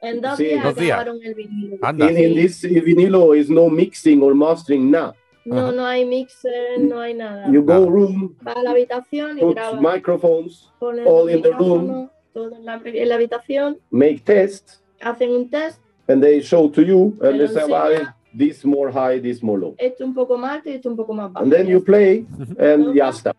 En 0.01 0.17
eh, 0.17 0.21
dos 0.21 0.37
Sí, 0.37 0.45
días 0.45 0.63
dos 0.63 0.75
días. 0.75 0.97
acabaron 0.97 1.19
el 1.25 1.33
vinilo. 1.35 1.77
Anda. 1.81 2.09
In, 2.09 2.17
in 2.17 2.35
this 2.35 2.63
vinilo 2.63 3.37
is 3.37 3.49
no 3.49 3.69
mixing 3.69 4.21
or 4.23 4.33
mastering 4.33 4.89
now. 4.89 5.13
No, 5.43 5.57
Ajá. 5.67 5.71
no 5.75 5.85
hay 5.85 6.05
mixer, 6.05 6.77
no 6.79 6.99
hay 7.01 7.13
nada. 7.13 7.51
You 7.51 7.61
go 7.61 7.73
Nada. 7.79 7.85
room, 7.91 8.35
Va 8.45 8.53
a 8.53 8.63
la 8.63 8.71
habitación 8.71 9.37
y 9.37 9.41
put 9.41 9.55
graba. 9.55 9.81
microphones, 9.81 10.71
all 10.79 11.27
in 11.29 11.41
the 11.41 11.51
room. 11.53 12.09
todo 12.33 12.55
en 12.55 12.65
la, 12.65 12.81
en 12.83 13.09
la 13.09 13.15
habitación, 13.15 13.77
make 13.91 14.21
tests, 14.23 14.81
hacen 15.01 15.31
un 15.31 15.49
test, 15.49 15.81
and 16.07 16.21
they 16.21 16.39
show 16.41 16.69
to 16.69 16.81
you, 16.81 17.17
and 17.21 17.33
Te 17.33 17.37
they 17.39 17.47
lo 17.47 17.47
say, 17.47 17.63
well, 17.65 17.91
enseña. 17.91 18.15
This 18.37 18.63
more 18.65 18.91
high, 18.91 19.19
this 19.19 19.41
more 19.41 19.57
low. 19.59 19.75
esto 19.77 20.05
un 20.05 20.13
poco 20.13 20.37
más 20.37 20.57
alto 20.57 20.69
y 20.69 20.73
esto 20.73 20.89
un 20.89 20.95
poco 20.95 21.13
más 21.13 21.31
bajo. 21.31 21.43
And 21.43 21.51
then 21.53 21.67
you 21.67 21.81
play, 21.83 22.25
and 22.59 22.85
Toca. 22.85 22.93
ya 22.95 23.09
está. 23.09 23.33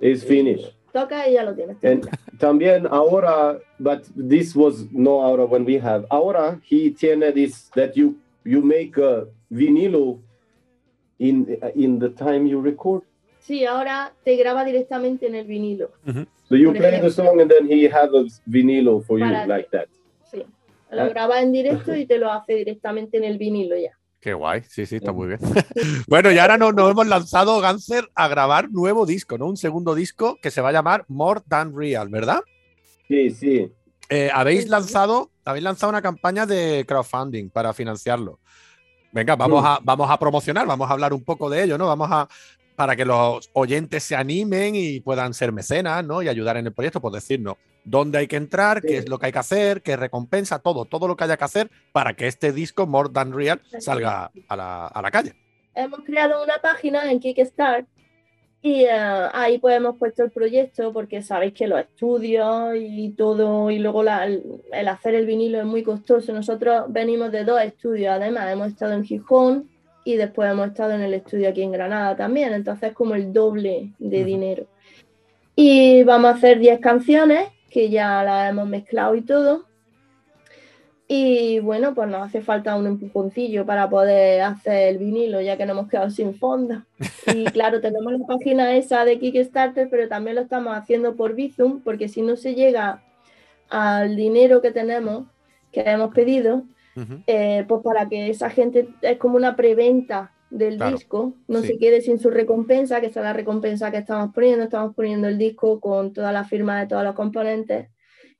It's 0.00 0.22
finished. 0.24 0.72
Toca 0.92 1.28
y 1.28 1.32
ya 1.34 1.42
lo 1.44 1.54
tienes. 1.54 1.76
And 1.82 2.08
también 2.38 2.86
ahora, 2.90 3.58
but 3.78 4.04
this 4.16 4.54
was 4.54 4.86
no 4.92 5.22
ahora 5.22 5.44
when 5.46 5.64
we 5.64 5.78
have. 5.78 6.06
Ahora 6.10 6.60
he 6.70 6.90
tiene 6.90 7.32
this 7.32 7.70
that 7.74 7.94
you 7.96 8.14
you 8.44 8.62
make 8.62 8.96
a 8.98 9.26
vinilo 9.52 10.18
in 11.18 11.58
in 11.74 11.98
the 11.98 12.10
time 12.10 12.46
you 12.46 12.60
record. 12.60 13.02
Sí, 13.40 13.64
ahora 13.64 14.12
te 14.24 14.36
graba 14.36 14.64
directamente 14.64 15.26
en 15.26 15.34
el 15.34 15.46
vinilo. 15.46 15.90
So 16.48 16.56
you 16.56 16.68
Por 16.72 16.76
play 16.78 16.90
the 16.92 16.96
ejemplo. 16.98 17.10
song 17.10 17.40
and 17.40 17.50
then 17.50 17.66
he 17.68 17.84
has 17.88 18.10
a 18.12 18.24
vinilo 18.48 19.00
for 19.04 19.18
you 19.18 19.24
Para 19.24 19.46
like 19.46 19.68
that. 19.70 19.88
Sí. 20.30 20.44
Lo 20.90 21.02
Ah. 21.02 21.08
graba 21.08 21.40
en 21.40 21.52
directo 21.52 21.94
y 21.94 22.06
te 22.06 22.18
lo 22.18 22.30
hace 22.30 22.54
directamente 22.54 23.16
en 23.18 23.24
el 23.24 23.38
vinilo 23.38 23.76
ya. 23.76 23.92
Qué 24.26 24.34
guay, 24.34 24.64
sí, 24.68 24.86
sí, 24.86 24.96
está 24.96 25.12
muy 25.12 25.28
bien. 25.28 25.38
bueno, 26.08 26.32
y 26.32 26.38
ahora 26.38 26.58
nos, 26.58 26.74
nos 26.74 26.90
hemos 26.90 27.06
lanzado, 27.06 27.60
Ganser, 27.60 28.10
a 28.16 28.26
grabar 28.26 28.68
nuevo 28.72 29.06
disco, 29.06 29.38
¿no? 29.38 29.46
Un 29.46 29.56
segundo 29.56 29.94
disco 29.94 30.36
que 30.42 30.50
se 30.50 30.60
va 30.60 30.70
a 30.70 30.72
llamar 30.72 31.04
More 31.06 31.42
Than 31.48 31.72
Real, 31.72 32.08
¿verdad? 32.08 32.40
Sí, 33.06 33.30
sí. 33.30 33.70
Eh, 34.08 34.28
habéis 34.34 34.68
lanzado, 34.68 35.30
habéis 35.44 35.62
lanzado 35.62 35.90
una 35.90 36.02
campaña 36.02 36.44
de 36.44 36.84
crowdfunding 36.88 37.50
para 37.50 37.72
financiarlo. 37.72 38.40
Venga, 39.12 39.36
vamos 39.36 39.64
a, 39.64 39.78
vamos 39.80 40.10
a 40.10 40.18
promocionar, 40.18 40.66
vamos 40.66 40.90
a 40.90 40.94
hablar 40.94 41.12
un 41.12 41.22
poco 41.22 41.48
de 41.48 41.62
ello, 41.62 41.78
¿no? 41.78 41.86
Vamos 41.86 42.08
a 42.10 42.28
para 42.74 42.96
que 42.96 43.04
los 43.04 43.48
oyentes 43.52 44.02
se 44.02 44.16
animen 44.16 44.74
y 44.74 44.98
puedan 44.98 45.34
ser 45.34 45.52
mecenas, 45.52 46.04
¿no? 46.04 46.20
Y 46.20 46.28
ayudar 46.28 46.56
en 46.56 46.66
el 46.66 46.72
proyecto, 46.72 47.00
pues 47.00 47.14
decirnos 47.14 47.58
dónde 47.86 48.18
hay 48.18 48.26
que 48.26 48.36
entrar, 48.36 48.82
qué 48.82 48.98
es 48.98 49.08
lo 49.08 49.18
que 49.18 49.26
hay 49.26 49.32
que 49.32 49.38
hacer, 49.38 49.80
qué 49.80 49.96
recompensa, 49.96 50.58
todo, 50.58 50.84
todo 50.84 51.08
lo 51.08 51.16
que 51.16 51.24
haya 51.24 51.36
que 51.36 51.44
hacer 51.44 51.70
para 51.92 52.14
que 52.14 52.26
este 52.26 52.52
disco 52.52 52.86
More 52.86 53.08
Than 53.12 53.32
Real 53.32 53.60
salga 53.78 54.30
a 54.48 54.56
la, 54.56 54.86
a 54.88 55.00
la 55.02 55.10
calle. 55.10 55.32
Hemos 55.74 56.00
creado 56.00 56.42
una 56.42 56.54
página 56.60 57.10
en 57.10 57.20
Kickstart 57.20 57.86
y 58.62 58.82
eh, 58.84 58.90
ahí 59.32 59.58
pues 59.58 59.76
hemos 59.76 59.96
puesto 59.98 60.24
el 60.24 60.30
proyecto 60.30 60.92
porque 60.92 61.22
sabéis 61.22 61.52
que 61.52 61.68
los 61.68 61.78
estudios 61.78 62.74
y 62.76 63.10
todo 63.10 63.70
y 63.70 63.78
luego 63.78 64.02
la- 64.02 64.24
el, 64.24 64.42
hacer 64.88 65.14
el 65.14 65.26
vinilo 65.26 65.58
es 65.60 65.64
muy 65.66 65.82
costoso. 65.84 66.32
Nosotros 66.32 66.84
venimos 66.88 67.30
de 67.30 67.44
dos 67.44 67.60
estudios, 67.62 68.12
además 68.12 68.50
hemos 68.50 68.68
estado 68.68 68.94
en 68.94 69.04
Gijón 69.04 69.68
y 70.04 70.16
después 70.16 70.50
hemos 70.50 70.68
estado 70.68 70.92
en 70.92 71.02
el 71.02 71.14
estudio 71.14 71.48
aquí 71.48 71.62
en 71.62 71.72
Granada 71.72 72.16
también, 72.16 72.52
entonces 72.54 72.90
es 72.90 72.94
como 72.94 73.14
el 73.14 73.32
doble 73.32 73.92
de 73.98 74.24
dinero. 74.24 74.66
Y 75.54 76.02
vamos 76.02 76.32
a 76.32 76.34
hacer 76.36 76.58
10 76.58 76.80
canciones 76.80 77.48
que 77.76 77.90
ya 77.90 78.24
las 78.24 78.48
hemos 78.48 78.66
mezclado 78.66 79.14
y 79.16 79.20
todo. 79.20 79.66
Y 81.06 81.58
bueno, 81.58 81.94
pues 81.94 82.08
nos 82.08 82.26
hace 82.26 82.40
falta 82.40 82.74
un 82.74 82.86
empujoncillo 82.86 83.66
para 83.66 83.90
poder 83.90 84.40
hacer 84.40 84.88
el 84.88 84.96
vinilo, 84.96 85.42
ya 85.42 85.58
que 85.58 85.66
nos 85.66 85.76
hemos 85.76 85.90
quedado 85.90 86.08
sin 86.08 86.32
fondo. 86.34 86.86
Y 87.34 87.44
claro, 87.44 87.82
tenemos 87.82 88.14
la 88.14 88.26
página 88.26 88.74
esa 88.74 89.04
de 89.04 89.18
Kickstarter, 89.18 89.90
pero 89.90 90.08
también 90.08 90.36
lo 90.36 90.42
estamos 90.42 90.74
haciendo 90.74 91.16
por 91.16 91.34
Bizum, 91.34 91.82
porque 91.82 92.08
si 92.08 92.22
no 92.22 92.36
se 92.36 92.54
llega 92.54 93.02
al 93.68 94.16
dinero 94.16 94.62
que 94.62 94.70
tenemos, 94.70 95.26
que 95.70 95.82
hemos 95.82 96.14
pedido, 96.14 96.62
eh, 97.26 97.66
pues 97.68 97.82
para 97.82 98.08
que 98.08 98.30
esa 98.30 98.48
gente 98.48 98.88
es 99.02 99.18
como 99.18 99.36
una 99.36 99.54
preventa 99.54 100.32
del 100.50 100.76
Claro, 100.76 100.96
disco, 100.96 101.34
no 101.48 101.60
sí. 101.60 101.66
se 101.68 101.78
quede 101.78 102.00
sin 102.00 102.18
su 102.18 102.30
recompensa, 102.30 103.00
que 103.00 103.06
esa 103.08 103.20
es 103.20 103.24
la 103.24 103.32
recompensa 103.32 103.90
que 103.90 103.96
estamos 103.98 104.32
poniendo, 104.34 104.64
estamos 104.64 104.94
poniendo 104.94 105.26
el 105.28 105.38
disco 105.38 105.80
con 105.80 106.12
toda 106.12 106.30
la 106.32 106.44
firma 106.44 106.78
de 106.80 106.86
todos 106.86 107.02
los 107.04 107.14
componentes 107.14 107.88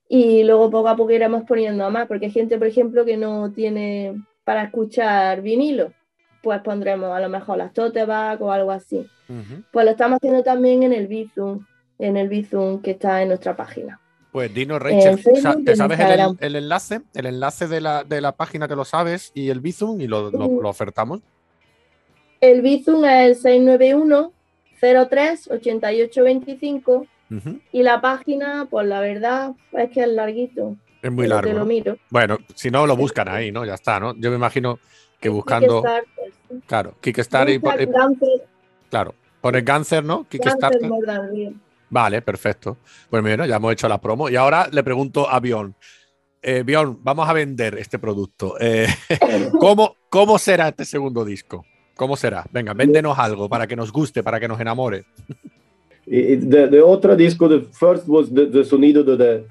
y 0.09 0.45
luego 0.45 0.71
poco 0.71 0.89
a 0.89 0.97
poco 0.97 1.11
iremos 1.11 1.43
poniendo 1.45 1.85
a 1.85 1.91
más, 1.91 2.07
porque 2.07 2.27
hay 2.27 2.31
gente, 2.33 2.59
por 2.59 2.69
ejemplo, 2.69 3.05
que 3.05 3.17
no 3.17 3.51
tiene 3.53 4.15
para 4.45 4.63
escuchar 4.65 5.43
vinilo, 5.43 5.93
pues 6.43 6.61
pondremos 6.63 7.11
a 7.11 7.19
lo 7.19 7.29
mejor 7.29 7.59
las 7.59 7.73
tote 7.73 8.05
bag 8.05 8.41
o 8.41 8.53
algo 8.53 8.71
así. 8.71 9.05
Pues 9.73 9.85
lo 9.85 9.91
estamos 9.91 10.19
haciendo 10.19 10.45
también 10.45 10.85
en 10.85 10.93
el 10.93 11.09
Bizum, 11.09 11.67
en 11.99 12.17
el 12.17 12.29
Bizum 12.29 12.81
que 12.81 12.93
está 12.93 13.21
en 13.23 13.29
nuestra 13.29 13.57
página. 13.57 14.01
Pues 14.31 14.53
Rachel, 14.55 15.19
Facebook 15.19 15.39
sa- 15.41 15.57
y 15.59 15.65
¿te 15.65 15.75
sabes 15.75 15.99
el, 15.99 16.55
enlace? 16.57 17.01
El 17.15 17.27
enlace 17.27 17.67
de 17.67 17.81
la, 17.81 18.05
de 18.05 18.21
la 18.21 18.33
página 18.33 18.69
te 18.69 18.77
lo 18.77 18.85
sabes 18.85 19.33
y 19.35 19.49
el 19.49 19.61
Bizum 19.61 20.01
y 20.01 20.07
lo, 20.07 20.31
lo 20.31 20.69
ofertamos. 20.69 21.21
El 22.41 22.63
Bizum 22.63 23.05
es 23.05 23.29
el 23.29 23.35
691 23.37 24.33
03 24.81 25.51
88 25.51 26.23
25 26.25 27.07
Ujú. 27.31 27.61
y 27.73 27.83
la 27.83 28.01
página, 28.01 28.67
pues 28.71 28.87
la 28.87 29.01
verdad 29.01 29.53
es 29.73 29.91
que 29.91 30.03
es 30.03 30.09
larguito. 30.09 30.77
Es 31.03 31.11
muy 31.11 31.27
largo. 31.27 31.51
Te 31.51 31.55
lo. 31.57 31.99
Bueno, 32.11 32.39
si 32.55 32.71
no, 32.71 32.87
lo 32.87 32.97
buscan 32.97 33.29
ahí, 33.29 33.51
¿no? 33.53 33.65
Ya 33.65 33.75
está, 33.75 33.99
¿no? 34.01 34.15
Yo 34.17 34.31
me 34.31 34.37
imagino 34.37 34.79
que 35.21 35.29
buscando, 35.29 35.83
Kickstarter, 35.83 36.33
sí. 36.51 36.57
claro, 36.67 36.95
Kickstarter 37.01 37.55
y, 37.55 37.57
y- 37.57 37.61
Ganser- 37.61 38.43
claro, 38.91 39.15
pones 39.41 39.65
Ganser, 39.65 40.05
¿no? 40.05 40.27
Kickstarter. 40.29 40.91
Vale, 41.89 42.23
perfecto. 42.23 42.77
Pues 43.09 43.23
bueno, 43.23 43.47
ya 43.47 43.57
hemos 43.57 43.73
hecho 43.73 43.89
la 43.89 44.01
promo. 44.01 44.29
Y 44.29 44.37
ahora 44.37 44.69
le 44.71 44.83
pregunto 44.83 45.29
a 45.29 45.39
Bion. 45.41 45.75
Eh, 46.43 46.63
Bion, 46.65 46.99
vamos 47.03 47.29
a 47.29 47.33
vender 47.33 47.79
este 47.79 47.99
producto. 47.99 48.57
Eh, 48.61 48.87
¿cómo, 49.61 49.97
¿Cómo 50.11 50.39
será 50.39 50.69
este 50.69 50.85
segundo 50.85 51.25
disco? 51.25 51.65
¿Cómo 51.97 52.17
será? 52.17 52.45
Venga, 52.53 52.75
véndenos 52.75 53.19
algo 53.19 53.49
para 53.49 53.67
que 53.67 53.75
nos 53.77 53.91
guste, 53.91 54.23
para 54.23 54.39
que 54.39 54.47
nos 54.49 54.61
enamore. 54.61 55.05
The, 56.09 56.69
the 56.71 56.81
otro 56.83 57.17
disco, 57.17 57.49
the 57.49 57.61
first 57.73 58.07
was 58.07 58.33
the, 58.33 58.47
the 58.47 58.65
sonido 58.65 59.03
de 59.03 59.17
the 59.17 59.45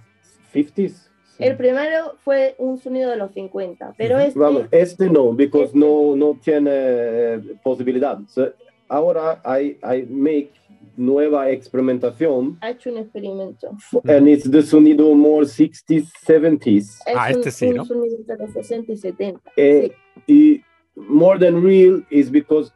50s. 0.54 1.10
El 1.38 1.58
primero 1.58 2.16
fue 2.24 2.56
un 2.60 2.78
sonido 2.78 3.10
de 3.10 3.18
los 3.18 3.34
50, 3.34 3.96
pero 3.98 4.18
este 4.20 4.40
Vamos, 4.40 4.64
este 4.72 5.10
no, 5.10 5.34
because 5.34 5.72
no, 5.78 6.16
no 6.16 6.40
tiene 6.42 6.70
eh, 6.72 7.42
posibilidad. 7.62 8.18
So, 8.30 8.54
ahora 8.88 9.42
I, 9.46 9.78
I 9.84 10.06
make 10.10 10.52
nueva 10.96 11.50
experimentación 11.50 12.58
ha 12.62 12.70
hecho 12.70 12.90
un 12.90 13.00
experimento. 13.00 13.72
and 14.08 14.30
it's 14.30 14.50
the 14.50 14.62
sonido 14.62 15.14
more 15.14 15.46
60s, 15.46 16.08
70s. 16.26 16.78
Es 16.78 17.02
Ah, 17.18 17.26
un, 17.34 17.40
este 17.40 17.52
sí, 17.52 17.66
un 17.68 17.76
¿no? 17.78 17.86
sonido 17.86 18.18
de 18.26 18.38
los 18.38 18.54
60 18.54 18.94
y 18.94 18.98
70. 18.98 19.52
Eh, 19.58 19.92
sí. 20.16 20.24
y 20.28 20.62
more 20.96 21.38
than 21.38 21.62
real 21.62 22.02
is 22.10 22.30
because 22.30 22.72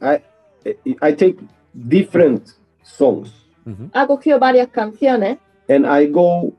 I, 0.00 0.22
I 1.02 1.12
take 1.12 1.36
different 1.74 2.54
songs 2.82 3.32
Ujú. 3.66 3.90
Ha 3.92 4.06
cogido 4.06 4.38
varias 4.38 4.68
canciones 4.68 5.38
and 5.68 5.86
I 5.86 6.06
go 6.06 6.54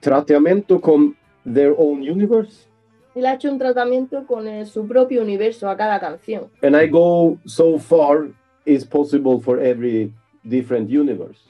tratamiento 0.00 0.80
con 0.80 1.16
their 1.44 1.74
own 1.78 2.02
universe. 2.02 2.66
y 3.14 3.20
le 3.20 3.28
ha 3.28 3.34
hecho 3.34 3.50
un 3.50 3.58
tratamiento 3.58 4.26
con 4.26 4.46
eh, 4.46 4.66
su 4.66 4.86
propio 4.86 5.22
universo 5.22 5.68
a 5.68 5.76
cada 5.76 5.98
canción. 5.98 6.50
and 6.62 6.76
I 6.76 6.86
go 6.86 7.38
so 7.46 7.78
far 7.78 8.28
is 8.66 8.84
possible 8.84 9.40
for 9.40 9.58
every 9.60 10.12
different 10.44 10.90
universe. 10.90 11.40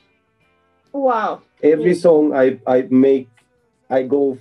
¡Wow! 0.93 1.41
Every 1.61 1.95
song 1.95 2.33
I, 2.33 2.59
I 2.67 2.87
make, 2.91 3.29
I 3.91 4.05
go. 4.05 4.39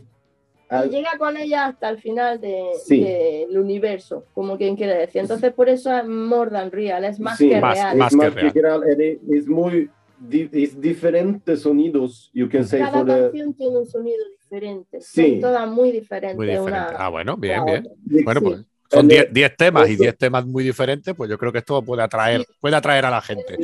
Y 0.70 0.76
as- 0.76 0.90
llega 0.90 1.18
con 1.18 1.38
ella 1.38 1.66
hasta 1.68 1.90
el 1.90 1.98
final 2.00 2.42
de- 2.42 2.72
Sí. 2.86 3.02
del 3.04 3.58
universo, 3.58 4.26
como 4.34 4.58
quien 4.58 4.76
quiere 4.76 4.96
decir. 4.96 5.22
Entonces, 5.22 5.54
por 5.54 5.70
eso 5.70 5.96
es 5.98 6.06
more 6.08 6.52
than 6.52 6.72
real, 6.72 7.04
es 7.06 7.20
más 7.20 7.38
sí, 7.38 7.50
que 7.50 7.62
más- 7.62 7.76
real. 7.76 7.98
más 7.98 8.12
es 8.14 8.20
que 8.20 8.26
más 8.42 8.54
que 8.54 8.62
real, 8.62 8.84
and 8.84 9.02
it- 9.02 9.20
es 9.32 9.48
muy, 9.48 9.90
di- 10.20 10.50
es 10.52 10.80
diferentes 10.82 11.62
sonidos, 11.62 12.30
you 12.34 12.50
can 12.50 12.66
say, 12.66 12.80
Cada 12.82 12.92
for 13.00 13.06
the. 13.06 13.22
canción 13.22 13.54
tiene 13.54 13.78
un 13.78 13.86
sonido 13.86 14.18
diferente. 14.42 15.00
Sí. 15.02 15.32
Son 15.32 15.42
todas 15.42 15.70
muy 15.70 15.92
diferentes. 15.92 16.36
Muy 16.38 16.48
diferente. 16.48 16.72
una 16.72 16.86
Ah, 16.98 17.10
bueno, 17.10 17.38
bien, 17.38 17.64
bien. 17.66 17.80
otra. 17.88 18.24
Bueno, 18.24 18.42
pues 18.42 18.56
son 18.90 19.00
And, 19.02 19.10
10 19.10 19.28
uh, 19.30 19.34
10 19.34 19.56
temas 19.58 19.88
y 19.90 19.92
also- 19.94 20.04
10 20.04 20.18
temas 20.18 20.46
muy 20.46 20.64
diferentes, 20.64 21.14
pues 21.16 21.30
yo 21.30 21.38
creo 21.38 21.52
que 21.52 21.60
esto 21.60 21.82
puede 21.82 22.04
atraer, 22.04 22.46
puede 22.60 22.76
atraer 22.76 23.06
a 23.06 23.10
la 23.12 23.22
gente. 23.22 23.58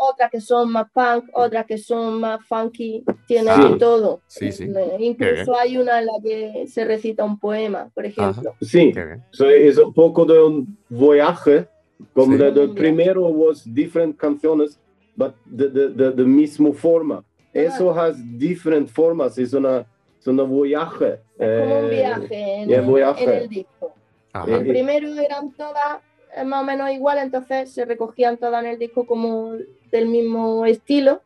Otras 0.00 0.30
que 0.30 0.40
son 0.40 0.70
más 0.70 0.86
punk, 0.92 1.24
otras 1.32 1.66
que 1.66 1.76
son 1.76 2.20
más 2.20 2.40
funky, 2.46 3.02
tiene 3.26 3.52
Sí. 3.54 3.62
de 3.72 3.78
todo. 3.78 4.20
Sí, 4.28 4.52
sí. 4.52 4.64
Eh, 4.64 4.96
Incluso 5.00 5.56
hay 5.58 5.76
una 5.76 5.98
en 5.98 6.06
la 6.06 6.12
que 6.22 6.66
se 6.68 6.84
recita 6.84 7.24
un 7.24 7.38
poema, 7.38 7.90
por 7.92 8.06
ejemplo. 8.06 8.54
Sí, 8.60 8.92
so 9.32 9.48
es 9.50 9.76
un 9.76 9.92
poco 9.92 10.24
de 10.24 10.40
un 10.40 10.78
viaje. 10.88 11.66
Como 12.14 12.36
Sí. 12.36 12.42
Un 12.42 12.54
viaje. 12.54 12.68
primero 12.74 13.22
was 13.26 13.64
different 13.64 14.16
canciones, 14.16 14.78
but 15.16 15.34
the, 15.44 15.68
the, 15.68 15.88
the, 15.88 16.12
the 16.12 16.24
mismo 16.24 16.72
forma. 16.72 17.24
Eso 17.52 17.90
has 17.92 18.16
different 18.38 18.88
formas, 18.88 19.36
es 19.36 19.52
una, 19.52 19.84
es 20.20 20.26
una 20.28 20.44
viaje. 20.44 21.18
Es 21.38 21.60
como 21.62 21.78
un 21.80 21.84
eh, 21.86 21.88
viaje 21.90 22.54
en, 22.62 22.70
es 22.70 22.78
el, 22.78 22.86
viaje. 22.94 23.24
en 23.24 23.30
el 23.30 23.48
disco. 23.48 23.94
Ajá. 24.32 24.56
El 24.58 24.66
primero 24.68 25.08
eran 25.18 25.50
todas 25.54 25.98
eh, 26.36 26.44
más 26.44 26.62
o 26.62 26.64
menos 26.66 26.90
iguales, 26.90 27.24
entonces 27.24 27.70
se 27.72 27.84
recogían 27.84 28.36
todas 28.36 28.62
en 28.64 28.70
el 28.70 28.78
disco 28.78 29.06
como 29.06 29.52
del 29.90 30.06
mismo 30.08 30.64
estilo, 30.66 31.22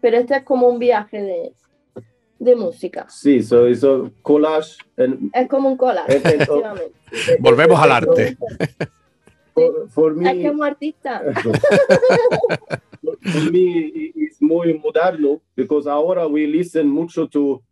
pero 0.00 0.18
este 0.18 0.36
es 0.36 0.42
como 0.44 0.68
un 0.68 0.78
viaje 0.78 1.20
de, 1.22 1.52
de 2.38 2.56
música. 2.56 3.06
Sí, 3.08 3.42
so 3.42 3.66
es 3.66 3.82
un 3.82 4.10
collage. 4.22 4.76
and- 4.96 5.30
Es 5.34 5.48
como 5.48 5.68
un 5.68 5.76
collage, 5.76 6.16
efectivamente. 6.16 6.92
Volvemos 7.40 7.78
al 7.80 7.92
arte. 7.92 8.36
for, 9.54 9.88
for 9.88 10.14
me, 10.14 10.30
Es 10.30 10.36
que 10.38 10.48
como 10.48 10.62
artista, 10.64 11.22
for 13.32 13.52
me 13.52 13.90
it's 14.14 14.40
muy 14.40 14.74
moderno 14.78 15.40
because 15.54 15.88
ahora 15.88 16.26
we 16.26 16.46
listen 16.46 16.88
mucho 16.88 17.26
to 17.28 17.62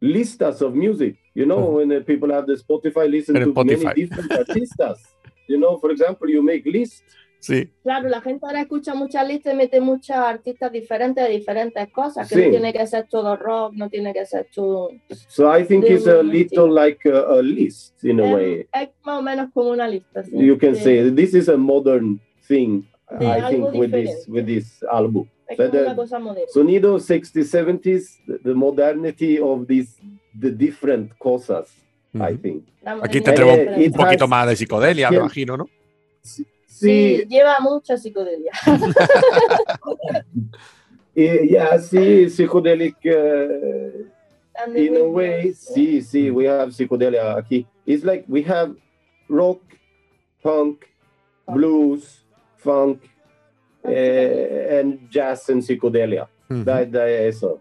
listas 0.00 0.60
of 0.62 0.74
music. 0.74 1.16
You 1.34 1.44
know, 1.44 1.60
Mhm. 1.70 1.74
when 1.90 2.04
people 2.04 2.32
have 2.32 2.46
the 2.46 2.54
Spotify, 2.56 3.08
listen 3.08 3.36
En 3.36 3.44
to 3.44 3.50
Spotify. 3.52 3.84
many 3.84 3.94
different 4.06 4.32
artistas. 4.32 4.98
You 5.48 5.58
know, 5.58 5.78
for 5.78 5.90
example, 5.90 6.28
you 6.30 6.42
make 6.42 6.68
lists. 6.68 7.02
Sí, 7.38 7.68
claro, 7.82 8.08
la 8.08 8.20
gente 8.22 8.44
ahora 8.46 8.62
escucha 8.62 8.94
muchas 8.94 9.28
listas 9.28 9.52
y 9.52 9.56
mete 9.56 9.80
muchos 9.80 10.16
artistas 10.16 10.72
diferentes 10.72 11.22
de 11.22 11.30
diferentes 11.30 11.92
cosas, 11.92 12.28
que 12.28 12.34
Sí. 12.34 12.44
no 12.46 12.50
tiene 12.50 12.72
que 12.72 12.86
ser 12.86 13.06
todo 13.08 13.36
rock, 13.36 13.74
no 13.74 13.88
tiene 13.90 14.12
que 14.12 14.24
ser 14.26 14.48
todo... 14.52 14.90
So 15.28 15.56
I 15.56 15.62
think 15.64 15.84
it's 15.84 16.06
a 16.08 16.20
un 16.20 16.30
little 16.30 16.68
like 16.72 17.06
a, 17.08 17.38
a 17.38 17.42
list 17.42 18.02
in 18.02 18.20
a 18.20 18.34
way. 18.34 18.66
es 18.72 18.88
más 19.04 19.18
o 19.18 19.22
menos 19.22 19.50
como 19.52 19.70
una 19.70 19.86
lista. 19.86 20.24
sí, 20.24 20.30
You 20.34 20.58
can 20.58 20.72
de- 20.72 20.80
say 20.80 21.10
this 21.12 21.34
is 21.34 21.48
a 21.48 21.56
modern 21.56 22.18
thing. 22.48 22.82
De 23.20 23.26
I 23.26 23.40
think 23.50 23.72
with 23.74 23.92
this 23.92 24.26
with 24.28 24.46
this 24.46 24.82
album. 24.90 25.28
Es 25.46 25.58
But 25.58 25.70
como 25.70 25.82
una 25.82 25.94
cosa 25.94 26.18
moderna. 26.18 26.48
Sonido 26.52 26.98
60s, 26.98 27.46
70s, 27.52 28.24
the, 28.26 28.38
the 28.42 28.54
modernity 28.54 29.38
of 29.38 29.66
these 29.68 30.00
the 30.40 30.50
different 30.50 31.16
cosas. 31.18 31.68
I 32.20 32.36
think. 32.36 32.64
Aquí 33.02 33.20
tendremos 33.20 33.56
Eh, 33.58 33.72
un 33.76 33.82
it 33.82 33.96
poquito 33.96 34.28
más 34.28 34.46
de 34.48 34.56
psicodelia, 34.56 35.10
me 35.10 35.16
imagino, 35.16 35.56
¿no? 35.56 35.66
Sí, 36.22 36.46
Sí, 36.66 37.24
lleva 37.28 37.58
mucha 37.60 37.96
psicodelia. 37.96 38.52
eh, 41.14 41.46
yeah, 41.48 41.78
sí, 41.78 42.28
psychedelic. 42.28 42.96
uh, 43.04 44.74
in 44.74 44.96
a 44.96 45.04
way, 45.04 45.52
sí, 45.54 46.02
sí, 46.02 46.30
we 46.30 46.48
have 46.48 46.72
psychedelia 46.72 47.36
aquí. 47.36 47.66
It's 47.86 48.04
like 48.04 48.24
we 48.28 48.42
have 48.42 48.74
rock, 49.28 49.60
punk, 50.42 50.84
blues, 51.46 52.24
funk, 52.56 53.00
eh, 53.84 54.80
and 54.80 55.08
jazz 55.10 55.48
and 55.48 55.62
psychedelia. 55.62 56.28
Ujú. 56.50 56.64
That, 56.64 56.90
that, 56.92 57.08
eso. 57.08 57.60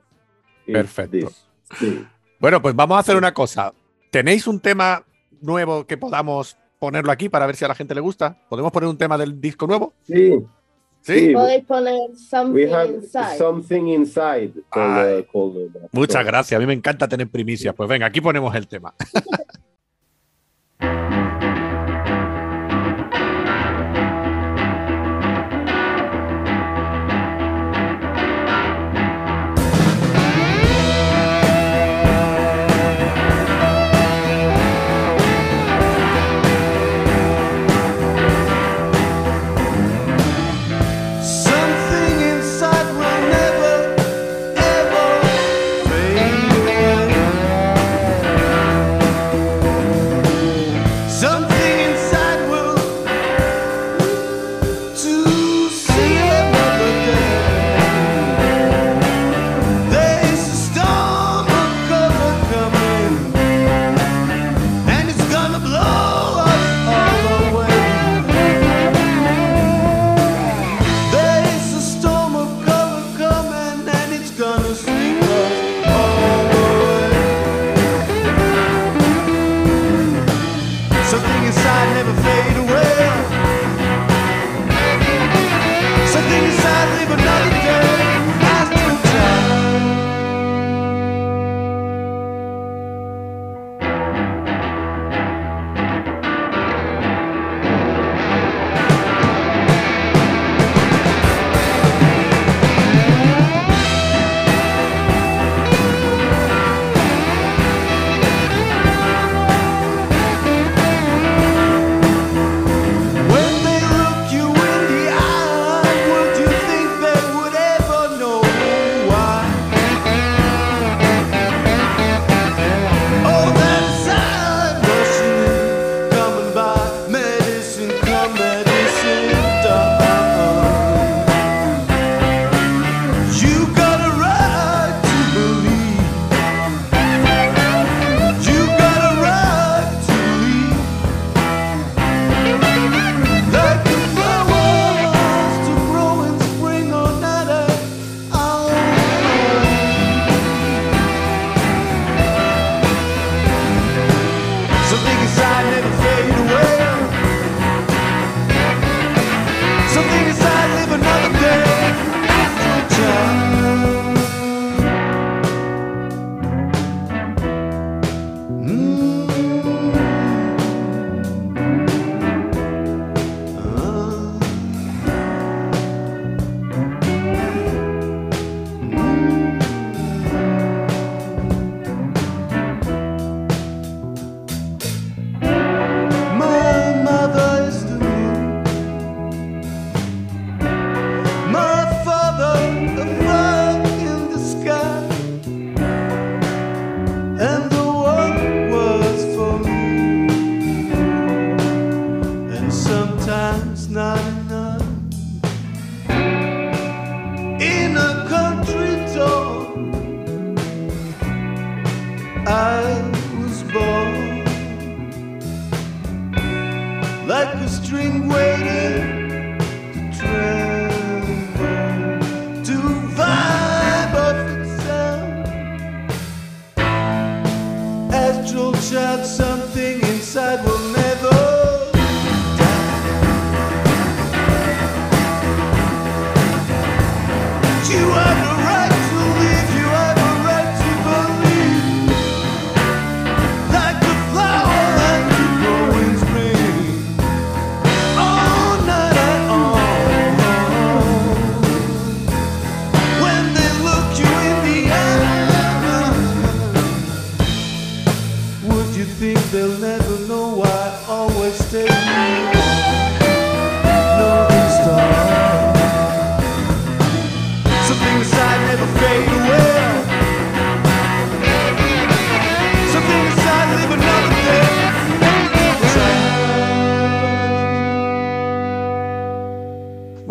It's 0.67 0.73
Perfecto. 0.73 1.27
this. 1.27 1.47
Sí. 1.79 2.05
Bueno, 2.39 2.61
pues 2.61 2.75
vamos 2.75 2.97
a 2.97 2.99
hacer 2.99 3.15
una 3.15 3.33
cosa. 3.33 3.73
¿Tenéis 4.11 4.47
un 4.47 4.59
tema 4.59 5.05
nuevo 5.41 5.85
que 5.85 5.97
podamos 5.97 6.57
ponerlo 6.79 7.11
aquí 7.11 7.29
para 7.29 7.45
ver 7.45 7.55
si 7.55 7.65
a 7.65 7.67
la 7.67 7.75
gente 7.75 7.95
le 7.95 8.01
gusta? 8.01 8.37
¿Podemos 8.49 8.71
poner 8.71 8.89
un 8.89 8.97
tema 8.97 9.17
del 9.17 9.39
disco 9.39 9.67
nuevo? 9.67 9.93
Sí, 10.03 10.33
¿Sí? 11.05 11.33
Podéis 11.33 11.63
poner 11.65 11.99
something 12.17 12.55
we 12.55 12.73
have 12.73 12.91
inside. 12.91 13.37
something 13.37 13.87
inside. 13.89 14.53
Ay. 14.71 15.23
Muchas 15.91 16.25
gracias. 16.25 16.57
A 16.57 16.59
mí 16.59 16.65
me 16.65 16.73
encanta 16.73 17.07
tener 17.07 17.29
primicias. 17.29 17.75
Pues 17.75 17.87
venga, 17.87 18.07
aquí 18.07 18.21
ponemos 18.21 18.55
el 18.55 18.67
tema. 18.67 18.93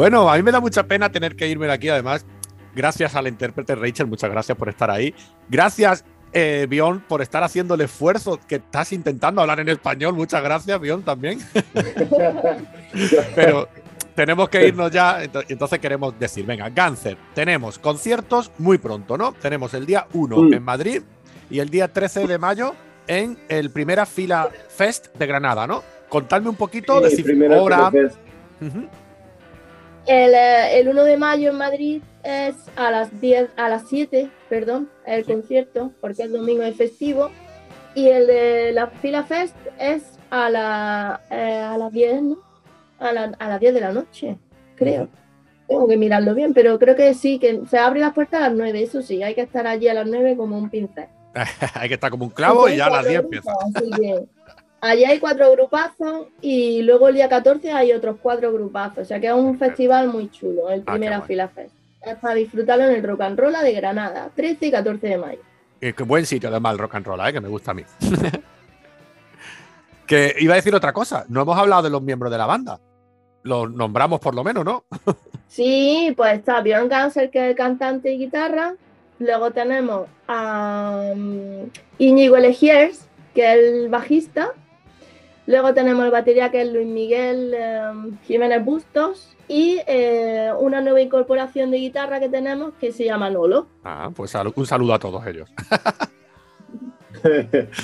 Bueno, 0.05 0.31
a 0.31 0.37
mí 0.37 0.43
me 0.43 0.53
da 0.53 0.61
mucha 0.61 0.83
pena 0.87 1.11
tener 1.11 1.35
que 1.35 1.49
irme 1.49 1.65
de 1.67 1.73
aquí, 1.73 1.89
además. 1.89 2.27
Gracias 2.77 3.15
a 3.15 3.23
la 3.23 3.31
intérprete 3.31 3.75
Rachel, 3.75 4.07
muchas 4.07 4.31
gracias 4.31 4.59
por 4.59 4.69
estar 4.69 4.91
ahí. 4.91 5.15
Gracias, 5.49 6.05
eh, 6.35 6.67
Bion, 6.69 7.01
por 7.09 7.23
estar 7.23 7.43
haciendo 7.43 7.73
el 7.75 7.81
esfuerzo 7.81 8.39
que 8.47 8.57
estás 8.57 8.93
intentando 8.93 9.41
hablar 9.41 9.61
en 9.61 9.71
español. 9.71 10.13
Muchas 10.13 10.43
gracias, 10.43 10.79
Bion, 10.79 11.03
también. 11.05 11.39
Pero 13.35 13.67
tenemos 14.15 14.51
que 14.51 14.69
irnos 14.69 14.91
ya, 14.91 15.25
ento- 15.25 15.47
entonces 15.49 15.79
queremos 15.79 16.19
decir, 16.19 16.45
venga, 16.45 16.69
Gáncer, 16.69 17.17
tenemos 17.35 17.79
conciertos 17.79 18.53
muy 18.59 18.77
pronto, 18.77 19.17
¿no? 19.17 19.33
Tenemos 19.33 19.73
el 19.73 19.87
día 19.87 20.07
1 20.13 20.37
Mm. 20.37 20.53
en 20.53 20.63
Madrid 20.63 21.03
y 21.49 21.61
el 21.61 21.71
día 21.71 21.89
13 21.91 22.27
de 22.27 22.37
mayo 22.37 22.75
en 23.07 23.39
el 23.49 23.71
Primera 23.71 24.05
Fila 24.05 24.51
Fest 24.69 25.17
de 25.17 25.27
Granada, 25.27 25.67
¿no? 25.67 25.83
Contadme 26.11 26.51
un 26.51 26.57
poquito, 26.57 26.99
Sí, 27.09 27.23
decir 27.23 27.51
hora. 27.53 27.91
El, 30.07 30.35
eh, 30.35 30.79
el 30.81 30.89
1 30.89 31.05
de 31.05 31.17
mayo 31.17 31.51
en 31.51 31.57
Madrid 31.57 32.03
es 32.23 32.55
a 32.77 32.91
las 32.91 33.21
10, 33.21 33.49
a 33.57 33.69
las 33.69 33.89
7, 33.89 34.31
perdón, 34.49 34.91
el 35.07 35.25
concierto, 35.25 35.93
porque 36.01 36.23
el 36.25 36.33
domingo 36.33 36.63
es 36.63 36.77
festivo. 36.77 37.31
Y 37.95 38.09
el 38.09 38.27
de 38.27 38.73
la 38.73 38.89
Fila 38.89 39.23
Fest 39.25 39.55
es 39.79 40.19
a, 40.31 40.51
la, 40.51 41.21
eh, 41.31 41.61
a 41.65 41.79
las 41.79 41.93
10, 41.93 42.23
¿no? 42.23 42.39
A, 42.99 43.13
la- 43.13 43.33
a 43.39 43.49
las 43.49 43.61
10 43.61 43.73
de 43.75 43.81
la 43.81 43.93
noche, 43.93 44.37
creo. 44.77 45.09
Tengo 45.69 45.87
que 45.89 45.97
mirarlo 45.97 46.35
bien, 46.35 46.53
pero 46.53 46.79
creo 46.79 46.97
que 46.97 47.15
sí, 47.15 47.39
que 47.39 47.61
se 47.71 47.79
abren 47.79 48.03
las 48.03 48.13
puertas 48.13 48.41
a 48.43 48.49
las 48.49 48.57
9, 48.59 48.83
eso 48.83 49.01
sí, 49.01 49.23
hay 49.23 49.35
que 49.35 49.41
estar 49.43 49.67
allí 49.67 49.89
a 49.89 49.95
las 49.95 50.07
9 50.07 50.37
como 50.37 50.59
un 50.59 50.69
pincel. 50.69 51.07
Hay 51.75 51.89
que 51.89 51.95
estar 51.95 52.11
como 52.13 52.27
un 52.27 52.31
clavo 52.31 52.69
y 52.69 52.77
ya 52.77 52.87
a 52.87 52.91
las 52.91 53.09
10 53.09 53.23
Cuatro 53.23 53.39
empieza. 53.41 53.53
así 53.75 53.91
que 54.01 54.25
Allí 54.87 55.03
hay 55.03 55.19
cuatro 55.19 55.51
grupazos 55.53 56.27
y 56.43 56.83
luego 56.83 57.09
el 57.09 57.15
día 57.15 57.27
14 57.27 57.73
hay 57.73 57.93
otros 57.93 58.17
cuatro 58.21 58.53
grupazos. 58.53 58.99
O 58.99 59.05
sea 59.07 59.19
que 59.19 59.29
es 59.29 59.33
un 59.33 59.59
festival 59.59 60.09
muy 60.09 60.31
chulo, 60.31 60.69
el 60.69 60.83
Ah, 60.87 60.93
Primera. 60.93 61.23
Fila 61.23 61.49
Fest. 61.49 61.75
Es 62.03 62.17
para 62.17 62.35
disfrutarlo 62.35 62.85
en 62.85 62.97
el 62.97 63.03
Rock 63.03 63.23
and 63.23 63.41
Roll 63.41 63.55
de 63.55 63.73
Granada, 63.73 64.29
13 64.37 64.67
y 64.67 64.71
14 64.71 65.07
de 65.07 65.17
mayo. 65.17 65.41
Eh, 65.81 65.95
qué 65.97 66.03
buen 66.03 66.27
sitio 66.27 66.51
además 66.51 66.75
el 66.75 66.79
rock 66.81 66.97
and 66.97 67.07
roll, 67.07 67.21
¿eh? 67.27 67.33
que 67.33 67.41
me 67.41 67.49
gusta 67.49 67.71
a 67.71 67.75
mí. 67.75 67.83
que 70.07 70.35
iba 70.39 70.53
a 70.53 70.57
decir 70.57 70.75
otra 70.75 70.93
cosa, 70.93 71.25
no 71.29 71.41
hemos 71.41 71.57
hablado 71.57 71.83
de 71.83 71.89
los 71.89 72.03
miembros 72.03 72.31
de 72.31 72.37
la 72.37 72.45
banda. 72.45 72.79
Los 73.43 73.71
nombramos 73.71 74.21
por 74.21 74.35
lo 74.35 74.45
menos, 74.45 74.67
¿no? 74.67 74.85
Sí, 75.49 76.13
pues 76.17 76.41
está 76.41 76.61
Björn 76.61 76.89
Ganser, 76.89 77.31
que 77.31 77.39
es 77.39 77.51
el 77.51 77.57
cantante 77.57 78.13
y 78.13 78.19
guitarra. 78.19 78.75
Luego 79.19 79.53
tenemos 79.53 80.09
a 80.27 81.13
um, 81.15 81.71
Íñigo 81.97 82.37
Legiers, 82.37 83.07
que 83.35 83.51
es 83.53 83.59
el 83.59 83.89
bajista. 83.89 84.51
Luego 85.47 85.75
tenemos 85.75 86.05
el 86.05 86.11
batería, 86.11 86.51
que 86.51 86.63
es 86.63 86.73
Luis 86.73 86.87
Miguel 86.87 87.55
um, 87.93 88.19
Jiménez 88.23 88.65
Bustos. 88.65 89.31
Y 89.47 89.79
eh, 89.87 90.51
una 90.59 90.81
nueva 90.81 91.03
incorporación 91.03 91.71
de 91.71 91.77
guitarra 91.77 92.19
que 92.19 92.31
tenemos, 92.31 92.73
que 92.81 92.93
se 92.93 93.05
llama 93.05 93.29
Nolo. 93.29 93.67
Ah, 93.85 94.11
pues 94.15 94.31
sal- 94.31 94.53
un 94.57 94.67
saludo 94.67 94.95
a 94.95 94.99
todos 94.99 95.27
ellos. 95.27 95.51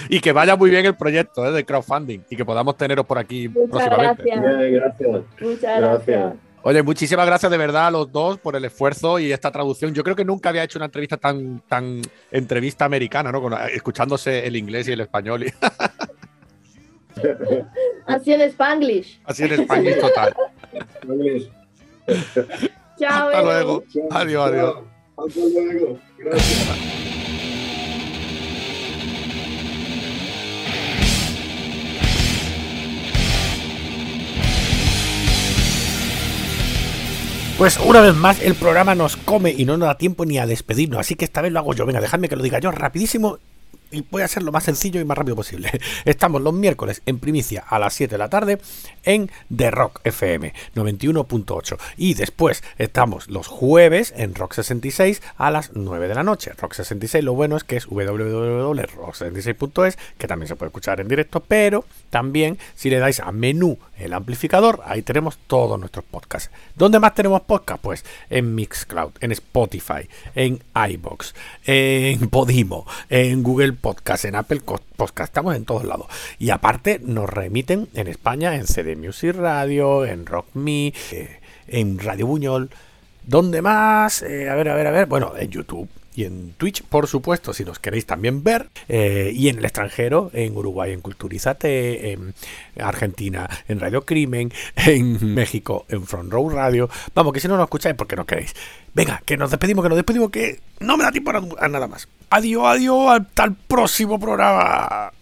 y 0.08 0.20
que 0.20 0.32
vaya 0.32 0.56
muy 0.56 0.70
bien 0.70 0.86
el 0.86 0.96
proyecto 0.96 1.46
¿eh? 1.46 1.52
de 1.52 1.64
crowdfunding 1.64 2.20
y 2.30 2.36
que 2.36 2.44
podamos 2.44 2.76
teneros 2.76 3.06
por 3.06 3.18
aquí 3.18 3.48
Muchas 3.48 3.88
próximamente. 3.88 4.22
gracias. 4.24 4.58
Bien, 4.58 4.72
gracias. 4.74 5.10
Muchas 5.40 5.60
Gracias. 5.80 6.06
gracias. 6.06 6.34
Oye, 6.62 6.82
muchísimas 6.82 7.24
gracias 7.24 7.50
de 7.50 7.56
verdad 7.56 7.86
a 7.86 7.90
los 7.90 8.12
dos 8.12 8.36
por 8.38 8.54
el 8.54 8.62
esfuerzo 8.66 9.18
y 9.18 9.32
esta 9.32 9.50
traducción. 9.50 9.94
Yo 9.94 10.04
creo 10.04 10.14
que 10.14 10.26
nunca 10.26 10.50
había 10.50 10.62
hecho 10.62 10.78
una 10.78 10.84
entrevista 10.86 11.16
tan, 11.16 11.60
tan 11.60 12.02
entrevista 12.30 12.84
americana, 12.84 13.32
¿no? 13.32 13.40
Con- 13.40 13.54
escuchándose 13.72 14.46
el 14.46 14.56
inglés 14.56 14.86
y 14.88 14.92
el 14.92 15.00
español. 15.00 15.44
y- 15.44 15.46
Así 18.06 18.32
en 18.32 18.40
Spanglish. 18.42 19.20
así 19.24 19.44
en 19.44 19.52
español 19.52 19.94
total. 20.00 20.34
Chao. 22.98 23.28
Hasta 23.28 23.42
luego. 23.42 23.84
Adiós, 24.10 24.50
adiós. 24.50 24.76
Hasta 25.16 25.40
luego. 25.40 25.98
Gracias. 26.18 27.00
Pues 37.60 37.78
una 37.78 38.00
vez 38.00 38.14
más 38.14 38.40
el 38.40 38.54
programa 38.54 38.94
nos 38.94 39.18
come 39.18 39.50
y 39.50 39.66
no 39.66 39.76
nos 39.76 39.88
da 39.88 39.98
tiempo 39.98 40.24
ni 40.24 40.38
a 40.38 40.46
despedirnos, 40.46 40.98
así 40.98 41.14
que 41.14 41.26
esta 41.26 41.42
vez 41.42 41.52
lo 41.52 41.58
hago 41.58 41.74
yo. 41.74 41.84
Venga, 41.84 42.00
dejadme 42.00 42.26
que 42.26 42.36
lo 42.36 42.42
diga 42.42 42.58
yo 42.58 42.70
rapidísimo 42.70 43.38
y 43.90 44.04
voy 44.10 44.22
a 44.22 44.28
ser 44.28 44.42
lo 44.42 44.52
más 44.52 44.64
sencillo 44.64 44.98
y 45.00 45.04
más 45.04 45.18
rápido 45.18 45.36
posible. 45.36 45.70
Estamos 46.04 46.42
los 46.42 46.54
miércoles 46.54 47.02
en 47.06 47.18
primicia 47.18 47.64
a 47.66 47.78
las 47.78 47.94
7 47.94 48.14
de 48.14 48.18
la 48.18 48.28
tarde 48.28 48.58
en 49.04 49.30
The 49.54 49.70
Rock 49.70 50.00
FM 50.04 50.52
91.8 50.74 51.78
y 51.96 52.14
después 52.14 52.64
estamos 52.78 53.28
los 53.28 53.46
jueves 53.46 54.12
en 54.16 54.34
Rock 54.34 54.54
66 54.54 55.22
a 55.36 55.50
las 55.50 55.72
9 55.74 56.08
de 56.08 56.14
la 56.14 56.22
noche. 56.22 56.52
Rock 56.58 56.72
66 56.74 57.24
lo 57.24 57.34
bueno 57.34 57.56
es 57.56 57.64
que 57.64 57.76
es 57.76 57.86
www.rock66.es 57.86 59.98
que 60.18 60.28
también 60.28 60.48
se 60.48 60.56
puede 60.56 60.68
escuchar 60.68 61.00
en 61.00 61.08
directo, 61.08 61.40
pero 61.40 61.84
también 62.10 62.58
si 62.74 62.90
le 62.90 62.98
dais 62.98 63.20
a 63.20 63.32
menú 63.32 63.78
el 63.98 64.12
amplificador, 64.14 64.80
ahí 64.84 65.02
tenemos 65.02 65.38
todos 65.46 65.78
nuestros 65.78 66.04
podcasts. 66.04 66.50
¿Dónde 66.74 66.98
más 66.98 67.14
tenemos 67.14 67.42
podcast? 67.42 67.82
Pues 67.82 68.04
en 68.30 68.54
Mixcloud, 68.54 69.12
en 69.20 69.32
Spotify, 69.32 70.08
en 70.34 70.62
iBox, 70.74 71.34
en 71.66 72.30
Podimo, 72.30 72.86
en 73.10 73.42
Google 73.42 73.74
Podcast, 73.80 74.24
en 74.24 74.36
Apple 74.36 74.60
Podcast, 74.60 75.30
estamos 75.30 75.56
en 75.56 75.64
todos 75.64 75.84
lados. 75.84 76.06
Y 76.38 76.50
aparte 76.50 77.00
nos 77.02 77.28
remiten 77.28 77.88
en 77.94 78.06
España 78.06 78.54
en 78.54 78.66
CD 78.66 78.96
Music 78.96 79.34
Radio, 79.36 80.04
en 80.04 80.26
Rock 80.26 80.46
Me, 80.54 80.88
eh, 81.12 81.40
en 81.68 81.98
Radio 81.98 82.26
Buñol. 82.26 82.70
¿Dónde 83.26 83.62
más? 83.62 84.22
Eh, 84.22 84.48
a 84.48 84.54
ver, 84.54 84.68
a 84.68 84.74
ver, 84.74 84.86
a 84.86 84.90
ver. 84.90 85.06
Bueno, 85.06 85.32
en 85.36 85.50
YouTube 85.50 85.88
y 86.14 86.24
en 86.24 86.52
Twitch, 86.56 86.82
por 86.82 87.06
supuesto, 87.06 87.52
si 87.52 87.64
nos 87.64 87.78
queréis 87.78 88.06
también 88.06 88.42
ver. 88.42 88.68
eh, 88.88 89.32
y 89.34 89.48
en 89.48 89.58
el 89.58 89.64
extranjero, 89.64 90.30
en 90.32 90.56
Uruguay, 90.56 90.92
en 90.92 91.00
Culturízate, 91.00 92.12
en 92.12 92.34
Argentina, 92.78 93.48
en 93.68 93.80
Radio 93.80 94.04
Crimen, 94.04 94.52
en 94.76 95.34
México, 95.34 95.86
en 95.88 96.06
Front 96.06 96.32
Row 96.32 96.48
Radio. 96.50 96.88
Vamos, 97.14 97.32
que 97.32 97.40
si 97.40 97.48
no 97.48 97.56
nos 97.56 97.64
escucháis, 97.64 97.94
porque 97.96 98.16
no 98.16 98.26
queréis. 98.26 98.54
Venga, 98.94 99.22
que 99.24 99.36
nos 99.36 99.50
despedimos, 99.50 99.84
que 99.84 99.88
nos 99.88 99.96
despedimos, 99.96 100.30
que 100.30 100.60
no 100.80 100.96
me 100.96 101.04
da 101.04 101.12
tiempo 101.12 101.30
a 101.58 101.68
nada 101.68 101.86
más. 101.86 102.08
Adiós, 102.30 102.64
adiós, 102.66 103.10
hasta 103.10 103.44
el 103.44 103.54
próximo 103.54 104.18
programa. 104.18 105.12